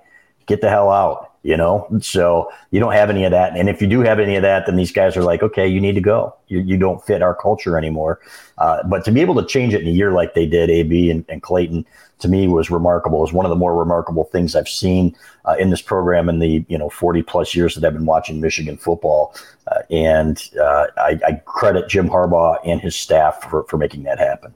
Get 0.47 0.61
the 0.61 0.69
hell 0.71 0.89
out. 0.89 1.34
You 1.45 1.55
know, 1.55 1.87
so 2.01 2.51
you 2.71 2.79
don't 2.79 2.93
have 2.93 3.11
any 3.11 3.23
of 3.23 3.29
that. 3.29 3.55
And 3.55 3.69
if 3.69 3.79
you 3.79 3.87
do 3.87 3.99
have 3.99 4.19
any 4.19 4.35
of 4.35 4.41
that, 4.41 4.65
then 4.65 4.77
these 4.77 4.91
guys 4.91 5.15
are 5.15 5.21
like, 5.21 5.43
okay, 5.43 5.67
you 5.67 5.79
need 5.79 5.93
to 5.93 6.01
go. 6.01 6.35
You, 6.47 6.61
you 6.61 6.75
don't 6.75 7.05
fit 7.05 7.21
our 7.21 7.35
culture 7.35 7.77
anymore. 7.77 8.19
Uh, 8.57 8.81
but 8.87 9.05
to 9.05 9.11
be 9.11 9.21
able 9.21 9.35
to 9.35 9.45
change 9.45 9.75
it 9.75 9.81
in 9.81 9.87
a 9.87 9.91
year 9.91 10.11
like 10.11 10.33
they 10.33 10.47
did, 10.47 10.71
AB 10.71 11.11
and, 11.11 11.23
and 11.29 11.43
Clayton, 11.43 11.85
to 12.19 12.27
me 12.27 12.47
was 12.47 12.71
remarkable. 12.71 13.19
It 13.19 13.21
was 13.21 13.33
one 13.33 13.45
of 13.45 13.51
the 13.51 13.55
more 13.55 13.75
remarkable 13.75 14.23
things 14.23 14.55
I've 14.55 14.67
seen 14.67 15.15
uh, 15.45 15.55
in 15.59 15.69
this 15.69 15.83
program 15.83 16.29
in 16.29 16.39
the 16.39 16.65
you 16.67 16.79
know 16.79 16.89
40 16.89 17.21
plus 17.21 17.53
years 17.53 17.75
that 17.75 17.85
I've 17.85 17.93
been 17.93 18.07
watching 18.07 18.41
Michigan 18.41 18.77
football. 18.77 19.35
Uh, 19.67 19.81
and 19.91 20.49
uh, 20.59 20.87
I, 20.97 21.19
I, 21.27 21.31
credit 21.45 21.89
Jim 21.89 22.09
Harbaugh 22.09 22.57
and 22.65 22.79
his 22.81 22.95
staff 22.95 23.49
for, 23.49 23.63
for 23.65 23.77
making 23.77 24.03
that 24.03 24.19
happen. 24.19 24.53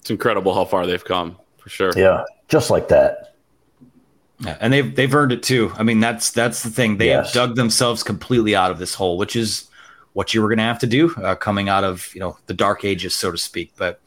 It's 0.00 0.10
incredible 0.10 0.54
how 0.54 0.64
far 0.64 0.86
they've 0.86 1.04
come, 1.04 1.36
for 1.58 1.68
sure. 1.68 1.92
Yeah, 1.96 2.24
just 2.48 2.70
like 2.70 2.88
that. 2.88 3.33
Yeah, 4.44 4.56
and 4.60 4.72
they've 4.72 4.94
they've 4.94 5.14
earned 5.14 5.32
it 5.32 5.42
too. 5.42 5.72
I 5.76 5.82
mean, 5.82 6.00
that's 6.00 6.30
that's 6.30 6.62
the 6.62 6.70
thing. 6.70 6.96
They 6.96 7.06
yes. 7.06 7.26
have 7.26 7.34
dug 7.34 7.56
themselves 7.56 8.02
completely 8.02 8.54
out 8.54 8.70
of 8.70 8.78
this 8.78 8.94
hole, 8.94 9.16
which 9.18 9.36
is 9.36 9.68
what 10.12 10.34
you 10.34 10.42
were 10.42 10.48
going 10.48 10.58
to 10.58 10.64
have 10.64 10.78
to 10.80 10.86
do 10.86 11.14
uh, 11.16 11.34
coming 11.34 11.68
out 11.68 11.84
of 11.84 12.10
you 12.14 12.20
know 12.20 12.36
the 12.46 12.54
dark 12.54 12.84
ages, 12.84 13.14
so 13.14 13.30
to 13.30 13.38
speak. 13.38 13.72
But 13.76 14.00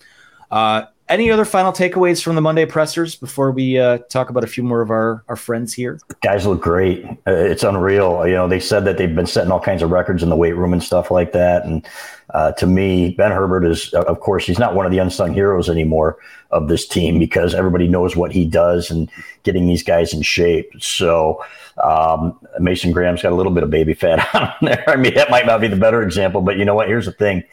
uh, 0.52 0.86
any 1.10 1.32
other 1.32 1.46
final 1.46 1.72
takeaways 1.72 2.22
from 2.22 2.36
the 2.36 2.42
Monday 2.42 2.66
pressers 2.66 3.16
before 3.16 3.52
we 3.52 3.80
uh, 3.80 4.00
talk 4.10 4.30
about 4.30 4.44
a 4.44 4.48
few 4.48 4.64
more 4.64 4.82
of 4.82 4.90
our, 4.90 5.24
our 5.28 5.36
friends 5.36 5.74
here? 5.74 6.00
Guys 6.22 6.46
look 6.46 6.62
great. 6.62 7.06
Uh, 7.26 7.32
it's 7.32 7.64
unreal. 7.64 8.28
You 8.28 8.34
know, 8.34 8.48
they 8.48 8.60
said 8.60 8.86
that 8.86 8.98
they've 8.98 9.14
been 9.14 9.26
setting 9.26 9.52
all 9.52 9.60
kinds 9.60 9.82
of 9.82 9.92
records 9.92 10.22
in 10.24 10.30
the 10.30 10.36
weight 10.36 10.56
room 10.56 10.74
and 10.74 10.84
stuff 10.84 11.10
like 11.10 11.32
that. 11.32 11.66
And 11.66 11.88
uh, 12.34 12.52
to 12.54 12.68
me, 12.68 13.12
Ben 13.12 13.32
Herbert 13.32 13.66
is, 13.66 13.94
of 13.94 14.20
course, 14.20 14.46
he's 14.46 14.60
not 14.60 14.76
one 14.76 14.86
of 14.86 14.92
the 14.92 14.98
unsung 14.98 15.34
heroes 15.34 15.70
anymore 15.70 16.18
of 16.52 16.68
this 16.68 16.86
team 16.88 17.20
because 17.20 17.54
everybody 17.54 17.88
knows 17.88 18.16
what 18.16 18.32
he 18.32 18.46
does 18.46 18.92
and 18.92 19.10
getting 19.44 19.68
these 19.68 19.84
guys 19.84 20.14
in 20.14 20.22
shape. 20.22 20.70
So 20.80 21.44
um, 21.82 22.38
Mason 22.60 22.92
Graham's 22.92 23.22
got 23.22 23.32
a 23.32 23.36
little 23.36 23.54
bit 23.54 23.64
of 23.64 23.70
baby 23.70 23.94
fat 23.94 24.28
on 24.36 24.54
there. 24.62 24.84
I 24.88 24.98
mean, 24.98 25.14
that 25.14 25.30
might 25.30 25.46
not 25.46 25.62
be 25.62 25.68
the 25.68 25.78
better 25.78 26.02
example, 26.02 26.42
but 26.42 26.58
you 26.58 26.66
know 26.66 26.76
what? 26.76 26.88
Here's 26.90 27.06
the 27.06 27.14
thing. 27.14 27.44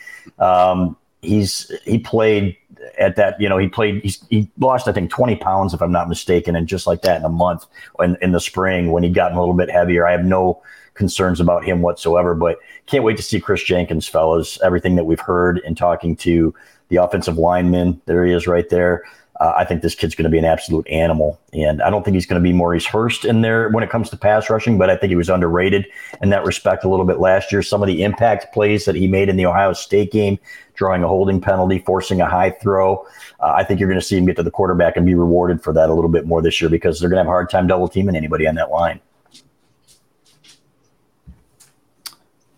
Um, 0.40 0.96
he's 1.24 1.72
he 1.84 1.98
played 1.98 2.56
at 2.98 3.16
that, 3.16 3.40
you 3.40 3.48
know, 3.48 3.58
he 3.58 3.68
played, 3.68 4.02
he 4.30 4.50
lost, 4.58 4.88
I 4.88 4.92
think, 4.92 5.10
20 5.10 5.36
pounds, 5.36 5.74
if 5.74 5.82
I'm 5.82 5.92
not 5.92 6.08
mistaken. 6.08 6.56
And 6.56 6.66
just 6.66 6.86
like 6.86 7.02
that 7.02 7.18
in 7.18 7.24
a 7.24 7.28
month 7.28 7.66
in, 8.00 8.16
in 8.20 8.32
the 8.32 8.40
spring 8.40 8.92
when 8.92 9.02
he'd 9.02 9.14
gotten 9.14 9.36
a 9.36 9.40
little 9.40 9.54
bit 9.54 9.70
heavier, 9.70 10.06
I 10.06 10.12
have 10.12 10.24
no 10.24 10.62
concerns 10.94 11.40
about 11.40 11.64
him 11.64 11.82
whatsoever. 11.82 12.34
But 12.34 12.58
can't 12.86 13.04
wait 13.04 13.16
to 13.16 13.22
see 13.22 13.40
Chris 13.40 13.62
Jenkins, 13.62 14.08
fellas. 14.08 14.60
Everything 14.62 14.96
that 14.96 15.04
we've 15.04 15.20
heard 15.20 15.58
in 15.58 15.74
talking 15.74 16.16
to 16.16 16.54
the 16.88 16.96
offensive 16.96 17.38
lineman, 17.38 18.00
there 18.06 18.24
he 18.24 18.32
is 18.32 18.46
right 18.46 18.68
there. 18.68 19.04
Uh, 19.40 19.52
I 19.56 19.64
think 19.64 19.82
this 19.82 19.94
kid's 19.96 20.14
going 20.14 20.24
to 20.24 20.30
be 20.30 20.38
an 20.38 20.44
absolute 20.44 20.86
animal. 20.88 21.40
And 21.52 21.82
I 21.82 21.90
don't 21.90 22.04
think 22.04 22.14
he's 22.14 22.26
going 22.26 22.40
to 22.40 22.42
be 22.42 22.52
Maurice 22.52 22.86
Hurst 22.86 23.24
in 23.24 23.40
there 23.40 23.68
when 23.70 23.82
it 23.82 23.90
comes 23.90 24.08
to 24.10 24.16
pass 24.16 24.48
rushing, 24.48 24.78
but 24.78 24.90
I 24.90 24.96
think 24.96 25.10
he 25.10 25.16
was 25.16 25.28
underrated 25.28 25.86
in 26.22 26.30
that 26.30 26.44
respect 26.44 26.84
a 26.84 26.88
little 26.88 27.04
bit 27.04 27.18
last 27.18 27.50
year. 27.50 27.60
Some 27.60 27.82
of 27.82 27.88
the 27.88 28.04
impact 28.04 28.54
plays 28.54 28.84
that 28.84 28.94
he 28.94 29.08
made 29.08 29.28
in 29.28 29.36
the 29.36 29.46
Ohio 29.46 29.72
State 29.72 30.12
game, 30.12 30.38
drawing 30.74 31.02
a 31.02 31.08
holding 31.08 31.40
penalty, 31.40 31.80
forcing 31.80 32.20
a 32.20 32.28
high 32.28 32.50
throw. 32.50 33.04
Uh, 33.40 33.52
I 33.56 33.64
think 33.64 33.80
you're 33.80 33.88
going 33.88 34.00
to 34.00 34.06
see 34.06 34.16
him 34.16 34.26
get 34.26 34.36
to 34.36 34.44
the 34.44 34.52
quarterback 34.52 34.96
and 34.96 35.04
be 35.04 35.14
rewarded 35.14 35.62
for 35.62 35.72
that 35.72 35.90
a 35.90 35.94
little 35.94 36.10
bit 36.10 36.26
more 36.26 36.40
this 36.40 36.60
year 36.60 36.70
because 36.70 37.00
they're 37.00 37.10
going 37.10 37.16
to 37.16 37.22
have 37.22 37.28
a 37.28 37.30
hard 37.30 37.50
time 37.50 37.66
double 37.66 37.88
teaming 37.88 38.14
anybody 38.14 38.46
on 38.46 38.54
that 38.54 38.70
line. 38.70 39.00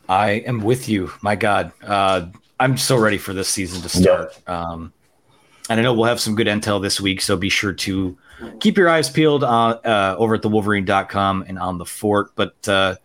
I 0.08 0.30
am 0.46 0.60
with 0.60 0.88
you. 0.88 1.10
My 1.22 1.36
God, 1.36 1.72
uh, 1.82 2.26
I'm 2.60 2.76
so 2.76 2.96
ready 2.96 3.18
for 3.18 3.32
this 3.32 3.48
season 3.48 3.82
to 3.82 3.88
start. 3.88 4.38
Um, 4.46 4.92
and 5.68 5.80
I 5.80 5.82
know 5.82 5.92
we'll 5.92 6.04
have 6.04 6.20
some 6.20 6.34
good 6.34 6.46
intel 6.46 6.80
this 6.80 7.00
week, 7.00 7.20
so 7.20 7.36
be 7.36 7.48
sure 7.48 7.72
to 7.72 8.16
keep 8.60 8.76
your 8.76 8.88
eyes 8.88 9.10
peeled 9.10 9.42
uh, 9.42 9.78
uh, 9.84 10.16
over 10.18 10.36
at 10.36 10.42
thewolverine.com 10.42 11.44
and 11.48 11.58
on 11.58 11.78
the 11.78 11.86
fort. 11.86 12.30
But 12.36 12.68
uh, 12.68 12.96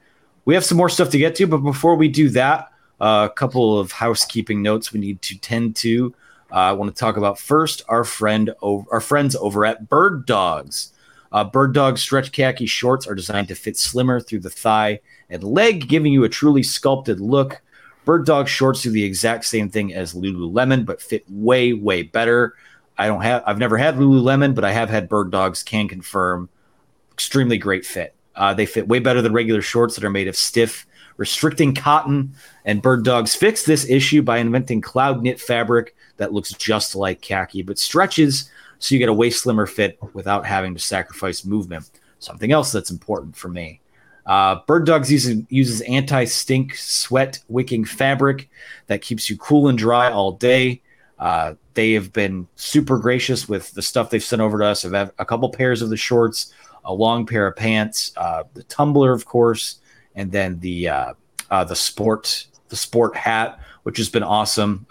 we 0.45 0.53
have 0.53 0.65
some 0.65 0.77
more 0.77 0.89
stuff 0.89 1.09
to 1.11 1.17
get 1.17 1.35
to. 1.35 1.47
But 1.47 1.59
before 1.59 1.95
we 1.95 2.07
do 2.07 2.29
that, 2.29 2.71
uh, 2.99 3.27
a 3.31 3.33
couple 3.33 3.79
of 3.79 3.91
housekeeping 3.91 4.61
notes 4.61 4.93
we 4.93 4.99
need 4.99 5.21
to 5.23 5.39
tend 5.39 5.75
to. 5.77 6.13
Uh, 6.51 6.55
I 6.55 6.71
want 6.73 6.93
to 6.93 6.99
talk 6.99 7.17
about 7.17 7.39
first 7.39 7.81
our 7.87 8.03
friend, 8.03 8.53
our 8.61 9.01
friends 9.01 9.35
over 9.35 9.65
at 9.65 9.89
Bird 9.89 10.25
Dogs. 10.25 10.93
Uh, 11.31 11.45
Bird 11.45 11.73
Dog 11.73 11.97
stretch 11.97 12.31
khaki 12.31 12.65
shorts 12.65 13.07
are 13.07 13.15
designed 13.15 13.47
to 13.47 13.55
fit 13.55 13.77
slimmer 13.77 14.19
through 14.19 14.41
the 14.41 14.49
thigh 14.49 14.99
and 15.29 15.43
leg, 15.43 15.87
giving 15.87 16.11
you 16.11 16.25
a 16.25 16.29
truly 16.29 16.61
sculpted 16.61 17.19
look. 17.21 17.61
Bird 18.05 18.25
Dog 18.25 18.47
shorts 18.47 18.81
do 18.81 18.89
the 18.89 19.03
exact 19.03 19.45
same 19.45 19.69
thing 19.69 19.93
as 19.93 20.13
Lululemon, 20.13 20.85
but 20.85 21.01
fit 21.01 21.23
way, 21.29 21.73
way 21.73 22.03
better. 22.03 22.55
I 22.97 23.07
don't 23.07 23.21
have, 23.21 23.43
I've 23.45 23.57
never 23.57 23.77
had 23.77 23.95
Lululemon, 23.95 24.55
but 24.55 24.63
I 24.63 24.71
have 24.71 24.89
had 24.89 25.09
Bird 25.09 25.31
Dogs. 25.31 25.63
Can 25.63 25.87
confirm, 25.87 26.49
extremely 27.13 27.57
great 27.57 27.85
fit. 27.85 28.15
Uh, 28.35 28.53
they 28.53 28.65
fit 28.65 28.87
way 28.87 28.99
better 28.99 29.21
than 29.21 29.33
regular 29.33 29.61
shorts 29.61 29.95
that 29.95 30.03
are 30.03 30.09
made 30.09 30.27
of 30.27 30.35
stiff, 30.35 30.87
restricting 31.17 31.75
cotton. 31.75 32.33
And 32.65 32.81
Bird 32.81 33.03
Dogs 33.03 33.35
fixed 33.35 33.65
this 33.65 33.89
issue 33.89 34.21
by 34.21 34.39
inventing 34.39 34.81
cloud 34.81 35.21
knit 35.21 35.39
fabric 35.39 35.95
that 36.17 36.33
looks 36.33 36.51
just 36.53 36.95
like 36.95 37.21
khaki, 37.21 37.61
but 37.61 37.77
stretches 37.77 38.49
so 38.79 38.95
you 38.95 38.99
get 38.99 39.09
a 39.09 39.13
way 39.13 39.29
slimmer 39.29 39.67
fit 39.67 39.99
without 40.13 40.45
having 40.45 40.73
to 40.73 40.79
sacrifice 40.79 41.45
movement. 41.45 41.89
Something 42.17 42.51
else 42.51 42.71
that's 42.71 42.89
important 42.89 43.35
for 43.35 43.47
me. 43.47 43.79
Uh, 44.25 44.59
Bird 44.67 44.85
Dogs 44.85 45.11
uses, 45.11 45.43
uses 45.49 45.81
anti 45.81 46.25
stink 46.25 46.75
sweat 46.75 47.39
wicking 47.47 47.85
fabric 47.85 48.49
that 48.87 49.01
keeps 49.01 49.29
you 49.29 49.37
cool 49.37 49.67
and 49.67 49.77
dry 49.77 50.11
all 50.11 50.33
day. 50.33 50.81
Uh, 51.19 51.55
they 51.73 51.93
have 51.93 52.11
been 52.11 52.47
super 52.55 52.97
gracious 52.97 53.47
with 53.47 53.71
the 53.71 53.81
stuff 53.81 54.09
they've 54.09 54.23
sent 54.23 54.41
over 54.41 54.57
to 54.59 54.65
us. 54.65 54.83
I've 54.85 54.93
had 54.93 55.11
a 55.19 55.25
couple 55.25 55.49
pairs 55.49 55.81
of 55.81 55.89
the 55.89 55.97
shorts, 55.97 56.53
a 56.83 56.93
long 56.93 57.25
pair 57.25 57.47
of 57.47 57.55
pants, 57.55 58.11
uh, 58.17 58.43
the 58.53 58.63
tumbler, 58.63 59.13
of 59.13 59.25
course, 59.25 59.79
and 60.15 60.31
then 60.31 60.59
the 60.59 60.89
uh, 60.89 61.13
uh, 61.49 61.63
the 61.63 61.75
sport 61.75 62.47
the 62.69 62.75
sport 62.75 63.15
hat, 63.15 63.59
which 63.83 63.97
has 63.97 64.09
been 64.09 64.23
awesome. 64.23 64.85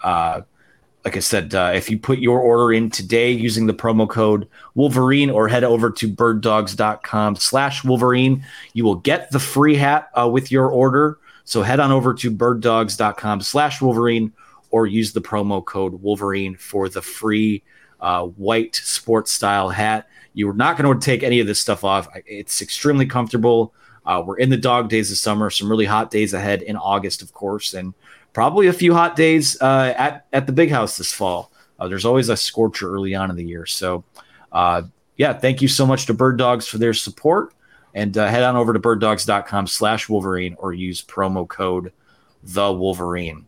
Like 1.03 1.17
I 1.17 1.19
said, 1.19 1.55
uh, 1.55 1.71
if 1.73 1.89
you 1.89 1.97
put 1.97 2.19
your 2.19 2.39
order 2.39 2.71
in 2.71 2.91
today 2.91 3.31
using 3.31 3.65
the 3.65 3.73
promo 3.73 4.07
code 4.07 4.47
Wolverine 4.75 5.31
or 5.31 5.47
head 5.47 5.63
over 5.63 5.89
to 5.89 6.07
birddogs.com 6.07 7.37
slash 7.37 7.83
Wolverine, 7.83 8.45
you 8.73 8.83
will 8.83 8.95
get 8.95 9.31
the 9.31 9.39
free 9.39 9.75
hat 9.75 10.09
uh, 10.13 10.29
with 10.29 10.51
your 10.51 10.69
order. 10.69 11.17
So 11.43 11.63
head 11.63 11.79
on 11.79 11.91
over 11.91 12.13
to 12.13 12.29
birddogs.com 12.29 13.41
slash 13.41 13.81
Wolverine 13.81 14.31
or 14.69 14.85
use 14.85 15.11
the 15.11 15.21
promo 15.21 15.65
code 15.65 16.01
Wolverine 16.01 16.55
for 16.55 16.87
the 16.87 17.01
free 17.01 17.63
uh, 17.99 18.25
white 18.25 18.75
sports 18.75 19.31
style 19.31 19.69
hat. 19.69 20.07
You're 20.33 20.53
not 20.53 20.77
going 20.77 20.99
to 20.99 21.03
take 21.05 21.23
any 21.23 21.39
of 21.39 21.47
this 21.47 21.59
stuff 21.59 21.83
off. 21.83 22.07
It's 22.25 22.61
extremely 22.61 23.05
comfortable. 23.05 23.73
Uh, 24.05 24.23
we're 24.25 24.37
in 24.37 24.49
the 24.49 24.57
dog 24.57 24.89
days 24.89 25.11
of 25.11 25.17
summer, 25.17 25.49
some 25.49 25.69
really 25.69 25.85
hot 25.85 26.09
days 26.09 26.33
ahead 26.33 26.61
in 26.61 26.75
August, 26.75 27.21
of 27.21 27.33
course, 27.33 27.73
and 27.73 27.93
probably 28.33 28.67
a 28.67 28.73
few 28.73 28.93
hot 28.93 29.15
days 29.15 29.59
uh, 29.61 29.93
at 29.97 30.25
at 30.33 30.47
the 30.47 30.53
big 30.53 30.71
house 30.71 30.97
this 30.97 31.13
fall. 31.13 31.51
Uh, 31.79 31.87
there's 31.87 32.05
always 32.05 32.29
a 32.29 32.37
scorcher 32.37 32.93
early 32.93 33.15
on 33.15 33.29
in 33.29 33.35
the 33.35 33.45
year, 33.45 33.65
so 33.65 34.03
uh, 34.51 34.83
yeah, 35.17 35.33
thank 35.33 35.61
you 35.61 35.67
so 35.67 35.85
much 35.85 36.05
to 36.07 36.13
Bird 36.13 36.37
Dogs 36.37 36.67
for 36.67 36.77
their 36.77 36.93
support, 36.93 37.53
and 37.93 38.17
uh, 38.17 38.27
head 38.27 38.43
on 38.43 38.55
over 38.55 38.73
to 38.73 38.79
birddogs.com 38.79 39.67
slash 39.67 40.09
Wolverine 40.09 40.55
or 40.59 40.73
use 40.73 41.01
promo 41.01 41.47
code 41.47 41.91
the 42.43 42.71
Wolverine. 42.71 43.45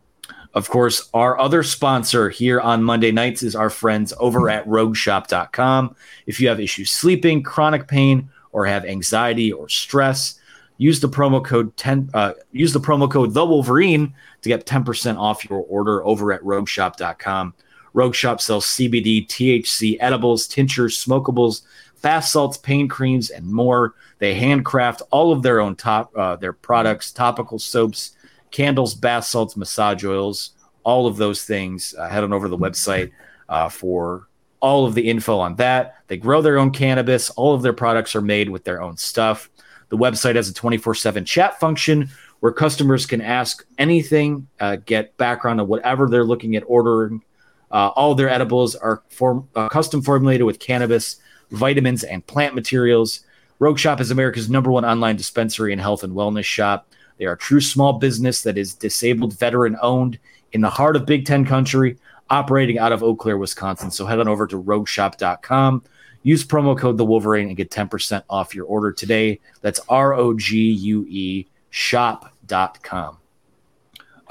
Of 0.54 0.70
course, 0.70 1.10
our 1.16 1.40
other 1.40 1.64
sponsor 1.64 2.30
here 2.30 2.62
on 2.62 2.84
Monday 2.84 3.12
nights 3.12 3.42
is 3.42 3.56
our 3.56 3.72
friends 3.72 4.14
over 4.20 4.50
at 4.50 4.68
rogueshop.com. 4.68 5.96
If 6.28 6.40
you 6.40 6.48
have 6.48 6.60
issues 6.60 6.92
sleeping, 6.92 7.42
chronic 7.42 7.88
pain, 7.88 8.30
or 8.52 8.68
have 8.68 8.86
anxiety 8.86 9.52
or 9.52 9.68
stress, 9.68 10.40
use 10.84 11.00
the 11.00 11.08
promo 11.08 11.44
code 11.44 11.76
10 11.78 12.10
uh, 12.14 12.34
use 12.52 12.74
the 12.74 12.80
promo 12.80 13.10
code 13.10 13.34
the 13.34 13.46
Wolverine 13.46 14.14
to 14.42 14.50
get 14.50 14.66
10% 14.66 15.18
off 15.18 15.50
your 15.50 15.62
order 15.70 16.06
over 16.06 16.34
at 16.34 16.42
rogueshop.com. 16.42 17.54
Rogue 17.94 18.16
Shop 18.16 18.42
sells 18.42 18.66
CBD, 18.66 19.26
THC, 19.28 19.96
edibles, 20.02 20.46
tinctures, 20.46 20.98
smokables, 20.98 21.62
bath 22.02 22.26
salts, 22.26 22.58
pain 22.58 22.90
creams, 22.90 23.30
and 23.30 23.46
more. 23.46 23.94
They 24.20 24.34
handcraft 24.34 25.04
all 25.10 25.32
of 25.32 25.42
their 25.42 25.62
own 25.62 25.78
top 25.78 26.12
uh, 26.18 26.36
their 26.36 26.54
products, 26.54 27.14
topical 27.14 27.60
soaps, 27.60 28.18
candles, 28.52 28.94
bath 28.94 29.24
salts, 29.24 29.56
massage 29.56 30.04
oils, 30.04 30.52
all 30.84 31.08
of 31.08 31.16
those 31.16 31.46
things. 31.46 31.96
Uh, 31.98 32.10
head 32.10 32.26
on 32.26 32.34
over 32.34 32.48
to 32.48 32.50
the 32.50 32.58
website 32.58 33.12
uh, 33.48 33.70
for 33.70 34.28
all 34.60 34.86
of 34.86 34.96
the 34.96 35.08
info 35.10 35.40
on 35.40 35.56
that. 35.56 35.96
They 36.08 36.18
grow 36.18 36.42
their 36.42 36.58
own 36.58 36.72
cannabis. 36.72 37.30
All 37.32 37.54
of 37.54 37.62
their 37.62 37.74
products 37.74 38.16
are 38.16 38.22
made 38.22 38.50
with 38.50 38.66
their 38.66 38.82
own 38.82 38.98
stuff. 38.98 39.50
The 39.94 40.00
website 40.00 40.34
has 40.34 40.50
a 40.50 40.54
24 40.56 40.96
7 40.96 41.24
chat 41.24 41.60
function 41.60 42.10
where 42.40 42.52
customers 42.52 43.06
can 43.06 43.22
ask 43.22 43.64
anything, 43.78 44.48
uh, 44.60 44.78
get 44.78 45.16
background 45.18 45.62
on 45.62 45.68
whatever 45.68 46.10
they're 46.10 46.24
looking 46.24 46.56
at 46.56 46.64
ordering. 46.66 47.24
Uh, 47.70 47.90
all 47.90 48.16
their 48.16 48.28
edibles 48.28 48.74
are 48.74 49.04
form, 49.10 49.48
uh, 49.56 49.70
custom 49.70 50.02
formulated 50.02 50.48
with 50.48 50.58
cannabis, 50.58 51.18
vitamins, 51.52 52.04
and 52.04 52.26
plant 52.26 52.56
materials. 52.56 53.20
Rogue 53.60 53.78
Shop 53.78 54.02
is 54.02 54.10
America's 54.10 54.50
number 54.50 54.72
one 54.72 54.84
online 54.84 55.16
dispensary 55.16 55.72
and 55.72 55.80
health 55.80 56.04
and 56.04 56.14
wellness 56.14 56.46
shop. 56.46 56.88
They 57.20 57.26
are 57.26 57.34
a 57.34 57.38
true 57.38 57.62
small 57.62 57.94
business 57.94 58.42
that 58.42 58.58
is 58.58 58.74
disabled 58.74 59.38
veteran 59.38 59.78
owned 59.80 60.18
in 60.54 60.62
the 60.62 60.72
heart 60.72 60.96
of 60.96 61.06
Big 61.06 61.28
Ten 61.28 61.46
country, 61.46 62.00
operating 62.32 62.80
out 62.80 62.94
of 62.94 63.04
Eau 63.04 63.16
Claire, 63.16 63.38
Wisconsin. 63.38 63.92
So 63.92 64.08
head 64.08 64.20
on 64.20 64.28
over 64.28 64.48
to 64.48 64.60
rogueshop.com. 64.60 65.84
Use 66.24 66.46
promo 66.46 66.78
code 66.78 66.98
the 66.98 67.06
Wolverine 67.06 67.48
and 67.48 67.58
get 67.58 67.70
10% 67.70 68.24
off 68.30 68.56
your 68.56 68.66
order 68.66 68.92
today. 68.92 69.40
That's 69.62 69.80
R 69.90 70.14
O 70.14 70.34
G 70.34 70.72
U 70.72 71.06
E 71.10 71.48
shop 71.70 72.34
com. 72.82 73.18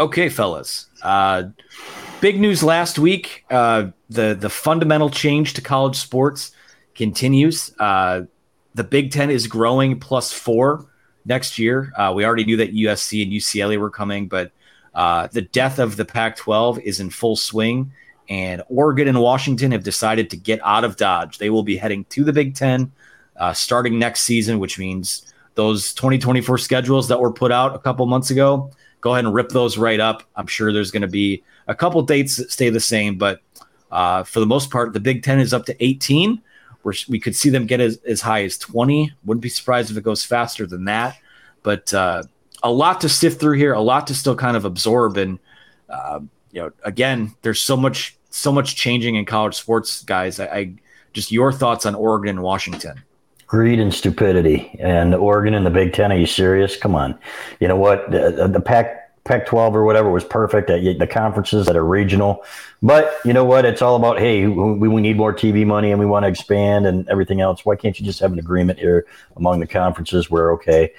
Okay, 0.00 0.28
fellas. 0.28 0.87
Uh, 1.02 1.44
big 2.20 2.40
news 2.40 2.62
last 2.62 2.98
week. 2.98 3.44
Uh, 3.50 3.88
the 4.11 4.35
the 4.35 4.50
fundamental 4.50 5.11
change 5.11 5.55
to 5.55 5.61
college 5.61 5.96
sports 5.96 6.52
continues. 6.94 7.74
Uh, 7.78 8.22
the 8.74 8.85
Big 8.85 9.11
Ten 9.11 9.31
is 9.31 9.46
growing 9.46 10.00
plus 10.00 10.33
four 10.33 10.87
next 11.24 11.59
year. 11.59 11.92
Uh, 11.96 12.12
we 12.14 12.24
already 12.24 12.44
knew 12.44 12.57
that 12.57 12.74
USC 12.74 13.22
and 13.22 13.33
UCLA 13.33 13.78
were 13.78 13.90
coming, 13.90 14.28
but 14.28 14.50
uh, 14.94 15.26
the 15.28 15.42
death 15.42 15.78
of 15.78 15.96
the 15.96 16.05
Pac-12 16.05 16.81
is 16.83 17.00
in 17.00 17.11
full 17.11 17.37
swing, 17.37 17.92
and 18.28 18.62
Oregon 18.68 19.08
and 19.08 19.20
Washington 19.20 19.72
have 19.72 19.85
decided 19.85 20.30
to 20.30 20.37
get 20.37 20.61
out 20.64 20.85
of 20.85 20.96
Dodge. 20.96 21.38
They 21.38 21.50
will 21.50 21.62
be 21.62 21.76
heading 21.76 22.04
to 22.06 22.24
the 22.24 22.32
Big 22.32 22.54
Ten 22.54 22.92
uh, 23.37 23.52
starting 23.52 23.98
next 23.98 24.22
season, 24.22 24.58
which 24.58 24.78
means 24.78 25.32
those 25.54 25.92
2024 25.94 26.58
schedules 26.58 27.08
that 27.08 27.20
were 27.20 27.32
put 27.32 27.52
out 27.52 27.74
a 27.74 27.78
couple 27.78 28.06
months 28.06 28.30
ago, 28.30 28.70
go 29.00 29.12
ahead 29.12 29.24
and 29.24 29.35
rip 29.35 29.50
those 29.50 29.76
right 29.76 30.00
up. 30.00 30.22
I'm 30.37 30.46
sure 30.46 30.72
there's 30.72 30.90
going 30.90 31.02
to 31.02 31.08
be 31.08 31.42
a 31.66 31.74
couple 31.74 32.02
dates 32.02 32.37
that 32.37 32.50
stay 32.50 32.70
the 32.70 32.80
same, 32.80 33.18
but 33.18 33.40
uh, 33.90 34.22
for 34.22 34.40
the 34.40 34.46
most 34.46 34.70
part, 34.70 34.92
the 34.92 35.00
Big 35.00 35.22
Ten 35.22 35.38
is 35.38 35.52
up 35.52 35.66
to 35.66 35.85
18. 35.85 36.40
Where 36.82 36.94
we 37.08 37.20
could 37.20 37.37
see 37.37 37.48
them 37.48 37.66
get 37.66 37.80
as, 37.80 37.98
as 37.98 38.20
high 38.20 38.42
as 38.42 38.58
20. 38.58 39.12
Wouldn't 39.24 39.42
be 39.42 39.48
surprised 39.48 39.92
if 39.92 39.96
it 39.96 40.02
goes 40.02 40.24
faster 40.24 40.66
than 40.66 40.87
that. 40.87 41.16
But 41.62 41.94
uh, 41.94 42.24
a 42.64 42.72
lot 42.72 43.00
to 43.02 43.08
sift 43.08 43.38
through 43.38 43.56
here, 43.56 43.72
a 43.72 43.80
lot 43.80 44.08
to 44.08 44.16
still 44.16 44.35
kind 44.35 44.56
of 44.56 44.64
absorb. 44.64 45.16
And 45.16 45.38
uh, 45.88 46.20
you 46.52 46.62
know, 46.62 46.72
again, 46.84 47.34
there's 47.42 47.60
so 47.60 47.76
much 47.76 48.16
so 48.30 48.52
much 48.52 48.76
changing 48.76 49.16
in 49.16 49.24
college 49.24 49.54
sports, 49.54 50.02
guys. 50.04 50.40
I, 50.40 50.46
I 50.46 50.74
just 51.12 51.32
your 51.32 51.52
thoughts 51.52 51.84
on 51.84 51.94
Oregon 51.94 52.30
and 52.30 52.42
Washington 52.42 53.02
greed 53.52 53.78
and 53.78 53.92
stupidity. 53.92 54.74
And 54.80 55.14
Oregon 55.14 55.52
and 55.52 55.66
the 55.66 55.70
Big 55.70 55.92
Ten, 55.92 56.10
are 56.10 56.16
you 56.16 56.24
serious? 56.24 56.74
Come 56.74 56.94
on. 56.94 57.18
You 57.60 57.68
know 57.68 57.76
what? 57.76 58.10
The, 58.10 58.48
the 58.50 58.60
Pac 58.60 59.02
Pac 59.24 59.44
12 59.44 59.76
or 59.76 59.84
whatever 59.84 60.10
was 60.10 60.24
perfect 60.24 60.70
at 60.70 60.98
the 60.98 61.06
conferences 61.06 61.66
that 61.66 61.76
are 61.76 61.84
regional. 61.84 62.44
But 62.80 63.14
you 63.26 63.34
know 63.34 63.44
what? 63.44 63.66
It's 63.66 63.82
all 63.82 63.94
about, 63.94 64.18
hey, 64.18 64.46
we, 64.46 64.88
we 64.88 65.00
need 65.02 65.18
more 65.18 65.34
TV 65.34 65.66
money 65.66 65.90
and 65.90 66.00
we 66.00 66.06
want 66.06 66.24
to 66.24 66.28
expand 66.28 66.86
and 66.86 67.06
everything 67.10 67.42
else. 67.42 67.64
Why 67.66 67.76
can't 67.76 68.00
you 68.00 68.06
just 68.06 68.20
have 68.20 68.32
an 68.32 68.38
agreement 68.38 68.78
here 68.78 69.07
among 69.36 69.61
the 69.61 69.66
conferences 69.66 70.30
where, 70.30 70.50
okay, 70.53 70.92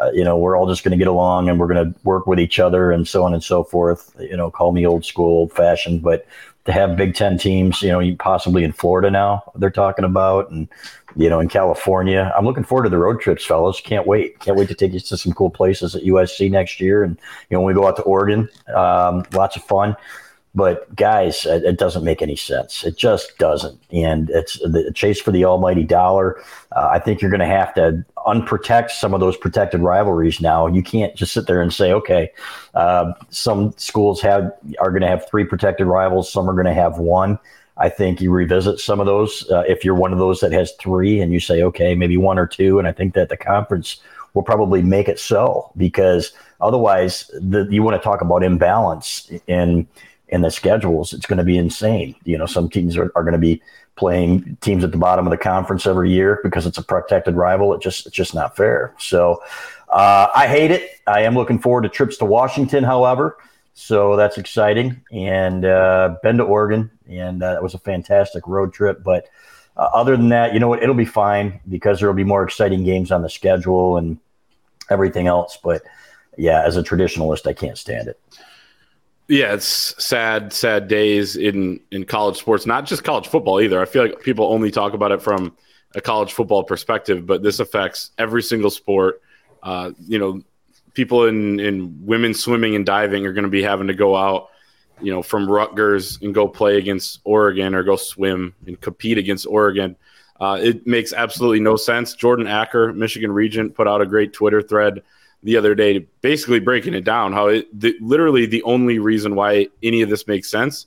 uh, 0.00 0.10
you 0.12 0.24
know, 0.24 0.36
we're 0.36 0.56
all 0.56 0.66
just 0.66 0.84
going 0.84 0.92
to 0.92 0.98
get 0.98 1.08
along 1.08 1.48
and 1.48 1.58
we're 1.58 1.68
going 1.68 1.92
to 1.92 1.98
work 2.04 2.26
with 2.26 2.38
each 2.38 2.58
other 2.58 2.90
and 2.90 3.06
so 3.06 3.24
on 3.24 3.34
and 3.34 3.42
so 3.42 3.64
forth. 3.64 4.14
You 4.18 4.36
know, 4.36 4.50
call 4.50 4.72
me 4.72 4.86
old 4.86 5.04
school, 5.04 5.38
old 5.38 5.52
fashioned, 5.52 6.02
but 6.02 6.26
to 6.66 6.72
have 6.72 6.96
Big 6.96 7.14
Ten 7.14 7.38
teams, 7.38 7.80
you 7.80 7.90
know, 7.90 8.16
possibly 8.18 8.64
in 8.64 8.72
Florida 8.72 9.10
now, 9.10 9.42
they're 9.54 9.70
talking 9.70 10.04
about, 10.04 10.50
and 10.50 10.68
you 11.16 11.30
know, 11.30 11.40
in 11.40 11.48
California. 11.48 12.32
I'm 12.36 12.44
looking 12.44 12.64
forward 12.64 12.84
to 12.84 12.90
the 12.90 12.98
road 12.98 13.20
trips, 13.20 13.44
fellas. 13.44 13.80
Can't 13.80 14.06
wait. 14.06 14.38
Can't 14.40 14.56
wait 14.56 14.68
to 14.68 14.74
take 14.74 14.92
you 14.92 15.00
to 15.00 15.16
some 15.16 15.32
cool 15.32 15.50
places 15.50 15.94
at 15.94 16.02
USC 16.02 16.50
next 16.50 16.80
year. 16.80 17.02
And, 17.02 17.16
you 17.48 17.56
know, 17.56 17.62
when 17.62 17.74
we 17.74 17.80
go 17.80 17.88
out 17.88 17.96
to 17.96 18.02
Oregon, 18.02 18.48
um, 18.74 19.24
lots 19.32 19.56
of 19.56 19.64
fun. 19.64 19.96
But 20.56 20.96
guys, 20.96 21.44
it, 21.44 21.78
doesn't 21.78 22.02
make 22.02 22.22
any 22.22 22.34
sense. 22.34 22.82
It 22.82 22.96
just 22.96 23.36
doesn't. 23.36 23.78
And 23.92 24.30
it's 24.30 24.58
the 24.60 24.90
chase 24.94 25.20
for 25.20 25.30
the 25.30 25.44
almighty 25.44 25.84
dollar. 25.84 26.42
Uh, 26.74 26.88
I 26.90 26.98
think 26.98 27.20
you're 27.20 27.30
going 27.30 27.40
to 27.40 27.46
have 27.46 27.74
to 27.74 28.02
unprotect 28.26 28.90
some 28.90 29.12
of 29.12 29.20
those 29.20 29.36
protected 29.36 29.82
rivalries 29.82 30.40
now. 30.40 30.66
You 30.66 30.82
can't 30.82 31.14
just 31.14 31.34
sit 31.34 31.46
there 31.46 31.60
and 31.60 31.74
say, 31.74 31.92
okay, 31.92 32.30
uh, 32.74 33.12
some 33.28 33.74
schools 33.76 34.22
have 34.22 34.50
are 34.80 34.90
going 34.90 35.02
to 35.02 35.08
have 35.08 35.28
three 35.28 35.44
protected 35.44 35.86
rivals, 35.86 36.32
some 36.32 36.48
are 36.48 36.54
going 36.54 36.64
to 36.64 36.74
have 36.74 36.96
one. 36.96 37.38
I 37.76 37.90
think 37.90 38.22
you 38.22 38.30
revisit 38.30 38.80
some 38.80 38.98
of 38.98 39.04
those 39.04 39.48
uh, 39.50 39.64
if 39.68 39.84
you're 39.84 39.94
one 39.94 40.14
of 40.14 40.18
those 40.18 40.40
that 40.40 40.52
has 40.52 40.72
three, 40.80 41.20
and 41.20 41.34
you 41.34 41.38
say, 41.38 41.62
okay, 41.64 41.94
maybe 41.94 42.16
one 42.16 42.38
or 42.38 42.46
two. 42.46 42.78
And 42.78 42.88
I 42.88 42.92
think 42.92 43.12
that 43.12 43.28
the 43.28 43.36
conference 43.36 44.00
will 44.32 44.42
probably 44.42 44.82
make 44.82 45.08
it 45.08 45.18
so 45.18 45.70
because 45.76 46.32
otherwise, 46.62 47.30
the, 47.34 47.68
you 47.70 47.82
want 47.82 48.00
to 48.00 48.02
talk 48.02 48.22
about 48.22 48.42
imbalance 48.42 49.30
in 49.46 49.86
in 50.28 50.42
the 50.42 50.50
schedules. 50.50 51.12
It's 51.12 51.26
going 51.26 51.38
to 51.38 51.44
be 51.44 51.56
insane. 51.56 52.14
You 52.24 52.38
know, 52.38 52.46
some 52.46 52.68
teams 52.68 52.96
are, 52.96 53.12
are 53.14 53.22
going 53.22 53.32
to 53.32 53.38
be 53.38 53.62
playing 53.96 54.56
teams 54.60 54.84
at 54.84 54.92
the 54.92 54.98
bottom 54.98 55.26
of 55.26 55.30
the 55.30 55.38
conference 55.38 55.86
every 55.86 56.10
year 56.10 56.40
because 56.42 56.66
it's 56.66 56.78
a 56.78 56.82
protected 56.82 57.34
rival. 57.34 57.74
It 57.74 57.80
just 57.80 58.06
it's 58.06 58.16
just 58.16 58.34
not 58.34 58.56
fair. 58.56 58.94
So 58.98 59.42
uh, 59.88 60.28
I 60.34 60.46
hate 60.46 60.70
it. 60.70 61.00
I 61.06 61.22
am 61.22 61.34
looking 61.34 61.58
forward 61.58 61.82
to 61.82 61.88
trips 61.88 62.16
to 62.18 62.24
Washington, 62.24 62.84
however. 62.84 63.38
So 63.74 64.16
that's 64.16 64.38
exciting. 64.38 65.02
And 65.12 65.64
uh, 65.64 66.16
been 66.22 66.38
to 66.38 66.44
Oregon, 66.44 66.90
and 67.08 67.42
uh, 67.42 67.54
that 67.54 67.62
was 67.62 67.74
a 67.74 67.78
fantastic 67.78 68.46
road 68.46 68.72
trip. 68.72 69.02
But 69.02 69.28
uh, 69.76 69.88
other 69.92 70.16
than 70.16 70.30
that, 70.30 70.54
you 70.54 70.60
know 70.60 70.68
what? 70.68 70.82
It'll 70.82 70.94
be 70.94 71.04
fine 71.04 71.60
because 71.68 72.00
there 72.00 72.08
will 72.08 72.14
be 72.14 72.24
more 72.24 72.42
exciting 72.42 72.84
games 72.84 73.12
on 73.12 73.22
the 73.22 73.28
schedule 73.28 73.96
and 73.96 74.18
everything 74.90 75.26
else. 75.26 75.58
But 75.62 75.82
yeah, 76.36 76.62
as 76.64 76.76
a 76.76 76.82
traditionalist, 76.82 77.46
I 77.46 77.52
can't 77.52 77.78
stand 77.78 78.08
it. 78.08 78.20
Yeah, 79.28 79.54
it's 79.54 80.04
sad, 80.04 80.52
sad 80.52 80.86
days 80.86 81.36
in 81.36 81.80
in 81.90 82.04
college 82.04 82.36
sports. 82.36 82.64
Not 82.64 82.86
just 82.86 83.02
college 83.02 83.26
football 83.26 83.60
either. 83.60 83.80
I 83.80 83.84
feel 83.84 84.02
like 84.02 84.20
people 84.20 84.46
only 84.52 84.70
talk 84.70 84.92
about 84.92 85.10
it 85.10 85.20
from 85.20 85.56
a 85.96 86.00
college 86.00 86.32
football 86.32 86.62
perspective, 86.62 87.26
but 87.26 87.42
this 87.42 87.58
affects 87.58 88.12
every 88.18 88.42
single 88.42 88.70
sport. 88.70 89.20
Uh, 89.62 89.90
you 90.06 90.18
know, 90.18 90.42
people 90.94 91.26
in 91.26 91.58
in 91.58 92.06
women's 92.06 92.40
swimming 92.40 92.76
and 92.76 92.86
diving 92.86 93.26
are 93.26 93.32
going 93.32 93.44
to 93.44 93.50
be 93.50 93.62
having 93.62 93.88
to 93.88 93.94
go 93.94 94.14
out, 94.14 94.50
you 95.00 95.12
know, 95.12 95.22
from 95.22 95.50
Rutgers 95.50 96.20
and 96.22 96.32
go 96.32 96.46
play 96.46 96.78
against 96.78 97.20
Oregon 97.24 97.74
or 97.74 97.82
go 97.82 97.96
swim 97.96 98.54
and 98.66 98.80
compete 98.80 99.18
against 99.18 99.46
Oregon. 99.46 99.96
Uh, 100.38 100.60
it 100.62 100.86
makes 100.86 101.12
absolutely 101.12 101.60
no 101.60 101.74
sense. 101.74 102.14
Jordan 102.14 102.46
Acker, 102.46 102.92
Michigan 102.92 103.32
Regent, 103.32 103.74
put 103.74 103.88
out 103.88 104.02
a 104.02 104.06
great 104.06 104.32
Twitter 104.32 104.62
thread 104.62 105.02
the 105.42 105.56
other 105.56 105.74
day, 105.74 106.06
basically 106.20 106.60
breaking 106.60 106.94
it 106.94 107.04
down. 107.04 107.32
How 107.32 107.48
it 107.48 107.78
the, 107.78 107.96
literally 108.00 108.46
the 108.46 108.62
only 108.62 108.98
reason 108.98 109.34
why 109.34 109.68
any 109.82 110.02
of 110.02 110.10
this 110.10 110.26
makes 110.26 110.50
sense 110.50 110.86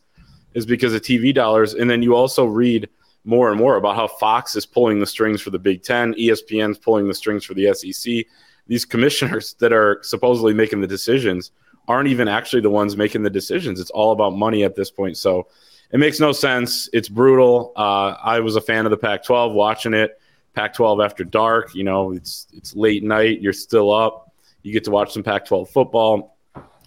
is 0.54 0.66
because 0.66 0.94
of 0.94 1.02
TV 1.02 1.34
dollars, 1.34 1.74
and 1.74 1.90
then 1.90 2.02
you 2.02 2.16
also 2.16 2.46
read 2.46 2.90
more 3.26 3.50
and 3.50 3.58
more 3.60 3.76
about 3.76 3.96
how 3.96 4.08
Fox 4.08 4.56
is 4.56 4.66
pulling 4.66 5.00
the 5.00 5.06
strings 5.06 5.42
for 5.42 5.50
the 5.50 5.60
Big 5.60 5.84
Ten, 5.84 6.14
ESPN's 6.14 6.78
pulling 6.78 7.08
the 7.08 7.14
strings 7.14 7.46
for 7.46 7.54
the 7.54 7.74
SEC. 7.74 8.26
These 8.68 8.86
commissioners 8.86 9.54
that 9.60 9.74
are 9.74 10.00
supposedly 10.04 10.54
making 10.54 10.82
the 10.82 10.88
decisions 10.88 11.52
aren't 11.88 12.08
even 12.08 12.28
actually 12.28 12.62
the 12.62 12.70
ones 12.70 12.96
making 12.96 13.24
the 13.24 13.30
decisions. 13.30 13.80
It's 13.80 13.90
all 13.90 14.12
about 14.12 14.36
money 14.36 14.64
at 14.64 14.76
this 14.76 14.92
point. 14.92 15.18
So 15.18 15.48
it 15.92 16.00
makes 16.00 16.20
no 16.20 16.32
sense. 16.32 16.88
It's 16.94 17.10
brutal. 17.10 17.74
Uh, 17.76 18.16
I 18.22 18.40
was 18.40 18.56
a 18.56 18.62
fan 18.62 18.86
of 18.86 18.92
the 18.92 18.98
Pac-12, 18.98 19.54
watching 19.54 19.94
it. 19.94 20.20
Pac-12 20.54 21.04
after 21.04 21.24
dark. 21.24 21.74
You 21.74 21.84
know, 21.84 22.12
it's 22.12 22.48
it's 22.54 22.76
late 22.76 23.04
night. 23.04 23.42
You're 23.42 23.54
still 23.54 23.92
up 23.92 24.29
you 24.70 24.74
get 24.74 24.86
to 24.86 24.92
watch 24.92 25.14
some 25.14 25.24
Pac 25.24 25.46
12 25.46 25.70
football, 25.70 26.38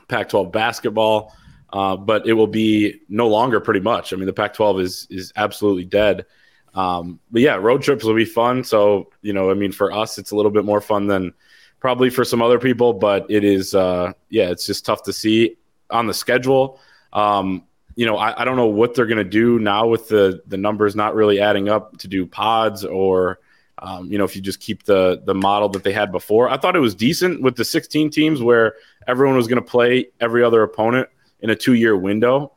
Pac 0.08 0.28
12 0.28 0.52
basketball, 0.52 1.34
uh, 1.72 1.96
but 1.96 2.26
it 2.26 2.34
will 2.34 2.46
be 2.46 3.00
no 3.08 3.28
longer 3.28 3.60
pretty 3.60 3.80
much. 3.80 4.12
I 4.12 4.16
mean, 4.16 4.26
the 4.26 4.32
Pac 4.32 4.54
12 4.54 4.80
is, 4.80 5.06
is 5.10 5.32
absolutely 5.36 5.84
dead. 5.84 6.26
Um, 6.74 7.20
but 7.30 7.42
yeah, 7.42 7.56
road 7.56 7.82
trips 7.82 8.04
will 8.04 8.14
be 8.14 8.24
fun. 8.24 8.64
So, 8.64 9.10
you 9.20 9.32
know, 9.32 9.50
I 9.50 9.54
mean, 9.54 9.72
for 9.72 9.92
us, 9.92 10.18
it's 10.18 10.30
a 10.30 10.36
little 10.36 10.50
bit 10.50 10.64
more 10.64 10.80
fun 10.80 11.06
than 11.06 11.34
probably 11.80 12.08
for 12.08 12.24
some 12.24 12.40
other 12.40 12.58
people, 12.58 12.92
but 12.92 13.26
it 13.28 13.44
is, 13.44 13.74
uh, 13.74 14.12
yeah, 14.30 14.50
it's 14.50 14.66
just 14.66 14.86
tough 14.86 15.02
to 15.04 15.12
see 15.12 15.56
on 15.90 16.06
the 16.06 16.14
schedule. 16.14 16.80
Um, 17.12 17.64
you 17.94 18.06
know, 18.06 18.16
I, 18.16 18.40
I, 18.40 18.44
don't 18.44 18.56
know 18.56 18.68
what 18.68 18.94
they're 18.94 19.06
going 19.06 19.18
to 19.18 19.24
do 19.24 19.58
now 19.58 19.86
with 19.86 20.08
the 20.08 20.42
the 20.46 20.56
numbers 20.56 20.96
not 20.96 21.14
really 21.14 21.40
adding 21.40 21.68
up 21.68 21.98
to 21.98 22.08
do 22.08 22.24
pods 22.24 22.86
or 22.86 23.40
um, 23.82 24.10
you 24.10 24.16
know, 24.16 24.24
if 24.24 24.36
you 24.36 24.40
just 24.40 24.60
keep 24.60 24.84
the 24.84 25.20
the 25.24 25.34
model 25.34 25.68
that 25.70 25.82
they 25.82 25.92
had 25.92 26.12
before, 26.12 26.48
I 26.48 26.56
thought 26.56 26.76
it 26.76 26.80
was 26.80 26.94
decent 26.94 27.42
with 27.42 27.56
the 27.56 27.64
16 27.64 28.10
teams 28.10 28.40
where 28.40 28.76
everyone 29.08 29.36
was 29.36 29.48
going 29.48 29.62
to 29.62 29.68
play 29.68 30.06
every 30.20 30.44
other 30.44 30.62
opponent 30.62 31.08
in 31.40 31.50
a 31.50 31.56
two 31.56 31.74
year 31.74 31.96
window. 31.96 32.52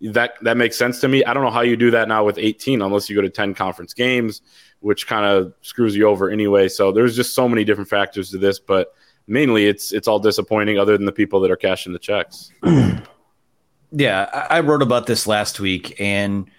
That 0.00 0.32
that 0.42 0.56
makes 0.56 0.76
sense 0.76 0.98
to 1.02 1.08
me. 1.08 1.24
I 1.24 1.34
don't 1.34 1.44
know 1.44 1.50
how 1.50 1.60
you 1.60 1.76
do 1.76 1.90
that 1.90 2.08
now 2.08 2.24
with 2.24 2.38
18 2.38 2.80
unless 2.80 3.10
you 3.10 3.14
go 3.14 3.20
to 3.20 3.28
10 3.28 3.52
conference 3.52 3.92
games, 3.92 4.40
which 4.80 5.06
kind 5.06 5.26
of 5.26 5.52
screws 5.60 5.94
you 5.94 6.08
over 6.08 6.30
anyway. 6.30 6.68
So 6.68 6.90
there's 6.90 7.14
just 7.14 7.34
so 7.34 7.46
many 7.46 7.64
different 7.64 7.90
factors 7.90 8.30
to 8.30 8.38
this, 8.38 8.58
but 8.58 8.94
mainly 9.26 9.66
it's 9.66 9.92
it's 9.92 10.08
all 10.08 10.18
disappointing 10.18 10.78
other 10.78 10.96
than 10.96 11.04
the 11.04 11.12
people 11.12 11.40
that 11.40 11.50
are 11.50 11.56
cashing 11.56 11.92
the 11.92 11.98
checks. 11.98 12.50
yeah, 13.92 14.46
I 14.48 14.60
wrote 14.60 14.80
about 14.80 15.06
this 15.06 15.26
last 15.26 15.60
week, 15.60 16.00
and 16.00 16.50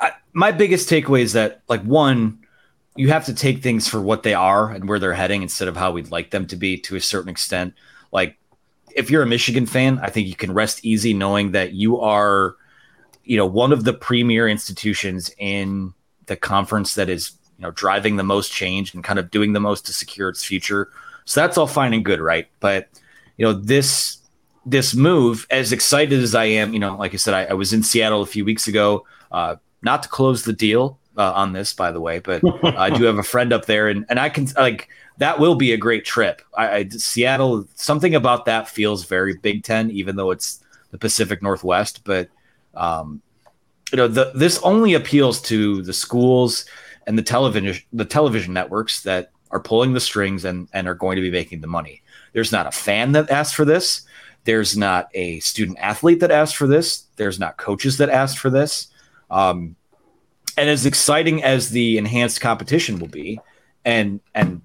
I, 0.00 0.10
my 0.32 0.50
biggest 0.50 0.90
takeaway 0.90 1.20
is 1.20 1.34
that 1.34 1.62
like 1.68 1.82
one 1.82 2.40
you 2.98 3.08
have 3.10 3.24
to 3.26 3.32
take 3.32 3.62
things 3.62 3.86
for 3.86 4.00
what 4.00 4.24
they 4.24 4.34
are 4.34 4.72
and 4.72 4.88
where 4.88 4.98
they're 4.98 5.14
heading 5.14 5.42
instead 5.42 5.68
of 5.68 5.76
how 5.76 5.92
we'd 5.92 6.10
like 6.10 6.30
them 6.30 6.46
to 6.48 6.56
be 6.56 6.76
to 6.76 6.96
a 6.96 7.00
certain 7.00 7.28
extent. 7.28 7.72
Like 8.10 8.36
if 8.96 9.08
you're 9.08 9.22
a 9.22 9.26
Michigan 9.26 9.66
fan, 9.66 10.00
I 10.02 10.10
think 10.10 10.26
you 10.26 10.34
can 10.34 10.52
rest 10.52 10.84
easy 10.84 11.14
knowing 11.14 11.52
that 11.52 11.74
you 11.74 12.00
are, 12.00 12.56
you 13.22 13.36
know, 13.36 13.46
one 13.46 13.72
of 13.72 13.84
the 13.84 13.92
premier 13.92 14.48
institutions 14.48 15.30
in 15.38 15.94
the 16.26 16.34
conference 16.34 16.96
that 16.96 17.08
is, 17.08 17.32
you 17.56 17.62
know, 17.62 17.70
driving 17.70 18.16
the 18.16 18.24
most 18.24 18.50
change 18.50 18.92
and 18.92 19.04
kind 19.04 19.20
of 19.20 19.30
doing 19.30 19.52
the 19.52 19.60
most 19.60 19.86
to 19.86 19.92
secure 19.92 20.28
its 20.28 20.42
future. 20.42 20.90
So 21.24 21.40
that's 21.40 21.56
all 21.56 21.68
fine 21.68 21.94
and 21.94 22.04
good, 22.04 22.20
right? 22.20 22.48
But 22.58 22.88
you 23.36 23.44
know, 23.46 23.52
this 23.52 24.18
this 24.66 24.96
move, 24.96 25.46
as 25.50 25.70
excited 25.70 26.20
as 26.20 26.34
I 26.34 26.46
am, 26.46 26.72
you 26.72 26.80
know, 26.80 26.96
like 26.96 27.14
I 27.14 27.16
said, 27.16 27.32
I, 27.32 27.44
I 27.44 27.52
was 27.52 27.72
in 27.72 27.84
Seattle 27.84 28.22
a 28.22 28.26
few 28.26 28.44
weeks 28.44 28.66
ago, 28.66 29.06
uh, 29.30 29.54
not 29.82 30.02
to 30.02 30.08
close 30.08 30.42
the 30.42 30.52
deal, 30.52 30.98
uh, 31.18 31.32
on 31.34 31.52
this, 31.52 31.72
by 31.74 31.90
the 31.90 32.00
way, 32.00 32.20
but 32.20 32.42
I 32.64 32.88
do 32.90 33.04
have 33.04 33.18
a 33.18 33.22
friend 33.22 33.52
up 33.52 33.66
there, 33.66 33.88
and 33.88 34.06
and 34.08 34.18
I 34.18 34.30
can 34.30 34.46
like 34.56 34.88
that 35.18 35.38
will 35.38 35.56
be 35.56 35.72
a 35.72 35.76
great 35.76 36.04
trip. 36.04 36.40
I, 36.56 36.76
I, 36.76 36.88
Seattle, 36.88 37.66
something 37.74 38.14
about 38.14 38.44
that 38.46 38.68
feels 38.68 39.04
very 39.04 39.36
Big 39.36 39.64
Ten, 39.64 39.90
even 39.90 40.16
though 40.16 40.30
it's 40.30 40.64
the 40.92 40.98
Pacific 40.98 41.42
Northwest. 41.42 42.02
But 42.04 42.28
um, 42.74 43.20
you 43.92 43.96
know, 43.96 44.06
the, 44.06 44.30
this 44.34 44.62
only 44.62 44.94
appeals 44.94 45.42
to 45.42 45.82
the 45.82 45.92
schools 45.92 46.64
and 47.06 47.18
the 47.18 47.22
television 47.22 47.82
the 47.92 48.04
television 48.04 48.54
networks 48.54 49.02
that 49.02 49.32
are 49.50 49.60
pulling 49.60 49.92
the 49.92 50.00
strings 50.00 50.44
and 50.44 50.68
and 50.72 50.86
are 50.86 50.94
going 50.94 51.16
to 51.16 51.22
be 51.22 51.30
making 51.30 51.60
the 51.60 51.66
money. 51.66 52.02
There's 52.32 52.52
not 52.52 52.66
a 52.66 52.70
fan 52.70 53.12
that 53.12 53.30
asked 53.30 53.56
for 53.56 53.64
this. 53.64 54.02
There's 54.44 54.76
not 54.76 55.08
a 55.14 55.40
student 55.40 55.78
athlete 55.80 56.20
that 56.20 56.30
asked 56.30 56.56
for 56.56 56.68
this. 56.68 57.04
There's 57.16 57.40
not 57.40 57.56
coaches 57.56 57.98
that 57.98 58.08
asked 58.08 58.38
for 58.38 58.50
this. 58.50 58.88
Um, 59.30 59.74
and 60.58 60.68
as 60.68 60.86
exciting 60.86 61.42
as 61.42 61.70
the 61.70 61.98
enhanced 61.98 62.40
competition 62.40 62.98
will 62.98 63.08
be, 63.08 63.40
and 63.84 64.20
and 64.34 64.62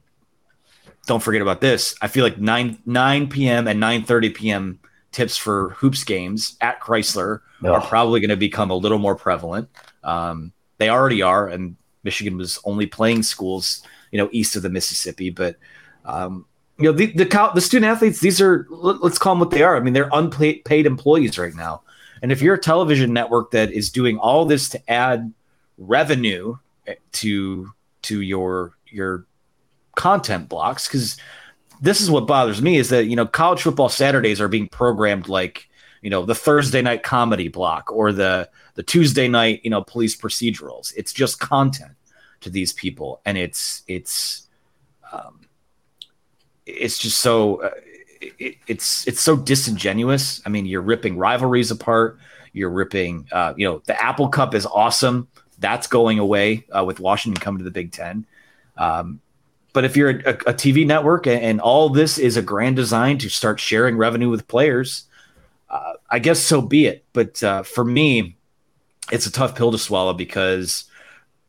don't 1.06 1.22
forget 1.22 1.42
about 1.42 1.62
this. 1.62 1.96
I 2.02 2.08
feel 2.08 2.24
like 2.24 2.38
nine 2.38 2.80
nine 2.86 3.28
p.m. 3.28 3.68
and 3.68 3.80
nine 3.80 4.04
thirty 4.04 4.30
p.m. 4.30 4.80
tips 5.12 5.38
for 5.38 5.70
hoops 5.72 6.04
games 6.04 6.58
at 6.62 6.82
Crisler 6.82 7.42
are 7.64 7.82
probably 7.82 8.20
going 8.20 8.30
to 8.30 8.36
become 8.38 8.72
a 8.72 8.76
little 8.76 9.00
more 9.00 9.16
prevalent. 9.16 9.70
Um, 10.04 10.52
they 10.78 10.90
already 10.90 11.22
are, 11.22 11.48
and 11.48 11.76
Michigan 12.04 12.38
was 12.38 12.60
only 12.66 12.86
playing 12.86 13.24
schools, 13.24 13.84
you 14.12 14.18
know, 14.18 14.30
east 14.32 14.56
of 14.56 14.64
the 14.64 14.70
Mississippi. 14.70 15.30
But 15.30 15.56
um, 16.06 16.46
you 16.78 16.86
know, 16.86 16.92
the, 16.92 17.08
the 17.14 17.52
the 17.54 17.62
student 17.62 17.92
athletes, 17.92 18.20
these 18.20 18.42
are 18.42 18.68
let's 18.70 19.18
call 19.18 19.34
them 19.34 19.40
what 19.40 19.52
they 19.52 19.64
are. 19.64 19.78
I 19.78 19.80
mean, 19.80 19.94
they're 19.94 20.10
unpaid 20.12 20.86
employees 20.86 21.38
right 21.38 21.56
now. 21.56 21.82
And 22.22 22.32
if 22.32 22.42
you're 22.42 22.56
a 22.56 22.60
television 22.60 23.14
network 23.14 23.52
that 23.52 23.72
is 23.72 23.90
doing 23.90 24.18
all 24.18 24.46
this 24.46 24.70
to 24.70 24.92
add 24.92 25.34
revenue 25.88 26.58
to 27.14 27.72
to 28.04 28.22
your 28.22 28.74
your 28.88 29.26
content 29.96 30.50
blocks 30.50 30.88
because 30.88 31.18
this 31.82 32.02
is 32.02 32.10
what 32.10 32.28
bothers 32.28 32.62
me 32.62 32.78
is 32.78 32.90
that 32.90 33.06
you 33.06 33.16
know 33.16 33.26
college 33.26 33.62
football 33.62 33.90
Saturdays 33.90 34.42
are 34.42 34.48
being 34.48 34.68
programmed 34.68 35.28
like 35.28 35.70
you 36.02 36.10
know 36.10 36.26
the 36.26 36.36
Thursday 36.36 36.82
night 36.82 37.04
comedy 37.04 37.48
block 37.48 37.92
or 37.92 38.12
the 38.12 38.50
the 38.76 38.84
Tuesday 38.84 39.28
night 39.28 39.62
you 39.64 39.70
know 39.70 39.84
police 39.84 40.16
procedurals. 40.16 40.94
It's 40.96 41.14
just 41.14 41.40
content 41.40 41.94
to 42.42 42.50
these 42.50 42.74
people, 42.74 43.22
and 43.26 43.38
it's 43.38 43.84
it's 43.88 44.48
um, 45.12 45.42
it's 46.66 46.98
just 46.98 47.20
so 47.20 47.64
uh, 47.64 47.70
it, 48.22 48.58
it's 48.68 49.08
it's 49.08 49.22
so 49.22 49.36
disingenuous. 49.36 50.42
I 50.46 50.50
mean, 50.50 50.66
you're 50.66 50.82
ripping 50.82 51.18
rivalries 51.18 51.72
apart. 51.72 52.20
You're 52.54 52.70
ripping, 52.70 53.28
uh, 53.32 53.56
you 53.58 53.68
know, 53.68 53.82
the 53.86 54.00
Apple 54.00 54.30
Cup 54.30 54.54
is 54.54 54.68
awesome. 54.68 55.28
That's 55.64 55.88
going 55.88 56.20
away 56.20 56.66
uh, 56.78 56.84
with 56.84 57.00
Washington 57.00 57.40
coming 57.40 57.60
to 57.60 57.64
the 57.64 57.72
Big 57.72 57.94
Ten. 57.94 58.26
Um, 58.78 59.22
but 59.72 59.86
if 59.86 59.96
you're 59.96 60.10
a, 60.10 60.34
a 60.34 60.54
TV 60.54 60.86
network 60.86 61.26
and, 61.26 61.42
and, 61.42 61.62
all 61.62 61.88
this 61.88 62.18
is 62.18 62.36
a 62.36 62.42
grand 62.42 62.76
design 62.76 63.18
to 63.20 63.30
start 63.30 63.62
sharing 63.62 63.96
revenue 63.96 64.30
with 64.30 64.48
players, 64.48 65.06
uh, 65.70 65.94
I 66.10 66.20
guess 66.20 66.40
so 66.42 66.62
be 66.62 66.86
it. 66.86 67.06
But 67.14 67.42
uh, 67.42 67.64
for 67.64 67.86
me, 67.86 68.36
it's 69.10 69.26
a 69.26 69.32
tough 69.32 69.56
pill 69.56 69.72
to 69.72 69.78
swallow 69.78 70.14
because 70.14 70.84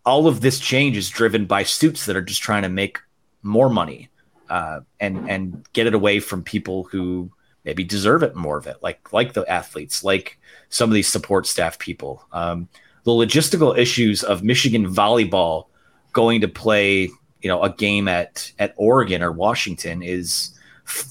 all 0.07 0.29
of 0.29 0.41
this 0.41 0.61
change 0.61 0.97
is 0.97 1.11
driven 1.11 1.47
by 1.47 1.65
suits 1.65 2.07
that 2.07 2.15
are 2.15 2.23
just 2.23 2.41
trying 2.41 2.63
to 2.63 2.69
make 2.69 3.01
more 3.43 3.69
money 3.69 4.11
uh, 4.49 4.81
and 5.01 5.29
and 5.29 5.67
get 5.73 5.89
it 5.89 5.95
away 5.95 6.21
from 6.21 6.45
people 6.45 6.85
who 6.85 7.33
maybe 7.65 7.83
deserve 7.83 8.23
it 8.23 8.37
more 8.37 8.59
of 8.59 8.69
it, 8.69 8.77
like 8.81 9.13
like 9.13 9.33
the 9.33 9.45
athletes, 9.51 10.05
like 10.05 10.39
some 10.69 10.89
of 10.89 10.95
these 10.95 11.09
support 11.09 11.47
staff 11.47 11.79
people. 11.79 12.25
Um, 12.33 12.69
the 13.05 13.13
logistical 13.13 13.77
issues 13.77 14.23
of 14.23 14.43
Michigan 14.43 14.93
volleyball 14.93 15.67
going 16.13 16.41
to 16.41 16.49
play, 16.49 17.11
you 17.43 17.49
know, 17.49 17.63
a 17.63 17.71
game 17.71 18.09
at 18.09 18.53
at 18.59 18.75
Oregon 18.77 19.23
or 19.23 19.33
Washington 19.33 20.03
is, 20.03 20.59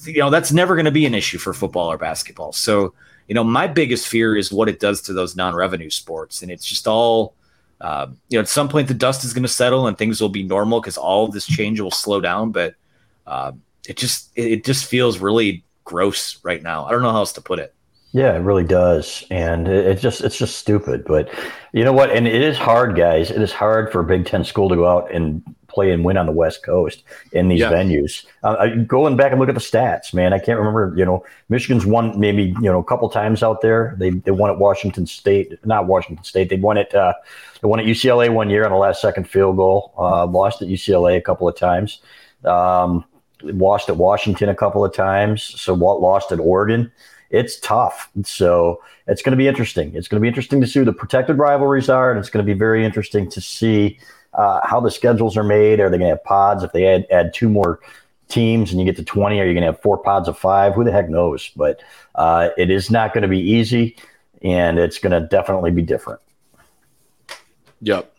you 0.05 0.19
know, 0.19 0.29
that's 0.29 0.51
never 0.51 0.75
going 0.75 0.85
to 0.85 0.91
be 0.91 1.05
an 1.05 1.15
issue 1.15 1.37
for 1.37 1.53
football 1.53 1.91
or 1.91 1.97
basketball. 1.97 2.51
So, 2.51 2.93
you 3.27 3.35
know, 3.35 3.43
my 3.43 3.67
biggest 3.67 4.07
fear 4.07 4.35
is 4.35 4.51
what 4.51 4.67
it 4.69 4.79
does 4.79 5.01
to 5.03 5.13
those 5.13 5.35
non-revenue 5.35 5.89
sports, 5.89 6.41
and 6.41 6.51
it's 6.51 6.65
just 6.65 6.87
all. 6.87 7.35
Uh, 7.81 8.07
you 8.29 8.37
know, 8.37 8.41
at 8.41 8.47
some 8.47 8.69
point 8.69 8.87
the 8.87 8.93
dust 8.93 9.25
is 9.25 9.33
going 9.33 9.43
to 9.43 9.49
settle 9.49 9.87
and 9.87 9.97
things 9.97 10.21
will 10.21 10.29
be 10.29 10.43
normal 10.43 10.79
because 10.79 10.97
all 10.97 11.25
of 11.25 11.33
this 11.33 11.45
change 11.45 11.81
will 11.81 11.91
slow 11.91 12.21
down. 12.21 12.49
But 12.49 12.75
uh, 13.27 13.51
it 13.85 13.97
just 13.97 14.31
it 14.35 14.63
just 14.63 14.85
feels 14.85 15.19
really 15.19 15.65
gross 15.83 16.39
right 16.43 16.63
now. 16.63 16.85
I 16.85 16.91
don't 16.91 17.01
know 17.01 17.11
how 17.11 17.17
else 17.17 17.33
to 17.33 17.41
put 17.41 17.59
it. 17.59 17.73
Yeah, 18.15 18.35
it 18.35 18.41
really 18.41 18.63
does, 18.63 19.25
and 19.31 19.67
it, 19.67 19.99
just 19.99 20.21
it's 20.21 20.37
just 20.37 20.57
stupid. 20.57 21.03
But 21.03 21.33
you 21.71 21.83
know 21.83 21.93
what? 21.93 22.11
And 22.11 22.27
it 22.27 22.43
is 22.43 22.59
hard, 22.59 22.95
guys. 22.95 23.31
It 23.31 23.41
is 23.41 23.51
hard 23.51 23.91
for 23.91 24.01
a 24.01 24.03
Big 24.03 24.27
Ten 24.27 24.43
school 24.43 24.69
to 24.69 24.75
go 24.75 24.87
out 24.87 25.11
and 25.11 25.41
play 25.67 25.91
and 25.91 26.05
win 26.05 26.15
on 26.17 26.27
the 26.27 26.31
West 26.31 26.63
Coast 26.63 27.01
in 27.31 27.47
these 27.47 27.61
yeah. 27.61 27.71
venues. 27.71 28.23
Uh, 28.43 28.67
going 28.85 29.17
back 29.17 29.31
and 29.31 29.39
look 29.39 29.49
at 29.49 29.55
the 29.55 29.61
stats, 29.61 30.13
man. 30.13 30.31
I 30.31 30.37
can't 30.37 30.59
remember. 30.59 30.93
You 30.95 31.05
know, 31.05 31.25
Michigan's 31.49 31.87
won 31.87 32.19
maybe 32.19 32.53
you 32.61 32.71
know 32.71 32.77
a 32.77 32.83
couple 32.83 33.09
times 33.09 33.41
out 33.41 33.61
there. 33.61 33.95
They 33.97 34.11
they 34.11 34.29
won 34.29 34.51
at 34.51 34.59
Washington 34.59 35.07
State, 35.07 35.57
not 35.65 35.87
Washington 35.87 36.23
State. 36.23 36.49
They 36.49 36.57
won 36.57 36.77
it. 36.77 36.93
Uh, 36.93 37.15
they 37.63 37.67
won 37.67 37.79
at 37.79 37.87
UCLA 37.87 38.31
one 38.31 38.47
year 38.47 38.63
on 38.63 38.71
a 38.71 38.77
last 38.77 39.01
second 39.01 39.27
field 39.27 39.57
goal. 39.57 39.91
Uh, 39.97 40.27
lost 40.27 40.61
at 40.61 40.67
UCLA 40.67 41.17
a 41.17 41.21
couple 41.21 41.47
of 41.47 41.57
times. 41.57 41.99
Um, 42.45 43.05
lost 43.41 43.89
at 43.89 43.97
Washington 43.97 44.49
a 44.49 44.55
couple 44.55 44.85
of 44.85 44.93
times. 44.93 45.41
So 45.41 45.73
what? 45.73 45.99
lost 45.99 46.31
at 46.31 46.39
Oregon 46.39 46.91
it's 47.33 47.59
tough. 47.59 48.09
So 48.23 48.81
it's 49.07 49.21
going 49.21 49.31
to 49.31 49.37
be 49.37 49.47
interesting. 49.47 49.93
It's 49.95 50.07
going 50.07 50.21
to 50.21 50.21
be 50.21 50.27
interesting 50.27 50.61
to 50.61 50.67
see 50.67 50.79
who 50.79 50.85
the 50.85 50.93
protected 50.93 51.39
rivalries 51.39 51.89
are, 51.89 52.11
and 52.11 52.19
it's 52.19 52.29
going 52.29 52.45
to 52.45 52.53
be 52.53 52.57
very 52.57 52.85
interesting 52.85 53.29
to 53.31 53.41
see 53.41 53.99
uh, 54.35 54.61
how 54.63 54.79
the 54.79 54.91
schedules 54.91 55.35
are 55.35 55.43
made. 55.43 55.79
Are 55.79 55.89
they 55.89 55.97
going 55.97 56.09
to 56.09 56.15
have 56.15 56.23
pods? 56.23 56.63
If 56.63 56.71
they 56.71 56.85
add, 56.85 57.07
add 57.11 57.33
two 57.33 57.49
more 57.49 57.79
teams 58.29 58.71
and 58.71 58.79
you 58.79 58.85
get 58.85 58.95
to 58.97 59.03
20, 59.03 59.39
are 59.39 59.45
you 59.45 59.53
going 59.53 59.63
to 59.63 59.71
have 59.71 59.81
four 59.81 59.97
pods 59.97 60.29
of 60.29 60.37
five? 60.37 60.75
Who 60.75 60.83
the 60.83 60.91
heck 60.91 61.09
knows? 61.09 61.49
But 61.55 61.81
uh, 62.15 62.49
it 62.55 62.69
is 62.69 62.91
not 62.91 63.13
going 63.13 63.23
to 63.23 63.27
be 63.27 63.41
easy, 63.41 63.97
and 64.43 64.77
it's 64.77 64.99
going 64.99 65.19
to 65.19 65.27
definitely 65.27 65.71
be 65.71 65.81
different. 65.81 66.21
Yep. 67.81 68.11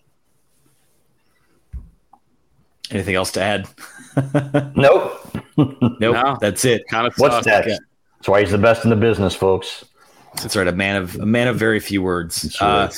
Anything 2.90 3.14
else 3.14 3.30
to 3.32 3.40
add? 3.42 3.68
nope. 4.74 5.36
nope. 5.56 6.00
No, 6.00 6.36
that's 6.40 6.64
it. 6.64 6.82
Kind 6.88 7.06
of 7.06 7.14
what's 7.16 7.46
next? 7.46 7.80
That's 8.24 8.30
why 8.30 8.40
he's 8.40 8.52
the 8.52 8.56
best 8.56 8.84
in 8.84 8.90
the 8.90 8.96
business, 8.96 9.34
folks. 9.34 9.84
That's 10.36 10.56
right. 10.56 10.66
A 10.66 10.72
man 10.72 10.96
of 10.96 11.14
a 11.16 11.26
man 11.26 11.46
of 11.46 11.56
very 11.56 11.78
few 11.78 12.00
words. 12.00 12.56
Uh, 12.58 12.90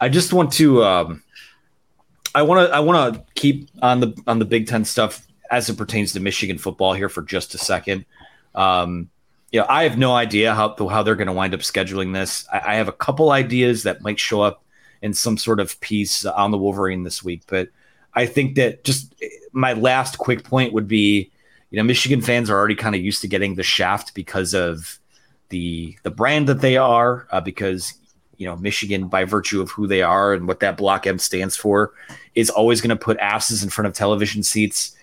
I 0.00 0.08
just 0.08 0.32
want 0.32 0.52
to. 0.54 0.82
Um, 0.82 1.22
I 2.34 2.42
want 2.42 2.68
to. 2.68 2.74
I 2.74 2.80
want 2.80 3.14
to 3.14 3.24
keep 3.36 3.70
on 3.80 4.00
the 4.00 4.20
on 4.26 4.40
the 4.40 4.44
Big 4.44 4.66
Ten 4.66 4.84
stuff 4.84 5.24
as 5.52 5.68
it 5.68 5.78
pertains 5.78 6.14
to 6.14 6.20
Michigan 6.20 6.58
football 6.58 6.94
here 6.94 7.08
for 7.08 7.22
just 7.22 7.54
a 7.54 7.58
second. 7.58 8.06
Um, 8.56 9.08
you 9.52 9.60
know, 9.60 9.66
I 9.68 9.84
have 9.84 9.98
no 9.98 10.16
idea 10.16 10.52
how 10.52 10.74
how 10.88 11.04
they're 11.04 11.14
going 11.14 11.28
to 11.28 11.32
wind 11.32 11.54
up 11.54 11.60
scheduling 11.60 12.12
this. 12.12 12.44
I, 12.52 12.72
I, 12.72 12.74
have 12.74 12.88
a 12.88 12.92
couple 12.92 13.30
ideas 13.30 13.84
that 13.84 14.02
might 14.02 14.18
show 14.18 14.40
up 14.40 14.64
in 15.00 15.14
some 15.14 15.38
sort 15.38 15.60
of 15.60 15.80
piece 15.80 16.24
on 16.24 16.50
the 16.50 16.58
Wolverine 16.58 17.04
this 17.04 17.22
week, 17.22 17.42
but 17.46 17.68
I 18.14 18.26
think 18.26 18.56
that 18.56 18.82
just 18.82 19.14
my 19.52 19.74
last 19.74 20.18
quick 20.18 20.42
point 20.42 20.72
would 20.72 20.88
be 20.88 21.30
you 21.72 21.78
know, 21.78 21.84
Michigan 21.84 22.20
fans 22.20 22.50
are 22.50 22.56
already 22.56 22.74
kind 22.74 22.94
of 22.94 23.00
used 23.00 23.22
to 23.22 23.28
getting 23.28 23.54
the 23.54 23.62
shaft 23.62 24.14
because 24.14 24.52
of 24.52 24.98
the 25.48 25.96
the 26.02 26.10
brand 26.10 26.46
that 26.48 26.60
they 26.60 26.76
are, 26.76 27.26
uh, 27.30 27.40
because 27.40 27.94
you 28.36 28.46
know 28.46 28.56
Michigan, 28.56 29.08
by 29.08 29.24
virtue 29.24 29.62
of 29.62 29.70
who 29.70 29.86
they 29.86 30.02
are 30.02 30.34
and 30.34 30.46
what 30.46 30.60
that 30.60 30.76
block 30.76 31.06
M 31.06 31.18
stands 31.18 31.56
for, 31.56 31.94
is 32.34 32.50
always 32.50 32.82
going 32.82 32.90
to 32.90 32.96
put 32.96 33.16
asses 33.18 33.62
in 33.64 33.70
front 33.70 33.86
of 33.86 33.94
television 33.94 34.42
seats. 34.42 34.94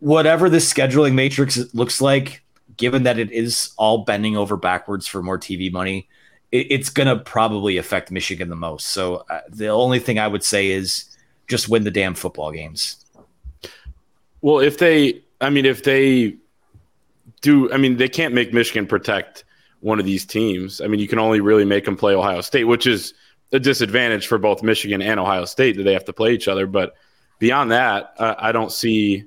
Whatever 0.00 0.50
the 0.50 0.58
scheduling 0.58 1.14
matrix 1.14 1.72
looks 1.72 2.02
like, 2.02 2.42
given 2.76 3.04
that 3.04 3.18
it 3.18 3.32
is 3.32 3.72
all 3.78 4.04
bending 4.04 4.36
over 4.36 4.58
backwards 4.58 5.06
for 5.06 5.22
more 5.22 5.38
TV 5.38 5.72
money, 5.72 6.06
it, 6.52 6.66
it's 6.68 6.90
going 6.90 7.06
to 7.06 7.16
probably 7.16 7.78
affect 7.78 8.10
Michigan 8.10 8.50
the 8.50 8.56
most. 8.56 8.88
So 8.88 9.24
uh, 9.30 9.40
the 9.48 9.68
only 9.68 10.00
thing 10.00 10.18
I 10.18 10.28
would 10.28 10.44
say 10.44 10.68
is 10.68 11.16
just 11.48 11.70
win 11.70 11.84
the 11.84 11.90
damn 11.90 12.14
football 12.14 12.52
games. 12.52 13.06
Well, 14.42 14.60
if 14.60 14.76
they 14.78 15.22
I 15.40 15.50
mean, 15.50 15.64
if 15.64 15.84
they 15.84 16.36
do, 17.40 17.72
I 17.72 17.76
mean, 17.76 17.96
they 17.96 18.08
can't 18.08 18.34
make 18.34 18.52
Michigan 18.52 18.86
protect 18.86 19.44
one 19.80 19.98
of 19.98 20.04
these 20.04 20.26
teams. 20.26 20.80
I 20.80 20.86
mean, 20.86 21.00
you 21.00 21.08
can 21.08 21.18
only 21.18 21.40
really 21.40 21.64
make 21.64 21.84
them 21.84 21.96
play 21.96 22.14
Ohio 22.14 22.40
State, 22.42 22.64
which 22.64 22.86
is 22.86 23.14
a 23.52 23.58
disadvantage 23.58 24.26
for 24.26 24.38
both 24.38 24.62
Michigan 24.62 25.02
and 25.02 25.18
Ohio 25.18 25.44
State 25.44 25.76
that 25.76 25.82
they 25.84 25.92
have 25.92 26.04
to 26.04 26.12
play 26.12 26.32
each 26.32 26.48
other. 26.48 26.66
But 26.66 26.94
beyond 27.38 27.72
that, 27.72 28.14
uh, 28.18 28.34
I 28.38 28.52
don't 28.52 28.70
see. 28.70 29.24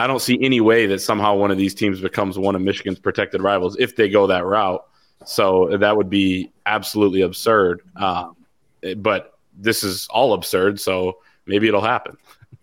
I 0.00 0.06
don't 0.06 0.22
see 0.22 0.38
any 0.40 0.60
way 0.60 0.86
that 0.86 1.00
somehow 1.00 1.34
one 1.34 1.50
of 1.50 1.58
these 1.58 1.74
teams 1.74 2.00
becomes 2.00 2.38
one 2.38 2.54
of 2.54 2.62
Michigan's 2.62 3.00
protected 3.00 3.42
rivals 3.42 3.76
if 3.80 3.96
they 3.96 4.08
go 4.08 4.28
that 4.28 4.44
route. 4.44 4.84
So 5.24 5.76
that 5.76 5.96
would 5.96 6.08
be 6.08 6.52
absolutely 6.66 7.22
absurd. 7.22 7.82
Uh, 7.96 8.30
but 8.98 9.36
this 9.56 9.82
is 9.82 10.06
all 10.08 10.34
absurd. 10.34 10.78
So 10.78 11.18
maybe 11.46 11.66
it'll 11.66 11.80
happen. 11.80 12.16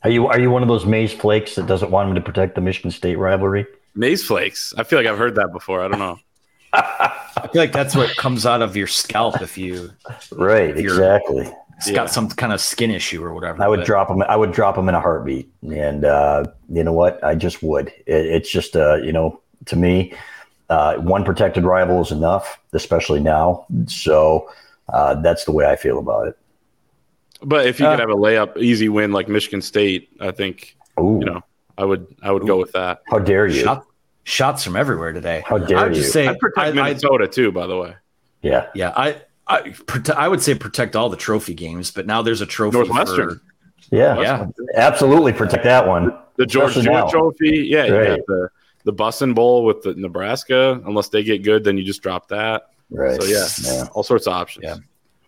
Are 0.04 0.10
you 0.10 0.28
are 0.28 0.40
you 0.40 0.52
one 0.52 0.62
of 0.62 0.68
those 0.68 0.86
maize 0.86 1.14
flakes 1.14 1.56
that 1.56 1.68
doesn't 1.68 1.92
want 1.92 2.10
him 2.10 2.16
to 2.16 2.22
protect 2.22 2.56
the 2.56 2.62
Michigan 2.62 2.92
State 2.92 3.18
rivalry? 3.18 3.66
Maize 3.96 4.24
flakes. 4.24 4.74
I 4.78 4.84
feel 4.84 5.00
like 5.00 5.08
I've 5.08 5.18
heard 5.18 5.36
that 5.36 5.52
before. 5.52 5.82
I 5.82 5.88
don't 5.88 6.00
know. 6.00 6.20
I 6.74 7.50
feel 7.52 7.62
like 7.62 7.72
that's 7.72 7.96
what 7.96 8.16
comes 8.18 8.46
out 8.46 8.62
of 8.62 8.76
your 8.76 8.88
scalp 8.88 9.42
if 9.42 9.58
you 9.58 9.92
right 10.32 10.72
if 10.72 10.78
exactly. 10.78 11.52
It's 11.78 11.90
yeah. 11.90 11.96
got 11.96 12.10
some 12.10 12.30
kind 12.30 12.54
of 12.54 12.62
skin 12.62 12.90
issue 12.90 13.22
or 13.24 13.34
whatever. 13.34 13.62
I 13.62 13.68
would 13.68 13.82
but. 13.82 13.86
drop 13.86 14.08
them. 14.08 14.22
I 14.24 14.36
would 14.36 14.52
drop 14.52 14.76
them 14.76 14.88
in 14.88 14.96
a 14.96 15.02
heartbeat, 15.02 15.52
and 15.64 16.06
uh, 16.06 16.46
you 16.70 16.84
know 16.84 16.94
what? 16.94 17.22
I 17.24 17.36
just 17.36 17.62
would. 17.64 17.90
It, 18.06 18.26
it's 18.26 18.50
just 18.50 18.76
uh, 18.76 18.96
you 18.96 19.12
know 19.12 19.42
to 19.66 19.76
me, 19.76 20.14
uh, 20.70 20.96
one 20.96 21.24
protected 21.24 21.64
rival 21.64 22.02
is 22.02 22.12
enough, 22.12 22.60
especially 22.74 23.20
now. 23.20 23.66
So 23.88 24.50
uh, 24.90 25.16
that's 25.16 25.46
the 25.46 25.52
way 25.52 25.66
I 25.66 25.76
feel 25.76 26.00
about 26.00 26.28
it. 26.28 26.38
But 27.42 27.68
if 27.68 27.80
you 27.80 27.86
uh, 27.86 27.92
could 27.92 28.00
have 28.00 28.10
a 28.10 28.16
layup, 28.16 28.58
easy 28.58 28.90
win 28.90 29.12
like 29.12 29.28
Michigan 29.28 29.62
State, 29.62 30.10
I 30.20 30.32
think 30.32 30.76
ooh. 31.00 31.20
you 31.20 31.26
know 31.26 31.44
I 31.78 31.86
would 31.86 32.16
I 32.22 32.32
would 32.32 32.44
ooh. 32.44 32.48
go 32.48 32.58
with 32.58 32.72
that. 32.74 33.02
How 33.08 33.20
dare 33.20 33.48
you? 33.48 33.64
Shot, 33.64 33.86
shots 34.24 34.64
from 34.64 34.76
everywhere 34.76 35.14
today. 35.14 35.44
How 35.46 35.58
dare 35.58 35.78
I 35.78 35.84
would 35.84 35.96
you? 35.96 36.02
Just 36.02 36.14
say, 36.14 36.28
I 36.28 36.36
protect 36.40 36.70
I, 36.70 36.72
Minnesota 36.72 37.26
I, 37.26 37.28
too. 37.28 37.52
By 37.52 37.68
the 37.68 37.78
way. 37.78 37.96
Yeah. 38.42 38.68
Yeah. 38.76 38.94
I 38.96 39.22
I, 39.48 39.76
I 40.16 40.28
would 40.28 40.42
say 40.42 40.56
protect 40.56 40.96
all 40.96 41.10
the 41.10 41.18
trophy 41.18 41.54
games, 41.54 41.92
but 41.92 42.08
now 42.08 42.22
there's 42.22 42.42
a 42.42 42.46
trophy. 42.46 42.78
Northwestern. 42.78 43.36
For, 43.36 43.96
yeah. 43.96 44.20
Yeah. 44.20 44.48
Absolutely 44.76 45.34
protect 45.34 45.64
that 45.64 45.88
one. 45.88 46.18
The 46.38 46.46
George 46.46 46.74
Jewett 46.74 47.10
Trophy. 47.10 47.66
Yeah. 47.70 47.90
Right. 47.90 48.22
the 48.28 48.50
the 48.84 48.94
Bussin 48.94 49.34
Bowl 49.34 49.66
with 49.66 49.82
the 49.82 49.94
Nebraska. 49.96 50.82
Unless 50.86 51.10
they 51.10 51.24
get 51.24 51.44
good, 51.44 51.64
then 51.64 51.78
you 51.78 51.84
just 51.84 52.02
drop 52.02 52.28
that. 52.30 52.70
Right. 52.92 53.20
So 53.22 53.28
yeah, 53.28 53.48
yeah. 53.64 53.88
all 53.94 54.04
sorts 54.04 54.28
of 54.28 54.34
options. 54.34 54.66
Yeah 54.66 54.78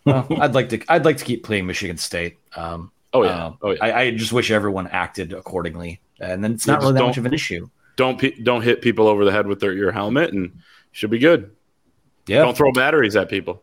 well, 0.04 0.26
I'd 0.40 0.54
like 0.54 0.68
to. 0.70 0.82
I'd 0.88 1.04
like 1.04 1.18
to 1.18 1.24
keep 1.24 1.44
playing 1.44 1.66
Michigan 1.66 1.96
State. 1.96 2.38
Um, 2.56 2.92
oh 3.12 3.24
yeah. 3.24 3.46
Um, 3.46 3.58
oh 3.62 3.70
yeah. 3.72 3.84
I, 3.84 4.00
I, 4.02 4.10
just 4.10 4.32
wish 4.32 4.50
everyone 4.50 4.86
acted 4.88 5.32
accordingly, 5.32 6.00
and 6.20 6.42
then 6.42 6.52
it's 6.52 6.66
not 6.66 6.80
really 6.80 6.94
that 6.94 7.04
much 7.04 7.18
of 7.18 7.26
an 7.26 7.34
issue. 7.34 7.68
Don't 7.96 8.22
don't 8.44 8.62
hit 8.62 8.82
people 8.82 9.08
over 9.08 9.24
the 9.24 9.32
head 9.32 9.46
with 9.46 9.60
their 9.60 9.72
your 9.72 9.92
helmet, 9.92 10.32
and 10.32 10.60
should 10.92 11.10
be 11.10 11.18
good. 11.18 11.50
Yeah. 12.26 12.42
Don't 12.42 12.56
throw 12.56 12.72
batteries 12.72 13.16
at 13.16 13.28
people. 13.28 13.62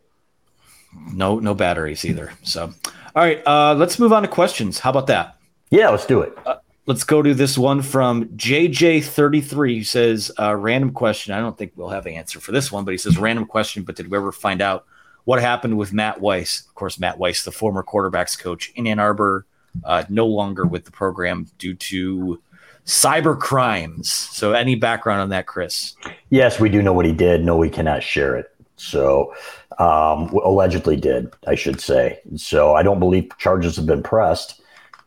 No, 1.12 1.38
no 1.38 1.54
batteries 1.54 2.04
either. 2.04 2.32
So, 2.42 2.64
all 2.64 3.22
right, 3.22 3.46
uh, 3.46 3.74
let's 3.74 3.98
move 3.98 4.12
on 4.12 4.22
to 4.22 4.28
questions. 4.28 4.78
How 4.78 4.90
about 4.90 5.06
that? 5.08 5.36
Yeah, 5.70 5.90
let's 5.90 6.06
do 6.06 6.20
it. 6.20 6.36
Uh, 6.44 6.56
let's 6.86 7.04
go 7.04 7.22
to 7.22 7.34
this 7.34 7.58
one 7.58 7.82
from 7.82 8.26
JJ33 8.30 9.78
who 9.78 9.84
says, 9.84 10.30
uh, 10.38 10.54
random 10.54 10.92
question. 10.92 11.34
I 11.34 11.38
don't 11.38 11.56
think 11.56 11.72
we'll 11.76 11.88
have 11.88 12.06
an 12.06 12.14
answer 12.14 12.40
for 12.40 12.52
this 12.52 12.72
one, 12.72 12.84
but 12.84 12.92
he 12.92 12.98
says, 12.98 13.18
random 13.18 13.46
question, 13.46 13.82
but 13.82 13.96
did 13.96 14.10
we 14.10 14.16
ever 14.16 14.32
find 14.32 14.62
out 14.62 14.86
what 15.26 15.40
happened 15.40 15.76
with 15.76 15.92
Matt 15.92 16.20
Weiss. 16.20 16.64
Of 16.66 16.74
course, 16.74 16.98
Matt 16.98 17.18
Weiss, 17.18 17.44
the 17.44 17.52
former 17.52 17.82
quarterbacks 17.82 18.38
coach 18.38 18.72
in 18.76 18.86
Ann 18.86 18.98
Arbor, 18.98 19.44
uh, 19.84 20.04
no 20.08 20.26
longer 20.26 20.64
with 20.64 20.86
the 20.86 20.90
program 20.90 21.48
due 21.58 21.74
to 21.74 22.40
cyber 22.86 23.38
crimes. 23.38 24.10
So, 24.10 24.52
any 24.52 24.76
background 24.76 25.20
on 25.20 25.28
that, 25.30 25.46
Chris? 25.46 25.94
Yes, 26.30 26.58
we 26.58 26.68
do 26.68 26.80
know 26.80 26.92
what 26.92 27.04
he 27.04 27.12
did. 27.12 27.44
No, 27.44 27.56
we 27.56 27.68
cannot 27.68 28.02
share 28.02 28.36
it. 28.36 28.54
So, 28.76 29.34
um, 29.78 30.28
allegedly 30.44 30.96
did, 30.96 31.32
I 31.46 31.56
should 31.56 31.80
say. 31.80 32.20
So, 32.36 32.74
I 32.74 32.84
don't 32.84 33.00
believe 33.00 33.28
charges 33.36 33.74
have 33.76 33.86
been 33.86 34.04
pressed 34.04 34.62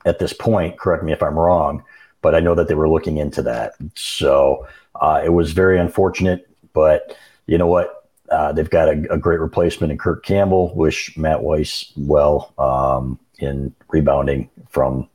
at 0.06 0.20
this 0.20 0.34
point. 0.34 0.78
Correct 0.78 1.04
me 1.04 1.14
if 1.14 1.24
I'm 1.24 1.40
wrong, 1.40 1.82
but 2.22 2.36
I 2.36 2.42
know 2.42 2.56
that 2.56 2.68
they 2.68 2.76
were 2.76 2.90
looking 2.90 3.18
into 3.18 3.42
that. 3.44 3.74
So, 3.96 4.68
uh, 5.00 5.22
it 5.24 5.30
was 5.30 5.54
very 5.54 5.80
unfortunate. 5.80 6.46
But 6.74 7.18
you 7.48 7.58
know 7.58 7.68
what? 7.68 7.99
Uh, 8.32 8.52
they've 8.52 8.70
got 8.70 8.88
a, 8.88 9.14
a, 9.14 9.18
great 9.18 9.40
replacement 9.40 9.92
in 9.92 9.98
Kirk 9.98 10.24
Campbell. 10.24 10.74
Wish 10.76 11.18
Matt 11.18 11.42
Weiss 11.42 11.92
well 11.98 12.54
um, 12.60 13.20
in 13.40 13.74
rebounding 13.90 14.50
from 14.70 15.10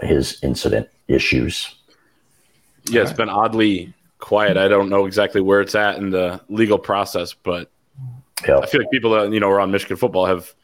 his 0.00 0.38
incident 0.42 0.88
issues. 1.08 1.74
Yeah, 2.86 3.02
it's 3.02 3.12
been 3.12 3.30
oddly 3.30 3.94
quiet. 4.18 4.56
I 4.56 4.68
don't 4.68 4.88
know 4.88 5.06
exactly 5.06 5.40
where 5.40 5.60
it's 5.60 5.74
at 5.74 5.96
in 5.96 6.10
the 6.10 6.40
legal 6.48 6.78
process, 6.78 7.32
but 7.32 7.70
yep. 8.46 8.62
I 8.62 8.66
feel 8.66 8.80
like 8.80 8.90
people 8.90 9.12
that 9.12 9.32
you 9.32 9.40
know 9.40 9.48
around 9.48 9.70
Michigan 9.70 9.96
football 9.96 10.26
have 10.26 10.54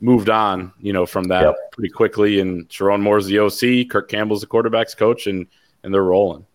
moved 0.00 0.28
on, 0.28 0.72
you 0.80 0.92
know, 0.92 1.06
from 1.06 1.24
that 1.24 1.44
yep. 1.44 1.72
pretty 1.72 1.90
quickly. 1.90 2.40
And 2.40 2.68
Sherrone 2.68 3.00
Moore's 3.00 3.26
the 3.26 3.38
OC, 3.38 3.88
Kirk 3.90 4.08
Campbell's 4.08 4.42
the 4.42 4.46
quarterbacks 4.46 4.96
coach, 4.96 5.26
and 5.26 5.46
and 5.82 5.92
they're 5.92 6.02
rolling. 6.02 6.46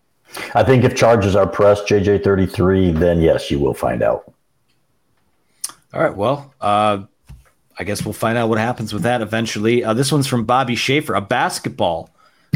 I 0.54 0.62
think 0.62 0.84
if 0.84 0.94
charges 0.94 1.34
are 1.34 1.46
pressed, 1.46 1.86
JJ 1.86 2.22
thirty 2.22 2.46
three, 2.46 2.92
then 2.92 3.20
yes, 3.20 3.50
you 3.50 3.58
will 3.58 3.74
find 3.74 4.02
out. 4.02 4.32
All 5.94 6.02
right. 6.02 6.14
Well, 6.14 6.52
uh, 6.60 7.04
I 7.78 7.84
guess 7.84 8.04
we'll 8.04 8.12
find 8.12 8.36
out 8.36 8.48
what 8.48 8.58
happens 8.58 8.92
with 8.92 9.02
that 9.02 9.22
eventually. 9.22 9.84
Uh, 9.84 9.94
this 9.94 10.12
one's 10.12 10.26
from 10.26 10.44
Bobby 10.44 10.74
Schaefer, 10.74 11.14
a 11.14 11.20
basketball 11.20 12.10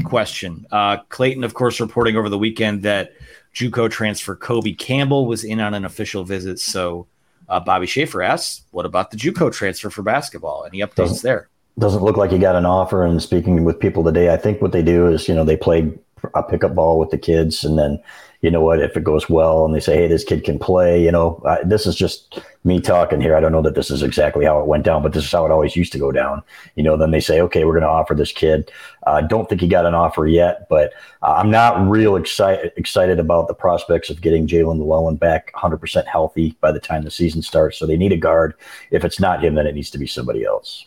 question. 0.04 0.66
Uh, 0.70 0.98
Clayton, 1.08 1.44
of 1.44 1.54
course, 1.54 1.80
reporting 1.80 2.16
over 2.16 2.28
the 2.28 2.38
weekend 2.38 2.82
that 2.82 3.12
JUCO 3.54 3.90
transfer 3.90 4.34
Kobe 4.34 4.72
Campbell 4.72 5.26
was 5.26 5.44
in 5.44 5.60
on 5.60 5.74
an 5.74 5.84
official 5.84 6.24
visit. 6.24 6.58
So 6.58 7.06
uh, 7.48 7.60
Bobby 7.60 7.86
Schaefer 7.86 8.22
asks, 8.22 8.62
"What 8.70 8.84
about 8.84 9.10
the 9.10 9.16
JUCO 9.16 9.52
transfer 9.52 9.90
for 9.90 10.02
basketball? 10.02 10.64
Any 10.66 10.80
updates 10.80 10.94
doesn't, 10.96 11.22
there?" 11.22 11.48
Doesn't 11.78 12.02
look 12.02 12.16
like 12.16 12.30
he 12.30 12.38
got 12.38 12.56
an 12.56 12.66
offer. 12.66 13.04
And 13.04 13.22
speaking 13.22 13.64
with 13.64 13.78
people 13.78 14.04
today, 14.04 14.32
I 14.32 14.36
think 14.36 14.60
what 14.60 14.72
they 14.72 14.82
do 14.82 15.06
is, 15.06 15.28
you 15.28 15.34
know, 15.34 15.44
they 15.44 15.56
play 15.56 15.92
a 16.34 16.42
pickup 16.42 16.74
ball 16.74 16.98
with 16.98 17.10
the 17.10 17.18
kids, 17.18 17.64
and 17.64 17.78
then 17.78 18.02
you 18.42 18.50
know 18.50 18.60
what, 18.60 18.80
if 18.80 18.96
it 18.96 19.04
goes 19.04 19.30
well 19.30 19.64
and 19.64 19.72
they 19.72 19.78
say, 19.78 19.96
hey, 19.96 20.08
this 20.08 20.24
kid 20.24 20.42
can 20.42 20.58
play, 20.58 21.02
you 21.02 21.12
know, 21.12 21.40
I, 21.46 21.62
this 21.62 21.86
is 21.86 21.94
just 21.94 22.40
me 22.64 22.80
talking 22.80 23.20
here. 23.20 23.36
I 23.36 23.40
don't 23.40 23.52
know 23.52 23.62
that 23.62 23.76
this 23.76 23.88
is 23.88 24.02
exactly 24.02 24.44
how 24.44 24.58
it 24.58 24.66
went 24.66 24.84
down, 24.84 25.00
but 25.00 25.12
this 25.12 25.24
is 25.24 25.30
how 25.30 25.46
it 25.46 25.52
always 25.52 25.76
used 25.76 25.92
to 25.92 25.98
go 25.98 26.10
down. 26.10 26.42
You 26.74 26.82
know, 26.82 26.96
then 26.96 27.12
they 27.12 27.20
say, 27.20 27.40
okay, 27.40 27.64
we're 27.64 27.72
going 27.72 27.82
to 27.82 27.88
offer 27.88 28.16
this 28.16 28.32
kid. 28.32 28.72
I 29.06 29.10
uh, 29.10 29.20
don't 29.22 29.48
think 29.48 29.60
he 29.60 29.68
got 29.68 29.86
an 29.86 29.94
offer 29.94 30.26
yet, 30.26 30.68
but 30.68 30.92
uh, 31.22 31.34
I'm 31.34 31.52
not 31.52 31.88
real 31.88 32.16
excited 32.16 32.72
excited 32.76 33.20
about 33.20 33.46
the 33.46 33.54
prospects 33.54 34.10
of 34.10 34.20
getting 34.20 34.48
Jaelin 34.48 34.78
Llewellyn 34.78 35.16
back 35.16 35.52
100% 35.54 36.04
healthy 36.06 36.56
by 36.60 36.72
the 36.72 36.80
time 36.80 37.04
the 37.04 37.12
season 37.12 37.42
starts. 37.42 37.78
So 37.78 37.86
they 37.86 37.96
need 37.96 38.12
a 38.12 38.16
guard. 38.16 38.54
If 38.90 39.04
it's 39.04 39.20
not 39.20 39.42
him, 39.42 39.54
then 39.54 39.68
it 39.68 39.76
needs 39.76 39.90
to 39.90 39.98
be 39.98 40.06
somebody 40.08 40.44
else. 40.44 40.84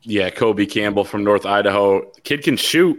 Yeah, 0.00 0.30
Kobe 0.30 0.64
Campbell 0.64 1.04
from 1.04 1.22
North 1.22 1.44
Idaho. 1.44 2.10
Kid 2.24 2.42
can 2.42 2.56
shoot. 2.56 2.98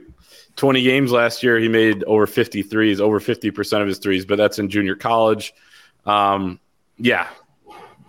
20 0.56 0.82
games 0.84 1.12
last 1.12 1.44
year, 1.44 1.60
he 1.60 1.68
made 1.68 2.04
over 2.06 2.26
50 2.26 2.64
threes, 2.64 3.02
over 3.02 3.20
50% 3.20 3.82
of 3.82 3.88
his 3.88 4.00
threes, 4.00 4.26
but 4.26 4.38
that's 4.38 4.58
in 4.58 4.70
junior 4.70 4.96
college. 4.96 5.54
Um, 6.06 6.60
yeah, 6.98 7.28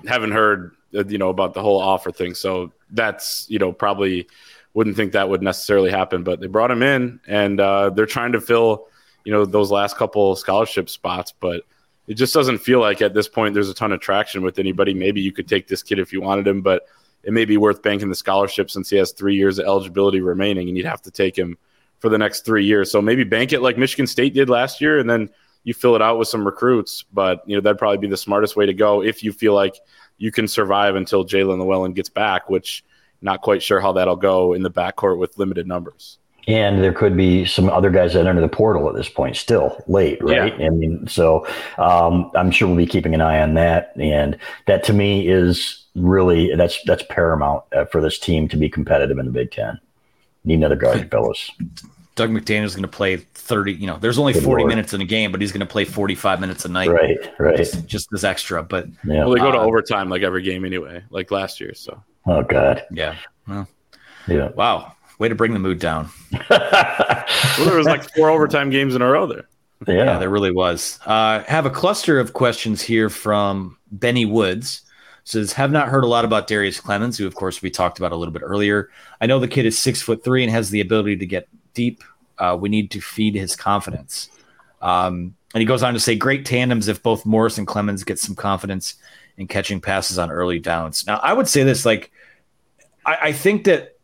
haven't 0.07 0.33
heard, 0.33 0.77
uh, 0.95 1.05
you 1.07 1.19
know, 1.19 1.31
about 1.31 1.55
the 1.55 1.63
whole 1.63 1.81
offer 1.81 2.13
thing. 2.13 2.35
So 2.35 2.73
that's, 2.91 3.47
you 3.49 3.59
know, 3.59 3.73
probably 3.73 4.29
wouldn't 4.75 4.97
think 4.97 5.13
that 5.13 5.29
would 5.29 5.43
necessarily 5.43 5.91
happen, 5.91 6.23
but 6.23 6.39
they 6.39 6.47
brought 6.47 6.71
him 6.71 6.83
in 6.83 7.21
and 7.27 7.59
uh, 7.59 7.91
they're 7.91 8.07
trying 8.07 8.33
to 8.33 8.41
fill, 8.41 8.87
you 9.25 9.33
know, 9.33 9.45
those 9.45 9.73
last 9.73 9.97
couple 9.97 10.37
scholarship 10.37 10.89
spots, 10.89 11.33
but 11.41 11.63
it 12.07 12.15
just 12.15 12.33
doesn't 12.33 12.59
feel 12.59 12.79
like 12.79 13.03
at 13.03 13.13
this 13.13 13.27
point 13.27 13.55
there's 13.55 13.71
a 13.71 13.75
ton 13.75 13.91
of 13.91 13.99
traction 14.01 14.43
with 14.43 14.61
anybody. 14.61 14.95
Maybe 14.95 15.21
you 15.21 15.33
could 15.33 15.49
take 15.49 15.67
this 15.67 15.83
kid 15.83 15.99
if 15.99 16.13
you 16.13 16.21
wanted 16.21 16.47
him, 16.47 16.63
but 16.63 16.87
it 17.25 17.33
may 17.33 17.45
be 17.45 17.57
worth 17.57 17.83
banking 17.83 18.09
the 18.09 18.15
scholarship 18.15 18.71
since 18.71 18.89
he 18.89 18.97
has 18.99 19.11
three 19.11 19.35
years 19.35 19.59
of 19.59 19.67
eligibility 19.67 20.21
remaining 20.21 20.69
and 20.69 20.77
you'd 20.77 20.87
have 20.87 21.03
to 21.03 21.11
take 21.11 21.37
him– 21.37 21.59
for 21.99 22.09
the 22.09 22.19
next 22.19 22.45
three 22.45 22.65
years. 22.65 22.91
So 22.91 23.01
maybe 23.01 23.25
bank 23.25 23.53
it 23.53 23.61
like 23.61 23.79
Michigan 23.79 24.07
State 24.07 24.35
did 24.35 24.51
last 24.51 24.81
year, 24.81 24.99
and 24.99 25.09
then 25.09 25.31
you 25.65 25.75
fill 25.75 25.97
it 25.97 26.03
out 26.03 26.19
with 26.19 26.29
some 26.29 26.45
recruits. 26.45 27.05
But 27.13 27.43
you 27.47 27.57
know 27.57 27.61
that'd 27.61 27.79
probably 27.79 27.99
be 27.99 28.09
the 28.09 28.17
smartest 28.17 28.57
way 28.57 28.67
to 28.67 28.75
go 28.75 29.03
if 29.03 29.23
you 29.23 29.33
feel 29.33 29.55
like 29.55 29.81
you 30.19 30.33
can 30.33 30.49
survive 30.49 30.97
until 30.97 31.25
Jaelin 31.25 31.59
Llewellyn 31.59 31.93
gets 31.93 32.09
back, 32.09 32.49
which 32.49 32.85
not 33.23 33.43
quite 33.43 33.63
sure 33.63 33.81
how 33.81 33.93
that'll 33.93 34.17
go 34.17 34.53
in 34.53 34.63
the 34.63 34.71
backcourt 34.71 35.19
with 35.19 35.37
limited 35.39 35.67
numbers. 35.67 36.19
And 36.49 36.83
there 36.83 36.93
could 36.93 37.17
be 37.17 37.45
some 37.45 37.69
other 37.69 37.91
guys 37.91 38.13
that 38.13 38.27
enter 38.27 38.41
the 38.41 38.49
portal 38.49 38.89
at 38.89 38.95
this 38.95 39.09
point, 39.09 39.37
still 39.37 39.83
late, 39.89 40.23
right? 40.23 40.59
Yeah. 40.59 40.67
I 40.67 40.71
mean, 40.71 41.09
so 41.09 41.45
um, 41.77 42.31
I'm 42.37 42.53
sure 42.53 42.69
we'll 42.69 42.77
be 42.77 42.87
keeping 42.87 43.15
an 43.15 43.21
eye 43.21 43.41
on 43.41 43.55
that. 43.55 43.93
And 43.97 44.39
that 44.67 44.85
to 44.85 44.93
me 44.93 45.27
is 45.29 45.85
really 45.97 46.55
that's 46.55 46.81
that's 46.85 47.03
paramount 47.11 47.65
uh, 47.75 47.87
for 47.87 48.01
this 48.01 48.19
team 48.19 48.47
to 48.49 48.57
be 48.57 48.69
competitive 48.69 49.19
in 49.19 49.27
the 49.27 49.33
Big 49.33 49.51
Ten. 49.51 49.81
Need 50.47 50.55
another 50.55 50.77
guard, 50.77 51.11
fellas. 51.11 51.51
Dug 52.15 52.31
McDaniel's 52.31 52.75
going 52.75 52.83
to 52.83 52.89
play 52.89 53.17
30, 53.17 53.75
you 53.75 53.87
know, 53.87 53.99
there's 53.99 54.19
only 54.19 54.33
Good 54.33 54.45
40 54.45 54.63
Lord. 54.63 54.69
minutes 54.71 54.95
in 54.95 55.03
a 55.03 55.05
game, 55.05 55.33
but 55.33 55.41
he's 55.43 55.53
going 55.53 55.61
to 55.61 55.67
play 55.67 55.85
45 55.85 56.41
minutes 56.41 56.65
a 56.65 56.69
night. 56.69 56.89
Right, 56.89 57.19
right. 57.39 57.57
Just, 57.57 57.87
just 57.87 58.09
as 58.15 58.25
extra. 58.25 58.63
But 58.63 58.87
yeah. 59.05 59.25
well, 59.25 59.31
they 59.31 59.41
go 59.41 59.53
to 59.53 59.59
uh, 59.59 59.63
overtime 59.63 60.09
like 60.09 60.23
every 60.23 60.43
game 60.43 60.65
anyway, 60.65 61.03
like 61.11 61.31
last 61.31 61.61
year. 61.61 61.75
So, 61.75 62.03
oh, 62.27 62.43
God. 62.43 62.85
Yeah. 62.91 63.17
Well, 63.47 63.69
yeah. 64.29 64.49
Wow. 64.51 64.93
Way 65.19 65.29
to 65.29 65.35
bring 65.35 65.53
the 65.53 65.59
mood 65.59 65.79
down. 65.79 66.09
well, 66.49 67.25
there 67.59 67.77
was 67.77 67.87
like 67.87 68.09
four 68.15 68.31
overtime 68.31 68.71
games 68.71 68.95
in 68.95 69.03
a 69.03 69.11
row 69.11 69.27
there. 69.27 69.49
Yeah, 69.87 69.95
yeah 69.95 70.19
there 70.19 70.31
really 70.31 70.53
was. 70.53 70.99
Uh, 71.05 71.43
have 71.45 71.67
a 71.67 71.71
cluster 71.71 72.19
of 72.19 72.33
questions 72.33 72.81
here 72.81 73.11
from 73.11 73.77
Benny 73.91 74.25
Woods 74.25 74.86
says 75.27 75.53
have 75.53 75.73
not 75.73 75.89
heard 75.89 76.05
a 76.05 76.07
lot 76.07 76.25
about 76.25 76.47
Darrius 76.47 76.81
Clemons, 76.81 77.19
who 77.19 77.27
of 77.27 77.35
course 77.35 77.61
we 77.61 77.69
talked 77.69 77.99
about 77.99 78.13
a 78.13 78.17
little 78.17 78.33
bit 78.33 78.43
earlier. 78.45 78.91
I 79.21 79.27
know 79.27 79.41
the 79.41 79.49
kid 79.49 79.67
is 79.67 79.77
six 79.77 80.01
foot 80.01 80.23
three 80.23 80.45
and 80.45 80.53
has 80.53 80.71
the 80.71 80.81
ability 80.81 81.17
to 81.17 81.27
get 81.27 81.49
deep. 81.75 82.05
Uh, 82.39 82.57
we 82.59 82.69
need 82.69 82.93
to 82.93 83.01
feed 83.01 83.35
his 83.35 83.57
confidence. 83.57 84.31
Um, 84.81 85.35
and 85.53 85.61
he 85.61 85.65
goes 85.65 85.83
on 85.83 85.95
to 85.95 86.01
say, 86.01 86.15
great 86.15 86.47
tandems 86.47 86.87
if 86.87 87.03
both 87.03 87.27
Morris 87.27 87.59
and 87.59 87.67
Clemons 87.67 88.07
get 88.07 88.21
some 88.21 88.37
confidence 88.37 88.95
in 89.37 89.49
catching 89.49 89.81
passes 89.81 90.17
on 90.17 90.31
early 90.31 90.61
downs. 90.61 91.05
Now, 91.09 91.19
I 91.19 91.33
would 91.33 91.49
say 91.49 91.65
this 91.65 91.85
like, 91.85 92.13
I, 93.05 93.19
I 93.23 93.33
think 93.33 93.65
that 93.65 93.97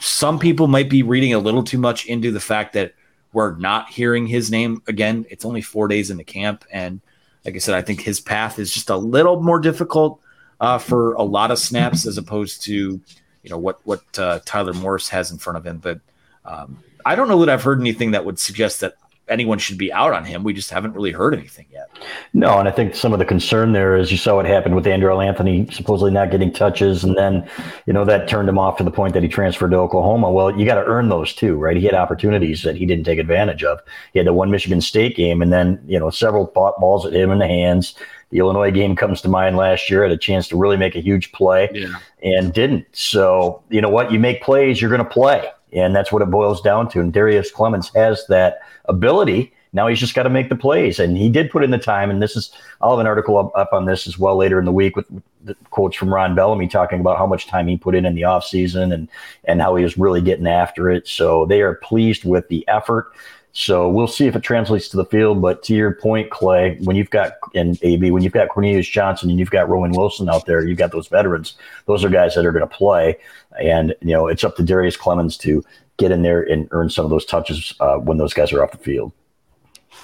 some 0.00 0.36
people 0.36 0.66
might 0.66 0.90
be 0.90 1.04
reading 1.04 1.32
a 1.32 1.38
little 1.38 1.62
too 1.62 1.78
much 1.78 2.06
into 2.06 2.32
the 2.32 2.40
fact 2.40 2.72
that 2.72 2.92
we're 3.32 3.54
not 3.56 3.88
hearing 3.88 4.26
his 4.26 4.50
name 4.50 4.82
again. 4.88 5.26
It's 5.30 5.44
only 5.44 5.60
four 5.60 5.86
days 5.86 6.10
in 6.10 6.16
the 6.16 6.24
camp. 6.24 6.64
And 6.72 7.00
like 7.44 7.54
I 7.54 7.58
said, 7.58 7.76
I 7.76 7.82
think 7.82 8.00
his 8.00 8.18
path 8.18 8.58
is 8.58 8.72
just 8.72 8.90
a 8.90 8.96
little 8.96 9.42
more 9.42 9.60
difficult 9.60 10.20
uh, 10.60 10.78
for 10.78 11.14
a 11.14 11.22
lot 11.22 11.50
of 11.50 11.58
snaps 11.58 12.06
as 12.06 12.18
opposed 12.18 12.62
to 12.62 13.00
you 13.42 13.50
know 13.50 13.58
what 13.58 13.80
what 13.84 14.02
uh, 14.18 14.40
Tyler 14.44 14.72
Morris 14.72 15.08
has 15.08 15.30
in 15.30 15.38
front 15.38 15.56
of 15.56 15.66
him. 15.66 15.78
But 15.78 16.00
um, 16.44 16.78
I 17.04 17.14
don't 17.14 17.28
know 17.28 17.38
that 17.40 17.48
I've 17.48 17.62
heard 17.62 17.80
anything 17.80 18.10
that 18.12 18.24
would 18.24 18.38
suggest 18.38 18.80
that 18.80 18.94
anyone 19.28 19.58
should 19.58 19.78
be 19.78 19.92
out 19.92 20.12
on 20.12 20.24
him. 20.24 20.44
We 20.44 20.52
just 20.52 20.70
haven't 20.70 20.92
really 20.92 21.10
heard 21.10 21.34
anything 21.34 21.66
yet. 21.72 21.90
No, 22.32 22.58
and 22.58 22.68
I 22.68 22.70
think 22.70 22.94
some 22.94 23.12
of 23.12 23.18
the 23.18 23.24
concern 23.24 23.72
there 23.72 23.96
is 23.96 24.10
you 24.10 24.18
saw 24.18 24.36
what 24.36 24.46
happened 24.46 24.74
with 24.74 24.84
Andrel 24.84 25.24
Anthony 25.24 25.68
supposedly 25.70 26.10
not 26.10 26.30
getting 26.30 26.52
touches, 26.52 27.04
and 27.04 27.16
then 27.16 27.48
you 27.86 27.92
know 27.92 28.04
that 28.04 28.28
turned 28.28 28.48
him 28.48 28.58
off 28.58 28.76
to 28.78 28.84
the 28.84 28.90
point 28.90 29.14
that 29.14 29.22
he 29.22 29.28
transferred 29.28 29.70
to 29.70 29.76
Oklahoma. 29.76 30.30
Well, 30.30 30.56
you 30.58 30.64
got 30.64 30.76
to 30.76 30.84
earn 30.84 31.08
those 31.08 31.32
too, 31.34 31.56
right? 31.56 31.76
He 31.76 31.84
had 31.84 31.94
opportunities 31.94 32.62
that 32.62 32.76
he 32.76 32.86
didn't 32.86 33.04
take 33.04 33.18
advantage 33.18 33.64
of. 33.64 33.80
He 34.12 34.18
had 34.18 34.26
the 34.26 34.32
one 34.32 34.50
Michigan 34.50 34.80
State 34.80 35.16
game, 35.16 35.42
and 35.42 35.52
then 35.52 35.80
you 35.86 35.98
know 35.98 36.10
several 36.10 36.46
balls 36.46 37.06
at 37.06 37.14
him 37.14 37.30
in 37.30 37.38
the 37.38 37.48
hands. 37.48 37.94
The 38.30 38.38
Illinois 38.38 38.70
game 38.70 38.96
comes 38.96 39.20
to 39.22 39.28
mind 39.28 39.56
last 39.56 39.88
year, 39.88 40.02
had 40.02 40.12
a 40.12 40.16
chance 40.16 40.48
to 40.48 40.56
really 40.56 40.76
make 40.76 40.96
a 40.96 41.00
huge 41.00 41.32
play 41.32 41.70
yeah. 41.72 41.94
and 42.22 42.52
didn't. 42.52 42.86
So, 42.92 43.62
you 43.70 43.80
know 43.80 43.88
what? 43.88 44.10
You 44.10 44.18
make 44.18 44.42
plays, 44.42 44.80
you're 44.80 44.90
going 44.90 45.04
to 45.04 45.08
play. 45.08 45.48
And 45.72 45.94
that's 45.94 46.10
what 46.10 46.22
it 46.22 46.30
boils 46.30 46.60
down 46.60 46.88
to. 46.90 47.00
And 47.00 47.12
Darrius 47.12 47.52
Clemons 47.52 47.94
has 47.94 48.26
that 48.28 48.60
ability. 48.86 49.52
Now 49.72 49.88
he's 49.88 50.00
just 50.00 50.14
got 50.14 50.22
to 50.22 50.30
make 50.30 50.48
the 50.48 50.56
plays. 50.56 50.98
And 50.98 51.18
he 51.18 51.28
did 51.28 51.50
put 51.50 51.62
in 51.62 51.70
the 51.70 51.78
time. 51.78 52.10
And 52.10 52.22
this 52.22 52.34
is, 52.34 52.50
I'll 52.80 52.90
have 52.90 52.98
an 52.98 53.06
article 53.06 53.36
up, 53.36 53.52
up 53.54 53.72
on 53.72 53.84
this 53.84 54.06
as 54.06 54.18
well 54.18 54.36
later 54.36 54.58
in 54.58 54.64
the 54.64 54.72
week 54.72 54.96
with 54.96 55.06
the 55.44 55.54
quotes 55.70 55.96
from 55.96 56.12
Ron 56.12 56.34
Bellamy 56.34 56.66
talking 56.66 56.98
about 56.98 57.18
how 57.18 57.26
much 57.26 57.46
time 57.46 57.68
he 57.68 57.76
put 57.76 57.94
in 57.94 58.06
in 58.06 58.14
the 58.14 58.22
offseason 58.22 58.92
and, 58.92 59.08
and 59.44 59.60
how 59.60 59.76
he 59.76 59.84
was 59.84 59.98
really 59.98 60.20
getting 60.20 60.46
after 60.46 60.90
it. 60.90 61.06
So 61.06 61.46
they 61.46 61.60
are 61.60 61.74
pleased 61.74 62.24
with 62.24 62.48
the 62.48 62.66
effort. 62.68 63.12
So 63.58 63.88
we'll 63.88 64.06
see 64.06 64.26
if 64.26 64.36
it 64.36 64.42
translates 64.42 64.86
to 64.90 64.98
the 64.98 65.06
field. 65.06 65.40
But 65.40 65.62
to 65.62 65.74
your 65.74 65.94
point, 65.94 66.28
Clay, 66.28 66.76
when 66.82 66.94
you've 66.94 67.08
got 67.08 67.32
and 67.54 67.78
AB, 67.82 68.10
when 68.10 68.22
you've 68.22 68.34
got 68.34 68.50
Cornelius 68.50 68.86
Johnson 68.86 69.30
and 69.30 69.38
you've 69.38 69.50
got 69.50 69.66
Roman 69.66 69.92
Wilson 69.92 70.28
out 70.28 70.44
there, 70.44 70.62
you've 70.62 70.76
got 70.76 70.92
those 70.92 71.08
veterans. 71.08 71.54
Those 71.86 72.04
are 72.04 72.10
guys 72.10 72.34
that 72.34 72.44
are 72.44 72.52
going 72.52 72.68
to 72.68 72.76
play, 72.76 73.16
and 73.58 73.94
you 74.02 74.12
know 74.12 74.26
it's 74.26 74.44
up 74.44 74.56
to 74.56 74.62
Darrius 74.62 74.98
Clemons 74.98 75.38
to 75.40 75.64
get 75.96 76.10
in 76.10 76.20
there 76.20 76.42
and 76.42 76.68
earn 76.72 76.90
some 76.90 77.06
of 77.06 77.10
those 77.10 77.24
touches 77.24 77.72
uh, 77.80 77.96
when 77.96 78.18
those 78.18 78.34
guys 78.34 78.52
are 78.52 78.62
off 78.62 78.72
the 78.72 78.76
field. 78.76 79.10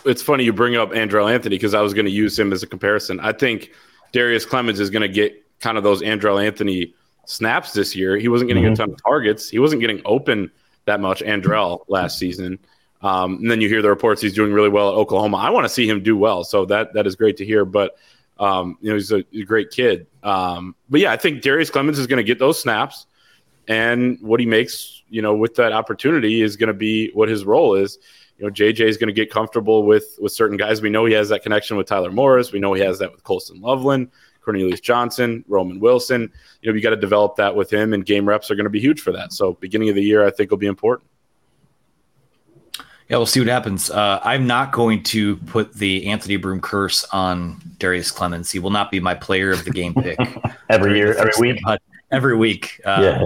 It's 0.06 0.22
funny 0.22 0.44
you 0.44 0.54
bring 0.54 0.76
up 0.76 0.92
Andrel 0.92 1.30
Anthony 1.30 1.56
because 1.56 1.74
I 1.74 1.82
was 1.82 1.92
going 1.92 2.06
to 2.06 2.10
use 2.10 2.38
him 2.38 2.54
as 2.54 2.62
a 2.62 2.66
comparison. 2.66 3.20
I 3.20 3.32
think 3.32 3.70
Darrius 4.12 4.46
Clemons 4.46 4.80
is 4.80 4.88
going 4.88 5.02
to 5.02 5.08
get 5.08 5.44
kind 5.60 5.76
of 5.76 5.84
those 5.84 6.00
Andrel 6.00 6.42
Anthony 6.42 6.94
snaps 7.26 7.74
this 7.74 7.94
year. 7.94 8.16
He 8.16 8.28
wasn't 8.28 8.48
getting 8.48 8.64
mm-hmm. 8.64 8.72
a 8.72 8.76
ton 8.76 8.90
of 8.92 9.02
targets. 9.04 9.50
He 9.50 9.58
wasn't 9.58 9.82
getting 9.82 10.00
open 10.06 10.50
that 10.86 11.00
much. 11.00 11.20
Andrel 11.20 11.84
last 11.88 12.18
season. 12.18 12.58
Um, 13.02 13.36
and 13.36 13.50
then 13.50 13.60
you 13.60 13.68
hear 13.68 13.82
the 13.82 13.88
reports 13.88 14.22
he's 14.22 14.34
doing 14.34 14.52
really 14.52 14.68
well 14.68 14.88
at 14.90 14.94
Oklahoma. 14.94 15.38
I 15.38 15.50
want 15.50 15.64
to 15.64 15.68
see 15.68 15.88
him 15.88 16.02
do 16.02 16.16
well, 16.16 16.44
so 16.44 16.64
that 16.66 16.92
that 16.94 17.06
is 17.06 17.16
great 17.16 17.36
to 17.38 17.44
hear. 17.44 17.64
But 17.64 17.96
um, 18.38 18.78
you 18.80 18.90
know, 18.90 18.94
he's 18.94 19.12
a, 19.12 19.24
a 19.34 19.42
great 19.42 19.70
kid. 19.70 20.06
Um, 20.22 20.74
but 20.88 21.00
yeah, 21.00 21.12
I 21.12 21.16
think 21.16 21.42
Darrius 21.42 21.70
Clemons 21.70 21.98
is 21.98 22.06
going 22.06 22.18
to 22.18 22.24
get 22.24 22.38
those 22.38 22.60
snaps, 22.60 23.06
and 23.66 24.18
what 24.20 24.38
he 24.38 24.46
makes, 24.46 25.02
you 25.08 25.20
know, 25.20 25.34
with 25.34 25.56
that 25.56 25.72
opportunity 25.72 26.42
is 26.42 26.56
going 26.56 26.68
to 26.68 26.74
be 26.74 27.10
what 27.12 27.28
his 27.28 27.44
role 27.44 27.74
is. 27.74 27.98
you 28.38 28.44
know, 28.44 28.52
JJ 28.52 28.80
is 28.80 28.96
going 28.96 29.08
to 29.08 29.12
get 29.12 29.30
comfortable 29.30 29.82
with 29.82 30.16
with 30.20 30.32
certain 30.32 30.56
guys. 30.56 30.80
We 30.80 30.90
know 30.90 31.04
he 31.04 31.14
has 31.14 31.28
that 31.30 31.42
connection 31.42 31.76
with 31.76 31.88
Tyler 31.88 32.12
Morris. 32.12 32.52
We 32.52 32.60
know 32.60 32.72
he 32.72 32.82
has 32.82 33.00
that 33.00 33.10
with 33.10 33.24
Colston 33.24 33.60
Loveland, 33.60 34.10
Cornelius 34.42 34.80
Johnson, 34.80 35.44
Roman 35.48 35.80
Wilson. 35.80 36.30
You 36.60 36.70
know, 36.70 36.76
you 36.76 36.82
got 36.82 36.90
to 36.90 36.96
develop 36.96 37.34
that 37.36 37.56
with 37.56 37.72
him, 37.72 37.92
and 37.94 38.06
game 38.06 38.28
reps 38.28 38.48
are 38.48 38.54
going 38.54 38.64
to 38.64 38.70
be 38.70 38.80
huge 38.80 39.00
for 39.00 39.10
that. 39.10 39.32
So, 39.32 39.54
beginning 39.54 39.88
of 39.88 39.96
the 39.96 40.04
year, 40.04 40.24
I 40.24 40.30
think 40.30 40.52
will 40.52 40.58
be 40.58 40.66
important. 40.66 41.08
Yeah, 43.08 43.16
we'll 43.18 43.26
see 43.26 43.40
what 43.40 43.48
happens. 43.48 43.90
Uh, 43.90 44.20
I'm 44.22 44.46
not 44.46 44.72
going 44.72 45.02
to 45.04 45.36
put 45.36 45.74
the 45.74 46.06
Anthony 46.06 46.36
Broome 46.36 46.60
curse 46.60 47.04
on 47.12 47.60
Darrius 47.78 48.10
Clemons. 48.10 48.50
He 48.50 48.58
will 48.58 48.70
not 48.70 48.90
be 48.90 49.00
my 49.00 49.14
player 49.14 49.50
of 49.50 49.64
the 49.64 49.70
game 49.70 49.92
pick 49.94 50.18
every 50.70 50.96
year, 50.96 51.14
every 51.14 51.32
week. 51.52 51.62
Every 52.10 52.36
week. 52.36 52.80
Uh, 52.84 52.98
yeah. 53.02 53.24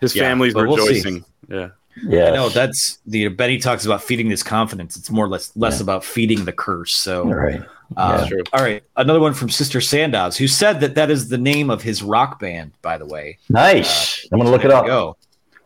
His 0.00 0.14
yeah, 0.16 0.22
family's 0.24 0.54
we'll 0.54 0.64
rejoicing. 0.64 1.24
yeah. 1.48 1.70
Yeah. 2.02 2.26
I 2.26 2.30
know 2.30 2.48
that's 2.48 2.98
the 3.06 3.28
Betty 3.28 3.58
talks 3.58 3.84
about 3.84 4.02
feeding 4.02 4.28
this 4.28 4.42
confidence. 4.42 4.96
It's 4.96 5.10
more 5.10 5.24
or 5.26 5.28
less 5.28 5.54
less 5.56 5.78
Yeah. 5.78 5.82
about 5.84 6.04
feeding 6.04 6.44
the 6.44 6.52
curse. 6.52 6.92
So, 6.92 7.24
All 7.24 7.34
right. 7.34 7.60
uh, 7.96 8.16
That's 8.18 8.28
true. 8.28 8.42
all 8.52 8.62
right, 8.62 8.82
another 8.96 9.20
one 9.20 9.34
from 9.34 9.50
Sister 9.50 9.80
Sandoz, 9.80 10.36
who 10.36 10.46
said 10.46 10.80
that 10.80 10.94
that 10.94 11.10
is 11.10 11.28
the 11.28 11.36
name 11.36 11.68
of 11.68 11.82
his 11.82 12.02
rock 12.02 12.38
band. 12.40 12.72
By 12.80 12.96
the 12.96 13.06
way, 13.06 13.38
Nice. 13.50 14.26
I'm 14.32 14.38
going 14.38 14.46
to 14.46 14.50
look 14.52 14.64
it 14.64 14.70
up. 14.70 14.86
Go. 14.86 15.16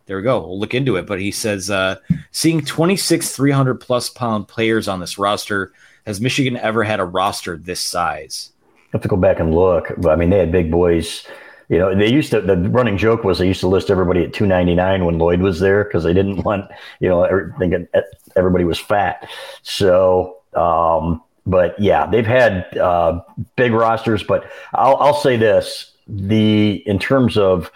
There 0.05 0.17
we 0.17 0.23
go. 0.23 0.39
We'll 0.39 0.59
look 0.59 0.73
into 0.73 0.97
it. 0.97 1.07
But 1.07 1.19
he 1.19 1.31
says, 1.31 1.69
uh, 1.69 1.97
seeing 2.31 2.63
26 2.63 3.35
300 3.35 3.75
plus 3.75 4.09
pound 4.09 4.47
players 4.47 4.87
on 4.87 4.99
this 4.99 5.17
roster, 5.17 5.73
has 6.05 6.21
Michigan 6.21 6.57
ever 6.57 6.83
had 6.83 6.99
a 6.99 7.05
roster 7.05 7.57
this 7.57 7.79
size? 7.79 8.51
have 8.95 9.01
to 9.01 9.07
go 9.07 9.17
back 9.17 9.39
and 9.39 9.53
look. 9.53 9.91
But 9.97 10.11
I 10.11 10.15
mean, 10.15 10.29
they 10.29 10.39
had 10.39 10.51
big 10.51 10.71
boys. 10.71 11.27
You 11.69 11.79
know, 11.79 11.95
they 11.95 12.11
used 12.11 12.31
to. 12.31 12.41
The 12.41 12.57
running 12.57 12.97
joke 12.97 13.23
was 13.23 13.39
they 13.39 13.47
used 13.47 13.59
to 13.61 13.67
list 13.67 13.89
everybody 13.89 14.23
at 14.23 14.33
299 14.33 15.05
when 15.05 15.17
Lloyd 15.17 15.41
was 15.41 15.59
there 15.59 15.83
because 15.83 16.03
they 16.03 16.13
didn't 16.13 16.43
want 16.45 16.69
you 16.99 17.09
know 17.09 17.51
thinking 17.59 17.87
everybody 18.35 18.63
was 18.63 18.79
fat. 18.79 19.29
So, 19.63 20.37
um, 20.53 21.21
but 21.45 21.79
yeah, 21.79 22.07
they've 22.07 22.25
had 22.25 22.77
uh, 22.77 23.21
big 23.55 23.73
rosters. 23.73 24.23
But 24.23 24.49
I'll, 24.73 24.95
I'll 24.97 25.13
say 25.21 25.37
this: 25.37 25.91
the 26.07 26.83
in 26.85 26.99
terms 26.99 27.37
of 27.37 27.71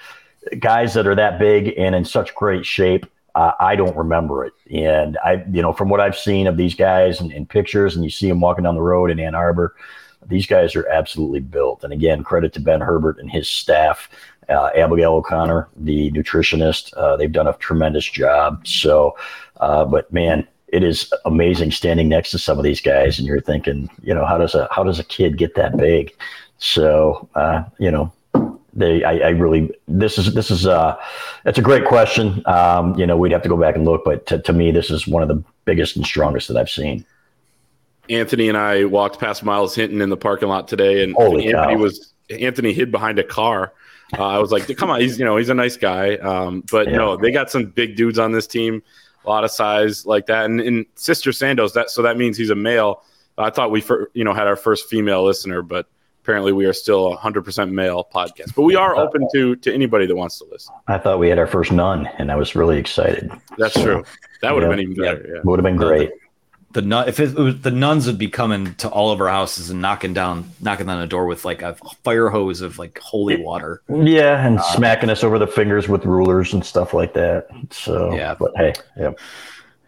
guys 0.60 0.94
that 0.94 1.08
are 1.08 1.16
that 1.16 1.40
big 1.40 1.74
and 1.78 1.96
in 1.96 2.06
such 2.06 2.34
great 2.36 2.66
shape. 2.66 3.06
Uh, 3.36 3.52
I 3.60 3.76
don't 3.76 3.96
remember 3.96 4.44
it, 4.44 4.54
and 4.72 5.18
I, 5.24 5.46
you 5.52 5.62
know, 5.62 5.72
from 5.72 5.88
what 5.90 6.02
I've 6.02 6.18
seen 6.18 6.48
of 6.48 6.58
these 6.58 6.74
guys 6.74 7.22
in, 7.22 7.32
in 7.32 7.46
pictures, 7.46 7.96
and 7.96 8.04
you 8.04 8.10
see 8.10 8.28
them 8.28 8.42
walking 8.42 8.64
down 8.64 8.74
the 8.74 8.82
road 8.82 9.12
in 9.12 9.20
Ann 9.20 9.36
Arbor, 9.36 9.76
these 10.26 10.48
guys 10.48 10.76
are 10.76 10.88
absolutely 10.88 11.40
built. 11.40 11.84
And 11.84 11.94
again, 11.94 12.24
credit 12.24 12.54
to 12.54 12.60
Ben 12.60 12.82
Herbert 12.82 13.20
and 13.20 13.30
his 13.30 13.48
staff. 13.48 14.10
Uh, 14.50 14.72
Abigail 14.76 15.14
O'Connor, 15.14 15.68
the 15.78 16.12
nutritionist, 16.12 16.92
uh, 16.98 17.16
they've 17.16 17.32
done 17.32 17.46
a 17.48 17.54
tremendous 17.58 18.10
job. 18.10 18.66
So, 18.66 19.16
uh, 19.58 19.86
but 19.86 20.12
man, 20.12 20.48
it 20.68 20.84
is 20.84 21.14
amazing 21.26 21.72
standing 21.72 22.10
next 22.10 22.32
to 22.32 22.40
some 22.40 22.58
of 22.58 22.64
these 22.64 22.82
guys, 22.82 23.20
and 23.20 23.28
you're 23.28 23.42
thinking, 23.42 23.90
you 24.02 24.14
know, 24.14 24.26
how 24.26 24.40
does 24.40 24.56
a 24.56 24.68
how 24.72 24.84
does 24.84 25.00
a 25.00 25.04
kid 25.04 25.38
get 25.38 25.54
that 25.56 25.78
big? 25.78 26.12
So, 26.58 27.30
uh, 27.36 27.64
you 27.78 27.92
know, 27.92 28.12
they, 28.80 29.04
I, 29.04 29.18
I 29.18 29.30
really, 29.30 29.70
this 29.88 30.18
is 30.18 30.34
this 30.34 30.50
is 30.50 30.66
uh, 30.66 30.98
it's 31.46 31.58
a 31.58 31.62
great 31.62 31.86
question. 31.86 32.42
Um, 32.46 32.98
you 32.98 33.06
know, 33.06 33.18
we'd 33.18 33.32
have 33.32 33.44
to 33.44 33.50
go 33.50 33.58
back 33.58 33.76
and 33.76 33.86
look, 33.86 34.04
but 34.04 34.26
to, 34.28 34.40
to 34.40 34.54
me, 34.54 34.72
this 34.72 34.90
is 34.90 35.08
one 35.08 35.22
of 35.22 35.28
the 35.30 35.44
biggest 35.66 35.96
and 35.96 36.06
strongest 36.06 36.48
that 36.48 36.58
I've 36.58 36.70
seen. 36.70 37.06
Anthony 38.10 38.50
and 38.50 38.58
I 38.58 38.86
walked 38.86 39.20
past 39.20 39.44
Myles 39.44 39.76
Hinton 39.76 40.02
in 40.02 40.10
the 40.10 40.18
parking 40.18 40.50
lot 40.50 40.68
today, 40.68 41.04
and 41.04 41.14
Holy 41.14 41.48
Anthony 41.54 41.76
cow. 41.76 41.82
was 41.82 42.14
Anthony 42.30 42.74
hid 42.74 42.92
behind 42.92 43.20
a 43.20 43.24
car. 43.24 43.74
Uh, 44.18 44.26
I 44.26 44.40
was 44.40 44.52
like, 44.52 44.76
"Come 44.78 44.90
on, 44.90 45.02
he's 45.02 45.20
you 45.20 45.26
know 45.26 45.38
he's 45.38 45.50
a 45.50 45.54
nice 45.54 45.78
guy." 45.78 46.16
Um, 46.16 46.64
but 46.72 46.88
Yeah. 46.88 46.98
no, 46.98 47.18
they 47.18 47.32
got 47.32 47.52
some 47.52 47.66
big 47.66 47.96
dudes 47.96 48.18
on 48.18 48.32
this 48.32 48.48
team, 48.48 48.82
a 49.26 49.30
lot 49.30 49.44
of 49.44 49.52
size 49.52 50.06
like 50.06 50.26
that. 50.28 50.46
And, 50.46 50.60
and 50.60 50.86
Sister 50.96 51.30
Sandos, 51.32 51.74
that 51.74 51.92
so 51.92 52.02
that 52.02 52.18
means 52.18 52.38
he's 52.38 52.50
a 52.50 52.56
male. 52.56 53.04
I 53.38 53.52
thought 53.52 53.70
we 53.70 53.82
fir- 53.82 54.10
you 54.14 54.24
know 54.24 54.34
had 54.34 54.48
our 54.48 54.56
first 54.56 54.90
female 54.90 55.24
listener, 55.24 55.62
but 55.62 55.86
apparently 56.30 56.54
we 56.54 56.66
are 56.68 56.74
still 56.74 57.08
a 57.14 57.16
hundred 57.16 57.44
percent 57.44 57.72
male 57.72 58.08
podcast. 58.14 58.54
But 58.54 58.62
we 58.62 58.76
are 58.76 58.96
open 58.96 59.28
to 59.34 59.56
to 59.56 59.74
anybody 59.74 60.06
that 60.06 60.16
wants 60.16 60.38
to 60.38 60.46
listen. 60.52 60.76
I 60.88 61.00
thought 61.00 61.18
we 61.18 61.28
had 61.28 61.40
our 61.40 61.48
first 61.48 61.72
nun, 61.72 62.06
and 62.20 62.32
I 62.32 62.36
was 62.36 62.56
really 62.56 62.78
excited. 62.78 63.32
That's 63.58 63.74
So, 63.74 63.84
true. 63.84 64.04
That 64.44 64.54
would 64.54 64.62
have 64.62 64.72
been 64.72 64.80
even 64.80 64.96
better. 64.96 65.28
Yeah. 65.36 65.42
Would 65.44 65.58
have 65.58 65.64
been 65.64 65.76
great. 65.76 66.12
The 66.74 66.84
nun, 66.84 67.10
if 67.10 67.20
it, 67.20 67.34
was 67.34 67.60
the 67.62 67.72
nuns 67.72 68.06
would 68.06 68.20
be 68.20 68.28
coming 68.28 68.76
to 68.76 68.88
all 68.90 69.12
of 69.12 69.20
our 69.20 69.28
houses 69.28 69.72
and 69.72 69.82
knocking 69.82 70.14
down, 70.14 70.52
knocking 70.62 70.88
on 70.88 71.02
the 71.02 71.08
door 71.08 71.26
with 71.26 71.44
like 71.44 71.64
a 71.64 71.74
fire 72.04 72.30
hose 72.30 72.62
of 72.62 72.78
like 72.78 73.00
holy 73.00 73.42
water. 73.42 73.82
Yeah, 73.90 74.46
and 74.46 74.60
uh, 74.60 74.62
smacking 74.76 75.10
us 75.10 75.24
over 75.24 75.40
the 75.40 75.48
fingers 75.48 75.90
with 75.90 76.06
rulers 76.06 76.54
and 76.54 76.64
stuff 76.64 76.94
like 76.94 77.14
that. 77.16 77.48
So, 77.72 78.14
Yeah. 78.14 78.36
but 78.40 78.52
hey, 78.56 78.74
yeah. 78.96 79.14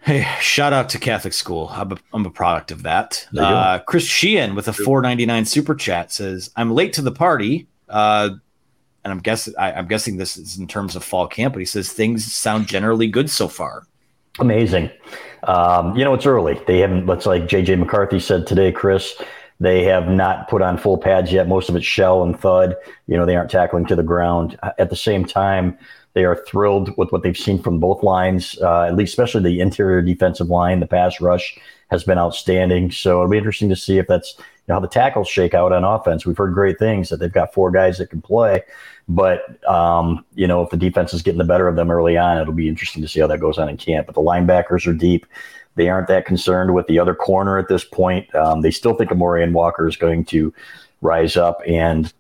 Hey, 0.04 0.28
shout 0.39 0.74
out 0.74 0.89
to 0.89 0.99
Catholic 0.99 1.34
school. 1.34 1.70
I'm 1.72 1.91
a, 1.91 1.97
I'm 2.14 2.26
a 2.26 2.32
product 2.32 2.72
of 2.72 2.84
that. 2.84 3.28
There 3.32 3.43
you 3.43 3.49
go. 3.49 3.56
Uh, 3.56 3.80
Chris 3.80 4.06
Sheehan 4.06 4.56
with 4.56 4.68
a 4.68 4.72
4.99 4.72 5.45
super 5.45 5.76
chat 5.76 6.12
says, 6.12 6.49
"I'm 6.56 6.72
late 6.72 6.93
to 6.93 7.02
the 7.02 7.12
party." 7.12 7.68
Uh, 7.88 8.32
and 9.04 9.12
I'm 9.12 9.20
guessing 9.20 9.54
I'm 9.58 9.88
guessing 9.88 10.18
this 10.18 10.38
is 10.38 10.58
in 10.58 10.68
terms 10.68 10.95
of 10.95 11.04
fall 11.04 11.28
camp, 11.28 11.54
but 11.54 11.60
he 11.60 11.66
says 11.66 11.91
things 11.91 12.32
sound 12.34 12.68
generally 12.68 13.08
good 13.08 13.30
so 13.30 13.47
far. 13.47 13.88
Amazing. 14.39 14.89
Um, 15.43 15.95
you 15.95 16.04
know, 16.04 16.14
it's 16.14 16.26
early. 16.26 16.60
They 16.68 16.80
haven't, 16.80 17.06
let's 17.06 17.26
like 17.26 17.43
JJ 17.43 17.80
McCarthy 17.80 18.20
said 18.20 18.47
today, 18.47 18.72
Chris, 18.72 19.20
they 19.60 19.84
have 19.84 20.08
not 20.08 20.47
put 20.49 20.62
on 20.62 20.78
full 20.78 20.97
pads 20.97 21.32
yet. 21.32 21.47
Most 21.47 21.70
of 21.70 21.76
it's 21.76 21.86
shell 21.86 22.24
and 22.24 22.39
thud. 22.39 22.76
You 23.08 23.18
know, 23.18 23.26
they 23.26 23.36
aren't 23.36 23.52
tackling 23.52 23.86
to 23.88 23.95
the 23.95 24.04
ground. 24.04 24.58
At 24.78 24.89
the 24.89 24.95
same 24.95 25.26
time, 25.26 25.78
they 26.14 26.26
are 26.26 26.36
thrilled 26.36 26.95
with 26.97 27.12
what 27.12 27.24
they've 27.24 27.38
seen 27.38 27.62
from 27.62 27.80
both 27.80 28.03
lines, 28.03 28.57
uh, 28.62 28.84
at 28.84 28.95
least, 28.95 29.12
especially 29.12 29.43
the 29.43 29.62
interior 29.62 30.01
defensive 30.01 30.49
line. 30.49 30.80
The 30.80 30.88
pass 30.88 31.22
rush 31.22 31.57
has 31.89 32.03
been 32.03 32.18
outstanding. 32.18 32.91
So 32.91 33.18
it'll 33.20 33.30
be 33.30 33.38
interesting 33.38 33.70
to 33.70 33.76
see 33.76 33.97
if 33.97 34.07
that's 34.07 34.36
you 34.38 34.43
know, 34.68 34.76
how 34.76 34.80
the 34.80 34.88
tackles 34.88 35.28
shake 35.28 35.53
out 35.53 35.72
on 35.72 35.84
offense. 35.84 36.26
We've 36.26 36.38
heard 36.38 36.53
great 36.53 36.80
things 36.80 37.09
that 37.09 37.18
they've 37.18 37.32
got 37.32 37.53
four 37.53 37.72
guys 37.72 37.97
that 37.97 38.09
can 38.09 38.22
play. 38.22 38.62
But 39.07 39.64
um, 39.68 40.26
you 40.36 40.47
know, 40.47 40.62
if 40.62 40.70
the 40.70 40.78
defense 40.78 41.14
is 41.14 41.22
getting 41.22 41.38
the 41.38 41.43
better 41.43 41.68
of 41.68 41.76
them 41.76 41.91
early 41.91 42.18
on, 42.18 42.38
it'll 42.38 42.53
be 42.53 42.70
interesting 42.70 43.01
to 43.01 43.07
see 43.07 43.20
how 43.20 43.28
that 43.28 43.39
goes 43.39 43.57
on 43.57 43.70
in 43.70 43.78
camp. 43.78 44.05
But 44.05 44.16
the 44.16 44.22
linebackers 44.22 44.88
are 44.88 44.93
deep. 44.93 45.26
They 45.76 45.89
aren't 45.89 46.07
that 46.07 46.26
concerned 46.26 46.74
with 46.74 46.88
the 46.88 46.99
other 46.99 47.16
corner 47.16 47.57
at 47.57 47.70
this 47.70 47.86
point. 47.86 48.34
Um, 48.36 48.62
they 48.62 48.72
still 48.72 48.93
think 48.93 49.09
Amorian 49.09 49.53
Walker 49.53 49.88
is 49.88 49.95
going 49.95 50.26
to 50.26 50.53
rise 51.01 51.38
up 51.38 51.62
and 51.66 52.14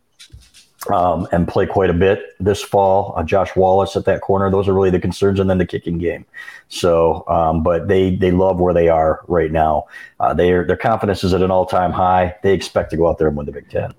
um, 0.89 1.27
and 1.31 1.47
play 1.47 1.65
quite 1.65 1.89
a 1.89 1.93
bit 1.93 2.35
this 2.39 2.61
fall. 2.61 3.13
Uh, 3.15 3.23
Josh 3.23 3.55
Wallace 3.55 3.95
at 3.95 4.05
that 4.05 4.21
corner; 4.21 4.49
those 4.49 4.67
are 4.67 4.73
really 4.73 4.89
the 4.89 4.99
concerns, 4.99 5.39
and 5.39 5.49
then 5.49 5.57
the 5.57 5.65
kicking 5.65 5.97
game. 5.97 6.25
So, 6.69 7.23
um, 7.27 7.63
but 7.63 7.87
they 7.87 8.15
they 8.15 8.31
love 8.31 8.59
where 8.59 8.73
they 8.73 8.89
are 8.89 9.21
right 9.27 9.51
now. 9.51 9.85
Uh, 10.19 10.33
their 10.33 10.65
their 10.65 10.77
confidence 10.77 11.23
is 11.23 11.33
at 11.33 11.41
an 11.41 11.51
all 11.51 11.65
time 11.65 11.91
high. 11.91 12.35
They 12.43 12.53
expect 12.53 12.89
to 12.91 12.97
go 12.97 13.07
out 13.07 13.17
there 13.19 13.27
and 13.27 13.37
win 13.37 13.45
the 13.45 13.51
Big 13.51 13.69
Ten. 13.69 13.93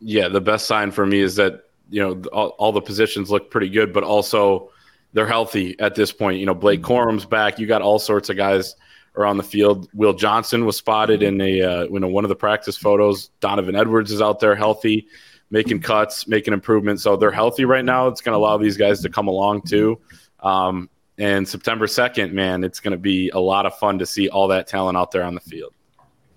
yeah, 0.00 0.28
the 0.28 0.40
best 0.40 0.66
sign 0.66 0.90
for 0.90 1.06
me 1.06 1.20
is 1.20 1.36
that 1.36 1.64
you 1.90 2.00
know 2.00 2.22
all, 2.32 2.48
all 2.58 2.72
the 2.72 2.80
positions 2.80 3.30
look 3.30 3.50
pretty 3.50 3.68
good, 3.68 3.92
but 3.92 4.02
also 4.02 4.70
they're 5.12 5.26
healthy 5.26 5.78
at 5.78 5.94
this 5.94 6.12
point. 6.12 6.38
You 6.38 6.46
know, 6.46 6.54
Blake 6.54 6.82
Corum's 6.82 7.24
back. 7.24 7.58
You 7.58 7.66
got 7.66 7.82
all 7.82 7.98
sorts 7.98 8.28
of 8.28 8.36
guys 8.36 8.74
around 9.16 9.36
the 9.36 9.42
field. 9.42 9.88
Will 9.92 10.12
Johnson 10.14 10.64
was 10.64 10.76
spotted 10.76 11.22
in 11.22 11.40
a 11.40 11.62
uh, 11.62 11.82
you 11.84 12.00
know 12.00 12.08
one 12.08 12.24
of 12.24 12.28
the 12.28 12.36
practice 12.36 12.76
photos. 12.76 13.28
Donovan 13.40 13.76
Edwards 13.76 14.10
is 14.10 14.22
out 14.22 14.40
there 14.40 14.54
healthy, 14.54 15.06
making 15.50 15.80
cuts, 15.80 16.26
making 16.26 16.54
improvements. 16.54 17.02
So 17.02 17.16
they're 17.16 17.30
healthy 17.30 17.64
right 17.64 17.84
now. 17.84 18.06
It's 18.08 18.20
going 18.20 18.34
to 18.34 18.38
allow 18.38 18.56
these 18.56 18.76
guys 18.76 19.00
to 19.02 19.08
come 19.08 19.28
along 19.28 19.62
too. 19.62 20.00
Um, 20.40 20.88
and 21.18 21.46
September 21.46 21.86
second, 21.86 22.32
man, 22.32 22.64
it's 22.64 22.80
going 22.80 22.92
to 22.92 22.98
be 22.98 23.28
a 23.30 23.38
lot 23.38 23.66
of 23.66 23.76
fun 23.76 23.98
to 23.98 24.06
see 24.06 24.28
all 24.28 24.48
that 24.48 24.66
talent 24.66 24.96
out 24.96 25.10
there 25.10 25.22
on 25.22 25.34
the 25.34 25.40
field, 25.40 25.74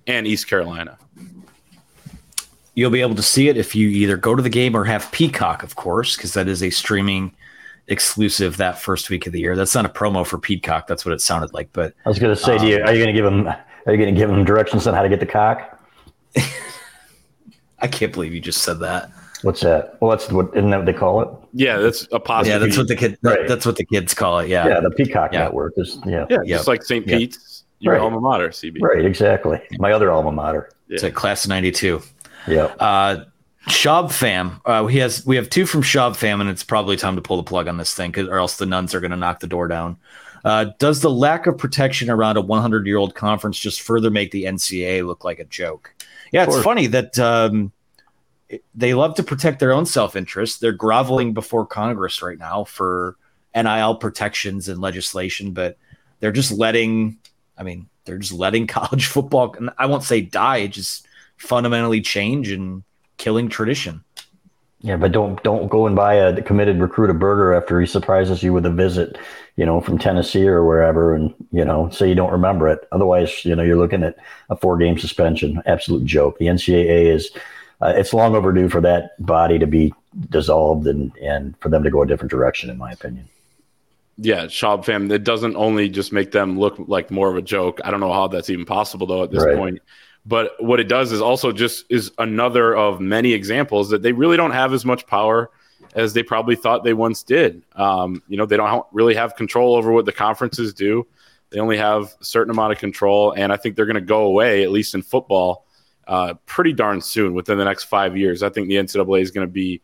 and 0.07 0.27
East 0.27 0.49
Carolina. 0.49 0.97
You'll 2.75 2.91
be 2.91 3.01
able 3.01 3.15
to 3.15 3.23
see 3.23 3.47
it 3.47 3.55
if 3.55 3.75
you 3.75 3.87
either 3.87 4.17
go 4.17 4.35
to 4.35 4.41
the 4.41 4.49
game 4.49 4.75
or 4.75 4.83
have 4.83 5.09
Peacock, 5.11 5.63
of 5.63 5.75
course, 5.75 6.17
because 6.17 6.33
that 6.33 6.49
is 6.49 6.61
a 6.61 6.69
streaming 6.69 7.33
exclusive 7.87 8.57
that 8.57 8.79
first 8.79 9.09
week 9.09 9.25
of 9.25 9.31
the 9.31 9.39
year. 9.39 9.55
That's 9.55 9.75
not 9.75 9.85
a 9.85 9.89
promo 9.89 10.25
for 10.25 10.37
Peacock. 10.37 10.87
That's 10.87 11.05
what 11.05 11.13
it 11.13 11.21
sounded 11.21 11.53
like. 11.53 11.69
But 11.71 11.93
I 12.05 12.09
was 12.09 12.19
going 12.19 12.35
to 12.35 12.41
say, 12.41 12.57
do 12.57 12.67
you, 12.67 12.81
are 12.81 12.93
you 12.93 13.03
going 13.03 13.07
to 13.07 13.13
give 13.13 13.25
them? 13.25 13.47
Are 13.47 13.91
you 13.91 13.97
going 13.97 14.13
to 14.13 14.19
give 14.19 14.29
them 14.29 14.43
directions 14.43 14.87
on 14.87 14.93
how 14.93 15.01
to 15.01 15.09
get 15.09 15.19
the 15.19 15.25
cock? 15.25 15.79
I 17.83 17.87
can't 17.87 18.11
believe 18.13 18.33
you 18.33 18.39
just 18.41 18.61
said 18.63 18.79
that. 18.79 19.11
What's 19.43 19.59
that? 19.61 19.97
Well, 20.01 20.09
that's 20.09 20.31
what 20.31 20.55
isn't 20.55 20.69
that 20.69 20.77
what 20.77 20.85
they 20.85 20.93
call 20.93 21.21
it? 21.21 21.27
Yeah, 21.53 21.77
that's 21.77 22.07
a 22.13 22.19
positive. 22.19 22.61
Yeah, 22.61 22.65
that's 22.65 22.77
what 22.77 22.87
the 22.87 22.95
kid. 22.95 23.17
Right. 23.21 23.45
That's 23.47 23.65
what 23.65 23.75
the 23.75 23.85
kids 23.85 24.13
call 24.13 24.39
it. 24.39 24.47
Yeah. 24.47 24.65
Yeah, 24.67 24.79
the 24.79 24.89
Peacock 24.89 25.33
Yeah. 25.33 25.39
Network 25.39 25.73
is 25.77 25.99
yeah. 26.05 26.25
Yeah, 26.29 26.37
Yeah. 26.45 26.55
just 26.57 26.67
like 26.69 26.81
St. 26.83 27.05
Yeah. 27.05 27.17
Pete's, 27.17 27.65
your 27.79 27.93
Right. 27.95 28.01
alma 28.01 28.21
mater, 28.21 28.49
CB. 28.49 28.77
Right, 28.81 29.03
exactly. 29.03 29.59
My 29.79 29.91
other 29.91 30.11
alma 30.11 30.31
mater. 30.31 30.69
It's 30.87 31.03
a 31.03 31.11
class 31.11 31.43
of 31.43 31.49
'92. 31.49 32.01
Yeah. 32.47 32.63
Uh, 32.79 33.25
Shab 33.67 34.11
fam. 34.11 34.61
Uh, 34.65 34.85
he 34.87 34.99
has. 34.99 35.25
We 35.25 35.35
have 35.35 35.49
two 35.49 35.65
from 35.65 35.81
Shab 35.83 36.15
fam, 36.15 36.39
and 36.41 36.49
it's 36.49 36.63
probably 36.63 36.95
time 36.95 37.15
to 37.17 37.21
pull 37.21 37.37
the 37.37 37.43
plug 37.43 37.67
on 37.67 37.77
this 37.77 37.93
thing, 37.93 38.11
'cause- 38.13 38.27
or 38.27 38.37
else 38.37 38.57
the 38.57 38.65
nuns 38.65 38.93
are 38.95 38.99
going 39.01 39.11
to 39.11 39.17
knock 39.17 39.39
the 39.41 39.47
door 39.47 39.67
down. 39.67 39.97
Uh, 40.45 40.65
does 40.79 40.99
the 41.01 41.09
lack 41.09 41.47
of 41.47 41.57
protection 41.57 42.09
around 42.09 42.35
a 42.37 42.41
100 42.41 42.85
year 42.85 42.97
old 42.97 43.15
conference 43.15 43.57
just 43.57 43.81
further 43.81 44.09
make 44.09 44.31
the 44.31 44.45
NCAA 44.45 45.01
look 45.01 45.23
like 45.23 45.39
a 45.39 45.45
joke? 45.45 45.93
Yeah, 46.33 46.45
it's 46.45 46.61
funny 46.61 46.87
that 46.87 47.17
um, 47.19 47.71
they 48.75 48.93
love 48.93 49.15
to 49.15 49.23
protect 49.23 49.59
their 49.59 49.71
own 49.71 49.85
self 49.85 50.15
interest. 50.15 50.59
They're 50.59 50.71
groveling 50.71 51.33
before 51.33 51.65
Congress 51.65 52.21
right 52.21 52.37
now 52.37 52.63
for 52.63 53.15
NIL 53.55 53.95
protections 53.95 54.67
and 54.67 54.81
legislation, 54.81 55.51
but 55.51 55.77
they're 56.19 56.31
just 56.31 56.51
letting 56.51 57.19
I 57.57 57.63
mean, 57.63 57.87
they're 58.05 58.17
just 58.17 58.33
letting 58.33 58.67
college 58.79 59.07
football, 59.07 59.55
I 59.77 59.85
won't 59.85 60.03
say 60.03 60.21
die, 60.21 60.67
just 60.67 61.07
fundamentally 61.37 62.01
change 62.01 62.49
and 62.49 62.83
killing 63.17 63.49
tradition. 63.49 64.03
Yeah, 64.85 64.97
but 64.97 65.13
don't 65.13 65.41
don't 65.43 65.69
go 65.69 65.87
and 65.87 65.95
buy 65.95 66.15
a 66.15 66.41
committed 66.41 66.81
recruit 66.81 67.09
a 67.09 67.13
burger 67.13 67.53
after 67.53 67.79
he 67.79 67.87
surprises 67.87 68.43
you 68.43 68.51
with 68.51 68.65
a 68.65 68.69
visit, 68.69 69.17
you 69.55 69.65
know, 69.65 69.79
from 69.79 69.97
Tennessee 69.97 70.45
or 70.45 70.65
wherever, 70.65 71.15
and 71.15 71.33
you 71.51 71.63
know, 71.63 71.89
say 71.89 72.09
you 72.09 72.15
don't 72.15 72.33
remember 72.33 72.67
it. 72.67 72.85
Otherwise, 72.91 73.45
you 73.45 73.55
know, 73.55 73.63
you're 73.63 73.77
looking 73.77 74.03
at 74.03 74.17
a 74.49 74.57
four 74.57 74.77
game 74.77 74.97
suspension. 74.97 75.61
Absolute 75.65 76.03
joke. 76.03 76.37
The 76.37 76.47
NCAA 76.47 77.05
is 77.15 77.31
uh, 77.81 77.93
it's 77.95 78.13
long 78.13 78.35
overdue 78.35 78.67
for 78.67 78.81
that 78.81 79.11
body 79.25 79.57
to 79.57 79.67
be 79.67 79.93
dissolved 80.29 80.85
and 80.85 81.15
and 81.21 81.57
for 81.59 81.69
them 81.69 81.83
to 81.83 81.89
go 81.89 82.01
a 82.01 82.05
different 82.05 82.31
direction, 82.31 82.69
in 82.69 82.77
my 82.77 82.91
opinion. 82.91 83.29
Yeah, 84.17 84.45
Schaub 84.45 84.83
fam, 84.83 85.09
it 85.11 85.23
doesn't 85.23 85.55
only 85.55 85.87
just 85.87 86.11
make 86.11 86.31
them 86.31 86.59
look 86.59 86.75
like 86.87 87.09
more 87.09 87.29
of 87.31 87.37
a 87.37 87.41
joke. 87.41 87.79
I 87.85 87.89
don't 87.89 88.01
know 88.01 88.13
how 88.13 88.27
that's 88.27 88.49
even 88.49 88.65
possible 88.65 89.07
though 89.07 89.23
at 89.23 89.31
this 89.31 89.43
Right. 89.43 89.57
point. 89.57 89.79
But 90.25 90.51
what 90.59 90.79
it 90.79 90.87
does 90.87 91.11
is 91.11 91.21
also 91.21 91.51
just 91.51 91.85
is 91.89 92.11
another 92.17 92.75
of 92.75 93.01
many 93.01 93.33
examples 93.33 93.89
that 93.89 94.01
they 94.01 94.13
really 94.13 94.37
don't 94.37 94.51
have 94.51 94.73
as 94.73 94.85
much 94.85 95.05
power 95.05 95.49
as 95.95 96.13
they 96.13 96.23
probably 96.23 96.55
thought 96.55 96.83
they 96.83 96.93
once 96.93 97.23
did. 97.23 97.63
Um, 97.75 98.23
you 98.27 98.37
know, 98.37 98.45
they 98.45 98.57
don't 98.57 98.85
really 98.91 99.15
have 99.15 99.35
control 99.35 99.75
over 99.75 99.91
what 99.91 100.05
the 100.05 100.11
conferences 100.11 100.73
do. 100.73 101.05
They 101.49 101.59
only 101.59 101.77
have 101.77 102.15
a 102.19 102.25
certain 102.25 102.51
amount 102.51 102.71
of 102.71 102.79
control, 102.79 103.31
and 103.31 103.51
I 103.53 103.57
think 103.57 103.75
they're 103.75 103.85
going 103.85 103.95
to 103.95 104.01
go 104.01 104.23
away, 104.23 104.63
at 104.63 104.71
least 104.71 104.95
in 104.95 105.03
football, 105.03 105.65
uh, 106.07 106.33
pretty 106.45 106.73
darn 106.73 106.99
soon 106.99 107.33
within 107.33 107.57
the 107.57 107.65
next 107.65 107.83
five 107.83 108.17
years. 108.17 108.41
I 108.41 108.49
think 108.49 108.69
the 108.69 108.75
NCAA 108.75 109.21
is 109.21 109.29
going 109.29 109.47
to 109.47 109.51
be 109.51 109.81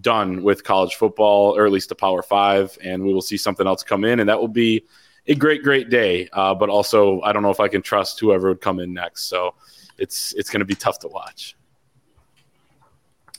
done 0.00 0.42
with 0.42 0.64
college 0.64 0.96
football, 0.96 1.56
or 1.56 1.64
at 1.64 1.70
least 1.70 1.90
the 1.90 1.94
Power 1.94 2.22
Five, 2.22 2.76
and 2.82 3.04
we 3.04 3.14
will 3.14 3.22
see 3.22 3.36
something 3.36 3.66
else 3.66 3.82
come 3.82 4.04
in, 4.04 4.20
and 4.20 4.28
that 4.28 4.40
will 4.40 4.48
be 4.48 4.84
a 5.28 5.34
great, 5.34 5.62
great 5.62 5.90
day. 5.90 6.28
Uh, 6.32 6.54
but 6.54 6.68
also, 6.68 7.20
I 7.20 7.32
don't 7.32 7.42
know 7.42 7.50
if 7.50 7.60
I 7.60 7.68
can 7.68 7.82
trust 7.82 8.18
whoever 8.18 8.48
would 8.48 8.60
come 8.60 8.80
in 8.80 8.92
next. 8.92 9.24
So 9.24 9.54
it's 9.98 10.32
it's 10.34 10.50
going 10.50 10.60
to 10.60 10.66
be 10.66 10.74
tough 10.74 10.98
to 11.00 11.08
watch. 11.08 11.56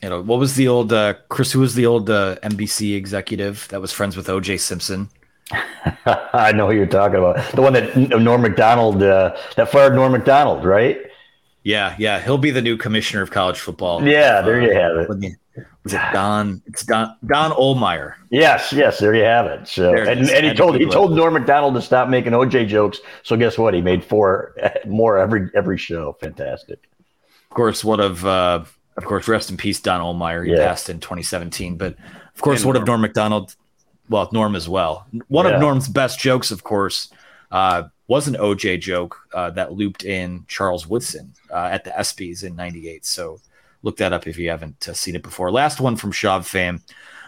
You 0.02 0.10
know, 0.10 0.22
what 0.22 0.38
was 0.40 0.56
the 0.56 0.68
old 0.68 0.92
uh, 0.92 1.14
Chris? 1.30 1.52
Who 1.54 1.62
was 1.62 1.76
the 1.76 1.86
old 1.86 2.10
uh, 2.10 2.36
NBC 2.44 2.96
executive 2.96 3.68
that 3.70 3.80
was 3.80 3.92
friends 3.94 4.18
with 4.18 4.28
O.J. 4.30 4.58
Simpson? 4.58 5.10
I 6.06 6.52
know 6.54 6.68
who 6.68 6.74
you're 6.76 6.86
talking 6.88 7.18
about. 7.18 7.52
The 7.54 7.62
one 7.62 7.74
that 7.74 7.96
Norm 7.96 8.42
Macdonald 8.42 9.02
uh, 9.02 9.36
that 9.56 9.70
fired 9.70 9.96
Norm 9.96 10.12
Macdonald, 10.12 10.66
right? 10.66 10.98
Yeah, 11.64 11.96
yeah, 11.98 12.20
he'll 12.20 12.38
be 12.38 12.52
the 12.52 12.62
new 12.62 12.76
commissioner 12.76 13.22
of 13.22 13.32
college 13.32 13.60
football. 13.60 14.06
Yeah, 14.06 14.42
there 14.42 14.62
you 14.62 14.74
have 14.74 14.98
it. 14.98 15.08
When 15.10 15.20
the- 15.20 15.36
Was 15.84 15.94
it 15.94 16.02
Don? 16.14 16.62
It's 16.66 16.84
Don 16.86 17.16
Don 17.26 17.52
Ohlmeyer. 17.52 18.14
Yes, 18.32 18.74
yes, 18.74 19.00
there 19.00 19.14
you 19.14 19.24
have 19.24 19.46
it. 19.46 19.68
So, 19.68 19.92
There 19.92 20.08
and, 20.08 20.28
and 20.30 20.46
he 20.46 20.54
told 20.54 20.78
he 20.80 20.86
told 20.86 21.16
Norm 21.16 21.34
Macdonald 21.34 21.76
to 21.76 21.82
stop 21.82 22.10
making 22.10 22.32
OJ 22.34 22.68
jokes. 22.68 23.00
So 23.24 23.36
guess 23.38 23.58
what? 23.58 23.74
He 23.74 23.82
made 23.82 24.04
four 24.04 24.56
more 24.88 25.18
every 25.18 25.50
every 25.54 25.78
show. 25.78 26.14
Fantastic. 26.20 26.80
Of 27.52 27.56
course, 27.56 27.84
one 27.84 28.00
of 28.00 28.26
uh, 28.26 28.64
of 28.98 29.06
course, 29.06 29.28
rest 29.28 29.50
in 29.52 29.58
peace, 29.58 29.80
Don 29.80 30.02
Ohlmeyer. 30.02 30.46
He 30.46 30.54
Yeah. 30.54 30.68
passed 30.68 30.90
in 30.90 31.00
2017. 31.00 31.78
But 31.78 31.96
of 32.36 32.42
course, 32.42 32.62
And 32.62 32.68
one 32.68 32.76
of 32.78 32.86
Norm. 32.88 33.02
Macdonald, 33.02 33.56
well, 34.10 34.30
Norm 34.32 34.56
as 34.56 34.68
well. 34.68 35.06
One 35.28 35.46
Yeah. 35.46 35.52
of 35.54 35.62
Norm's 35.62 35.88
best 35.88 36.20
jokes, 36.20 36.50
of 36.52 36.64
course, 36.64 37.10
uh, 37.52 37.84
was 38.08 38.28
an 38.28 38.36
OJ 38.36 38.78
joke 38.80 39.18
uh, 39.34 39.50
that 39.52 39.74
looped 39.74 40.04
in 40.04 40.46
Charles 40.48 40.88
Woodson 40.88 41.34
uh, 41.52 41.70
at 41.72 41.84
the 41.84 41.92
ESPYS 41.92 42.44
in 42.44 42.56
'98. 42.56 43.06
So 43.06 43.40
look 43.84 43.98
that 43.98 44.14
up 44.14 44.26
if 44.26 44.38
you 44.38 44.50
haven't 44.50 44.88
uh, 44.90 44.94
seen 44.94 45.16
it 45.16 45.24
before. 45.24 45.52
Last 45.52 45.80
one 45.80 45.96
from 45.96 46.12
Shav 46.12 46.46
fam. 46.46 46.82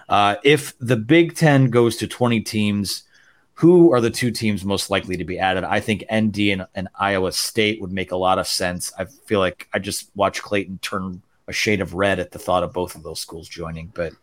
Uh, 0.10 0.36
if 0.44 0.78
the 0.80 0.96
Big 0.96 1.36
Ten 1.36 1.70
goes 1.70 1.98
to 1.98 2.08
20 2.08 2.42
teams, 2.42 3.04
who 3.56 3.94
are 3.94 4.02
the 4.02 4.10
two 4.10 4.32
teams 4.32 4.66
most 4.66 4.90
likely 4.90 5.18
to 5.18 5.24
be 5.24 5.40
added? 5.40 5.64
I 5.64 5.80
think 5.80 6.04
ND 6.14 6.40
and, 6.40 6.68
and 6.76 6.90
Iowa 7.00 7.32
State 7.32 7.80
would 7.82 7.92
make 7.92 8.12
a 8.12 8.18
lot 8.18 8.40
of 8.40 8.48
sense. 8.48 8.92
I 8.98 9.06
feel 9.06 9.40
like 9.40 9.68
I 9.74 9.80
just 9.80 10.10
watched 10.16 10.42
Clayton 10.42 10.80
turn 10.82 11.22
a 11.48 11.54
shade 11.54 11.82
of 11.82 11.94
red 11.94 12.20
at 12.20 12.32
the 12.32 12.40
thought 12.40 12.64
of 12.64 12.74
both 12.74 12.96
of 12.96 13.04
those 13.04 13.20
schools 13.20 13.48
joining. 13.48 13.88
But 13.88 14.14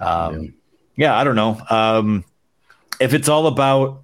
um, 0.00 0.54
yeah, 0.96 1.16
I 1.16 1.24
don't 1.24 1.36
know. 1.36 1.60
Um, 1.70 2.24
if 3.00 3.14
it's 3.14 3.28
all 3.28 3.46
about 3.46 4.02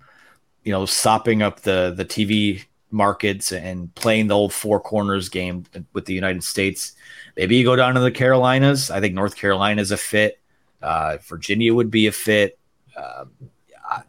you 0.65 0.73
know 0.73 0.87
sopping 0.87 1.43
up 1.43 1.61
the 1.61 1.93
the 1.97 2.05
TV 2.05 2.65
markets 2.91 3.53
and 3.53 3.95
playing 3.95 4.27
the 4.29 4.37
old 4.37 4.53
four 4.53 4.81
corners 4.81 5.29
game 5.29 5.65
with 5.93 6.05
the 6.07 6.15
United 6.15 6.43
States, 6.45 6.95
maybe 7.37 7.57
you 7.57 7.65
go 7.65 7.77
down 7.77 7.95
to 7.95 8.01
the 8.01 8.11
Carolinas. 8.11 8.91
I 8.91 9.01
think 9.01 9.15
North 9.15 9.37
Carolina 9.37 9.81
is 9.81 9.91
a 9.91 9.97
fit. 9.97 10.39
Uh, 10.83 11.19
Virginia 11.23 11.75
would 11.75 11.91
be 11.91 12.07
a 12.07 12.13
fit. 12.13 12.59
Uh, 12.97 13.25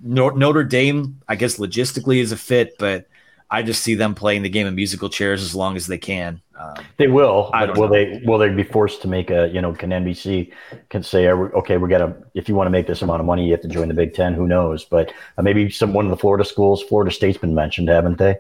Notre 0.01 0.63
Dame, 0.63 1.21
I 1.27 1.35
guess 1.35 1.57
logistically 1.57 2.17
is 2.17 2.31
a 2.31 2.37
fit, 2.37 2.77
but 2.77 3.07
I 3.49 3.63
just 3.63 3.83
see 3.83 3.95
them 3.95 4.15
playing 4.15 4.43
the 4.43 4.49
game 4.49 4.67
of 4.67 4.73
musical 4.73 5.09
chairs 5.09 5.41
as 5.41 5.55
long 5.55 5.75
as 5.75 5.87
they 5.87 5.97
can. 5.97 6.41
Um, 6.57 6.75
They 6.97 7.07
will, 7.07 7.49
will 7.53 7.87
know. 7.87 7.87
they 7.89 8.21
will 8.23 8.37
they 8.37 8.49
be 8.49 8.63
forced 8.63 9.01
to 9.01 9.07
make 9.07 9.31
a 9.31 9.49
you 9.49 9.59
know 9.61 9.73
can 9.73 9.89
NBC 9.89 10.51
can 10.89 11.01
say 11.01 11.25
"Are 11.25 11.45
we- 11.45 11.49
okay 11.53 11.77
we 11.77 11.89
got 11.89 11.97
to 11.99 12.15
if 12.35 12.47
you 12.47 12.53
want 12.53 12.67
to 12.67 12.71
make 12.71 12.85
this 12.85 13.01
amount 13.01 13.19
of 13.19 13.25
money 13.25 13.45
you 13.45 13.51
have 13.53 13.61
to 13.61 13.67
join 13.67 13.87
the 13.87 13.95
Big 13.95 14.13
Ten 14.13 14.35
who 14.35 14.47
knows 14.47 14.85
but 14.85 15.11
uh, 15.39 15.41
maybe 15.41 15.71
some 15.71 15.91
one 15.91 16.05
of 16.05 16.11
the 16.11 16.17
Florida 16.17 16.45
schools 16.45 16.83
Florida 16.83 17.09
State's 17.09 17.39
been 17.39 17.55
mentioned 17.55 17.89
haven't 17.89 18.19
they 18.19 18.35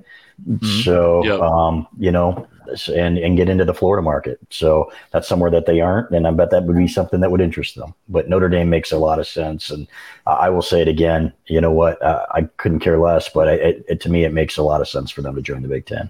Mhm. 0.49 0.83
so 0.83 1.23
Yep. 1.23 1.39
um 1.41 1.87
you 1.99 2.11
know 2.11 2.47
and 2.93 3.17
and 3.17 3.35
get 3.35 3.49
into 3.49 3.65
the 3.65 3.73
Florida 3.73 4.01
market 4.01 4.39
so 4.49 4.91
that's 5.11 5.27
somewhere 5.27 5.51
that 5.51 5.65
they 5.65 5.81
aren't 5.81 6.09
and 6.11 6.25
I 6.25 6.31
bet 6.31 6.51
that 6.51 6.63
would 6.63 6.77
be 6.77 6.87
something 6.87 7.19
that 7.19 7.29
would 7.29 7.41
interest 7.41 7.75
them 7.75 7.93
but 8.09 8.29
Notre 8.29 8.47
Dame 8.49 8.69
makes 8.69 8.91
a 8.91 8.97
lot 8.97 9.19
of 9.19 9.27
sense 9.27 9.69
and 9.71 9.87
I 10.25 10.49
will 10.49 10.61
say 10.61 10.81
it 10.81 10.87
again 10.87 11.33
you 11.47 11.59
know 11.59 11.71
what 11.71 12.01
uh, 12.01 12.25
I 12.31 12.43
couldn't 12.57 12.79
care 12.79 12.97
less 12.97 13.27
but 13.29 13.49
I, 13.49 13.53
it, 13.53 13.85
it, 13.89 14.01
to 14.01 14.09
me 14.09 14.23
it 14.23 14.33
makes 14.33 14.57
a 14.57 14.63
lot 14.63 14.79
of 14.81 14.87
sense 14.87 15.11
for 15.11 15.21
them 15.21 15.35
to 15.35 15.41
join 15.41 15.61
the 15.63 15.67
Big 15.67 15.85
Ten. 15.85 16.09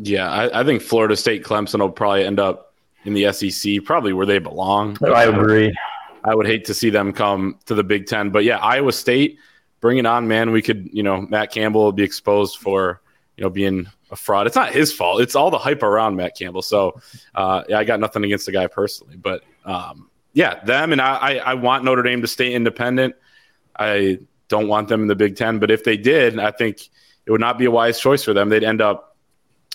Yeah, 0.00 0.30
I, 0.30 0.60
I 0.60 0.64
think 0.64 0.80
Florida 0.80 1.16
State, 1.16 1.42
Clemson 1.44 1.80
will 1.80 1.90
probably 1.90 2.24
end 2.24 2.38
up 2.38 2.72
in 3.04 3.14
the 3.14 3.32
SEC, 3.32 3.84
probably 3.84 4.12
where 4.12 4.26
they 4.26 4.38
belong. 4.38 4.96
I 5.04 5.24
agree. 5.24 5.74
I 6.24 6.34
would 6.36 6.46
hate 6.46 6.64
to 6.66 6.74
see 6.74 6.90
them 6.90 7.12
come 7.12 7.58
to 7.66 7.74
the 7.74 7.82
Big 7.82 8.06
Ten, 8.06 8.30
but 8.30 8.44
yeah, 8.44 8.58
Iowa 8.58 8.92
State, 8.92 9.38
bring 9.80 9.98
it 9.98 10.06
on, 10.06 10.28
man. 10.28 10.50
We 10.50 10.62
could, 10.62 10.90
you 10.92 11.02
know, 11.02 11.20
Matt 11.20 11.52
Campbell 11.52 11.92
be 11.92 12.02
exposed 12.02 12.58
for, 12.58 13.00
you 13.36 13.44
know, 13.44 13.50
being 13.50 13.86
a 14.10 14.16
fraud. 14.16 14.46
It's 14.46 14.56
not 14.56 14.72
his 14.72 14.92
fault. 14.92 15.20
It's 15.20 15.34
all 15.34 15.50
the 15.50 15.58
hype 15.58 15.82
around 15.82 16.16
Matt 16.16 16.36
Campbell. 16.36 16.62
So, 16.62 17.00
uh, 17.34 17.64
yeah, 17.68 17.78
I 17.78 17.84
got 17.84 18.00
nothing 18.00 18.24
against 18.24 18.46
the 18.46 18.52
guy 18.52 18.66
personally, 18.66 19.16
but 19.16 19.42
um, 19.64 20.10
yeah, 20.32 20.62
them 20.64 20.92
and 20.92 21.00
I, 21.00 21.36
I 21.36 21.54
want 21.54 21.84
Notre 21.84 22.02
Dame 22.02 22.22
to 22.22 22.28
stay 22.28 22.54
independent. 22.54 23.14
I 23.78 24.18
don't 24.48 24.68
want 24.68 24.88
them 24.88 25.02
in 25.02 25.08
the 25.08 25.14
Big 25.14 25.36
Ten, 25.36 25.58
but 25.58 25.70
if 25.70 25.84
they 25.84 25.96
did, 25.96 26.38
I 26.38 26.50
think 26.50 26.88
it 27.26 27.30
would 27.30 27.40
not 27.40 27.58
be 27.58 27.66
a 27.66 27.70
wise 27.70 28.00
choice 28.00 28.24
for 28.24 28.32
them. 28.32 28.48
They'd 28.48 28.64
end 28.64 28.80
up 28.80 29.16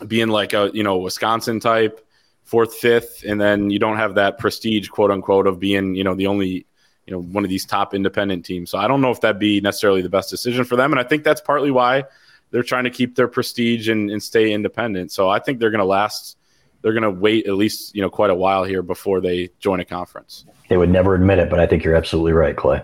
being 0.08 0.30
like 0.30 0.54
a, 0.54 0.72
you 0.74 0.84
know, 0.84 0.97
Wisconsin 0.97 1.60
type 1.60 2.06
fourth, 2.43 2.76
fifth, 2.76 3.24
and 3.26 3.39
then 3.39 3.70
you 3.70 3.80
don't 3.80 3.97
have 3.97 4.16
that 4.16 4.38
prestige, 4.39 4.89
quote 4.89 5.12
unquote, 5.12 5.47
of 5.47 5.60
being, 5.60 5.95
you 5.95 6.04
know, 6.04 6.16
the 6.16 6.28
only, 6.28 6.66
you 7.06 7.14
know, 7.14 7.22
one 7.22 7.43
of 7.43 7.49
these 7.49 7.66
top 7.66 7.93
independent 7.93 8.45
teams. 8.45 8.70
So 8.70 8.78
I 8.78 8.88
don't 8.88 9.01
know 9.01 9.12
if 9.12 9.22
that'd 9.22 9.39
be 9.39 9.62
necessarily 9.62 10.01
the 10.01 10.10
best 10.10 10.30
decision 10.30 10.64
for 10.64 10.76
them. 10.76 10.91
And 10.91 10.99
I 10.99 11.04
think 11.04 11.24
that's 11.24 11.41
partly 11.41 11.72
why 11.72 12.06
they're 12.51 12.64
trying 12.64 12.86
to 12.86 12.89
keep 12.89 13.16
their 13.16 13.28
prestige 13.28 13.89
and, 13.89 14.10
and 14.10 14.22
stay 14.22 14.54
independent. 14.54 15.12
So 15.12 15.30
I 15.30 15.39
think 15.39 15.60
they're 15.60 15.72
going 15.72 15.80
to 15.80 15.86
last. 15.86 16.38
They're 16.82 16.93
going 16.93 17.04
to 17.04 17.12
wait 17.12 17.47
at 17.47 17.54
least, 17.54 17.95
you 17.95 18.01
know, 18.01 18.10
quite 18.10 18.30
a 18.30 18.36
while 18.36 18.66
here 18.66 18.82
before 18.82 19.22
they 19.22 19.49
join 19.60 19.80
a 19.80 19.86
conference. 19.86 20.45
They 20.68 20.76
would 20.76 20.89
never 20.89 21.16
admit 21.16 21.39
it, 21.39 21.49
but 21.49 21.60
I 21.60 21.66
think 21.66 21.84
you're 21.84 21.95
absolutely 21.95 22.34
right, 22.34 22.56
Clay. 22.56 22.84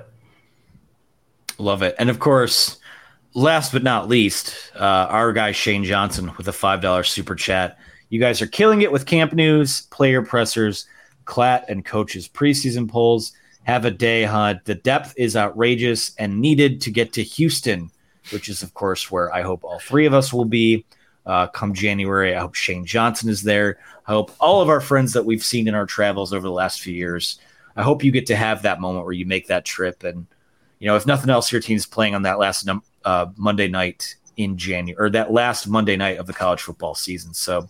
Love 1.57 1.83
it. 1.83 1.95
And 1.99 2.09
of 2.09 2.19
course, 2.19 2.77
last 3.33 3.73
but 3.73 3.83
not 3.83 4.07
least, 4.07 4.55
uh, 4.75 5.07
our 5.09 5.33
guy 5.33 5.51
Shane 5.51 5.83
Johnson 5.83 6.31
with 6.37 6.47
a 6.47 6.51
$5 6.51 7.05
super 7.05 7.35
chat. 7.35 7.77
You 8.07 8.21
guys 8.21 8.41
are 8.41 8.47
killing 8.47 8.81
it 8.81 8.91
with 8.91 9.05
camp 9.05 9.33
news, 9.33 9.81
player 9.87 10.21
pressers, 10.21 10.87
Clat 11.29 11.65
and 11.69 11.85
coaches 11.85 12.27
preseason 12.27 12.89
polls. 12.89 13.33
Have 13.63 13.85
a 13.85 13.91
day, 13.91 14.23
huh? 14.23 14.55
The 14.63 14.75
depth 14.75 15.13
is 15.17 15.35
outrageous 15.35 16.15
and 16.17 16.39
needed 16.39 16.81
to 16.81 16.91
get 16.91 17.13
to 17.13 17.23
Houston, 17.23 17.91
which 18.31 18.49
is, 18.49 18.63
of 18.63 18.73
course, 18.73 19.11
where 19.11 19.33
I 19.33 19.41
hope 19.41 19.63
all 19.63 19.79
three 19.79 20.05
of 20.05 20.13
us 20.13 20.33
will 20.33 20.45
be 20.45 20.85
uh, 21.25 21.47
come 21.47 21.73
January. 21.73 22.35
I 22.35 22.39
hope 22.39 22.55
Shane 22.55 22.85
Johnson 22.85 23.29
is 23.29 23.43
there. 23.43 23.77
I 24.07 24.11
hope 24.11 24.31
all 24.39 24.61
of 24.61 24.69
our 24.69 24.81
friends 24.81 25.13
that 25.13 25.25
we've 25.25 25.43
seen 25.43 25.67
in 25.67 25.75
our 25.75 25.85
travels 25.85 26.33
over 26.33 26.47
the 26.47 26.53
last 26.53 26.81
few 26.81 26.93
years. 26.93 27.39
I 27.75 27.83
hope 27.83 28.03
you 28.03 28.11
get 28.11 28.25
to 28.27 28.35
have 28.35 28.63
that 28.63 28.81
moment 28.81 29.05
where 29.05 29.13
you 29.13 29.25
make 29.25 29.47
that 29.47 29.65
trip 29.65 30.03
and 30.03 30.25
you 30.79 30.87
know, 30.87 30.95
if 30.95 31.05
nothing 31.05 31.29
else, 31.29 31.51
your 31.51 31.61
team's 31.61 31.85
playing 31.85 32.15
on 32.15 32.23
that 32.23 32.39
last 32.39 32.65
num- 32.65 32.83
uh, 33.05 33.27
Monday 33.35 33.67
night 33.67 34.15
in 34.37 34.57
January 34.57 34.95
or 34.97 35.09
that 35.09 35.31
last 35.31 35.67
Monday 35.67 35.97
night 35.97 36.17
of 36.17 36.25
the 36.25 36.33
college 36.33 36.61
football 36.61 36.95
season. 36.95 37.33
So, 37.33 37.67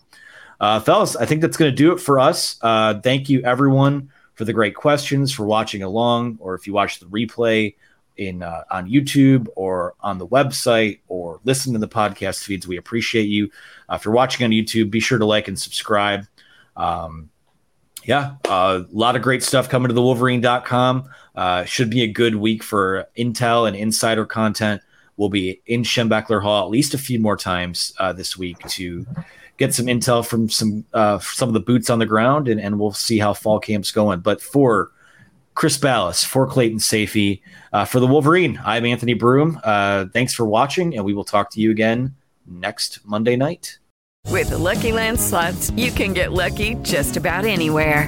uh, 0.60 0.80
fellas, 0.80 1.16
I 1.16 1.26
think 1.26 1.42
that's 1.42 1.58
going 1.58 1.72
to 1.72 1.76
do 1.76 1.92
it 1.92 2.00
for 2.00 2.20
us. 2.20 2.58
Uh, 2.62 3.00
thank 3.02 3.30
you, 3.30 3.42
everyone, 3.42 4.12
for 4.40 4.46
the 4.46 4.54
great 4.54 4.74
questions, 4.74 5.34
for 5.34 5.46
watching 5.46 5.84
along, 5.84 6.38
or 6.40 6.56
if 6.56 6.66
you 6.66 6.72
watch 6.72 7.00
the 7.00 7.06
replay 7.08 7.76
in 8.16 8.42
uh, 8.42 8.64
on 8.72 8.90
YouTube 8.90 9.50
or 9.58 9.96
on 10.00 10.18
the 10.18 10.26
website 10.26 11.02
or 11.10 11.42
listen 11.44 11.74
to 11.74 11.80
the 11.80 11.90
podcast 11.90 12.46
feeds, 12.46 12.66
we 12.66 12.78
appreciate 12.78 13.24
you. 13.24 13.52
Uh, 13.90 13.96
if 13.96 14.06
you're 14.06 14.14
watching 14.14 14.46
on 14.46 14.52
YouTube, 14.52 14.90
be 14.90 15.02
sure 15.02 15.18
to 15.18 15.26
like 15.26 15.50
and 15.50 15.60
subscribe. 15.60 16.26
Um, 16.78 17.30
yeah, 18.06 18.36
a 18.46 18.86
lot 18.94 19.18
of 19.18 19.24
great 19.24 19.44
stuff 19.44 19.68
coming 19.68 19.90
to 19.90 19.94
the 19.94 20.02
Wolverine.com. 20.02 21.10
Uh, 21.36 21.66
should 21.66 21.90
be 21.90 22.04
a 22.04 22.08
good 22.08 22.36
week 22.36 22.64
for 22.64 23.10
intel 23.18 23.68
and 23.68 23.76
insider 23.76 24.26
content. 24.26 24.82
we'll 25.18 25.28
be 25.28 25.62
in 25.66 25.84
Schembechler 25.84 26.42
Hall 26.42 26.64
at 26.64 26.72
least 26.72 26.94
a 26.94 26.98
few 26.98 27.20
more 27.20 27.36
times 27.36 27.92
uh, 28.00 28.14
this 28.14 28.38
week 28.38 28.58
to 28.70 29.06
get 29.60 29.76
some 29.76 29.86
intel 29.86 30.26
from 30.26 30.50
some 30.50 30.86
uh, 30.94 31.20
some 31.20 31.50
of 31.50 31.54
the 31.54 31.60
boots 31.60 31.90
on 31.90 32.00
the 32.00 32.06
ground, 32.06 32.48
and, 32.48 32.60
and 32.60 32.80
we'll 32.80 32.94
see 32.94 33.20
how 33.20 33.34
fall 33.34 33.60
camp's 33.60 33.92
going. 33.92 34.22
But 34.22 34.42
for 34.42 34.92
Chris 35.54 35.78
Balas, 35.78 36.24
for 36.24 36.48
Clayton 36.48 36.80
Sayfie, 36.80 37.42
uh, 37.74 37.86
for 37.86 38.00
the 38.00 38.08
Wolverine, 38.08 38.60
I'm 38.66 38.86
Anthony 38.86 39.14
Broome. 39.14 39.60
Uh, 39.64 40.06
thanks 40.14 40.34
for 40.34 40.46
watching, 40.46 40.96
and 40.96 41.06
we 41.06 41.14
will 41.14 41.26
talk 41.26 41.52
to 41.52 41.60
you 41.60 41.70
again 41.70 42.16
next 42.48 43.06
Monday 43.06 43.36
night. 43.36 43.78
With 44.28 44.50
the 44.50 44.58
Lucky 44.58 44.92
Land 44.92 45.20
slots, 45.20 45.70
you 45.72 45.92
can 45.92 46.14
get 46.14 46.32
lucky 46.32 46.76
just 46.76 47.18
about 47.18 47.46
anywhere. 47.46 48.08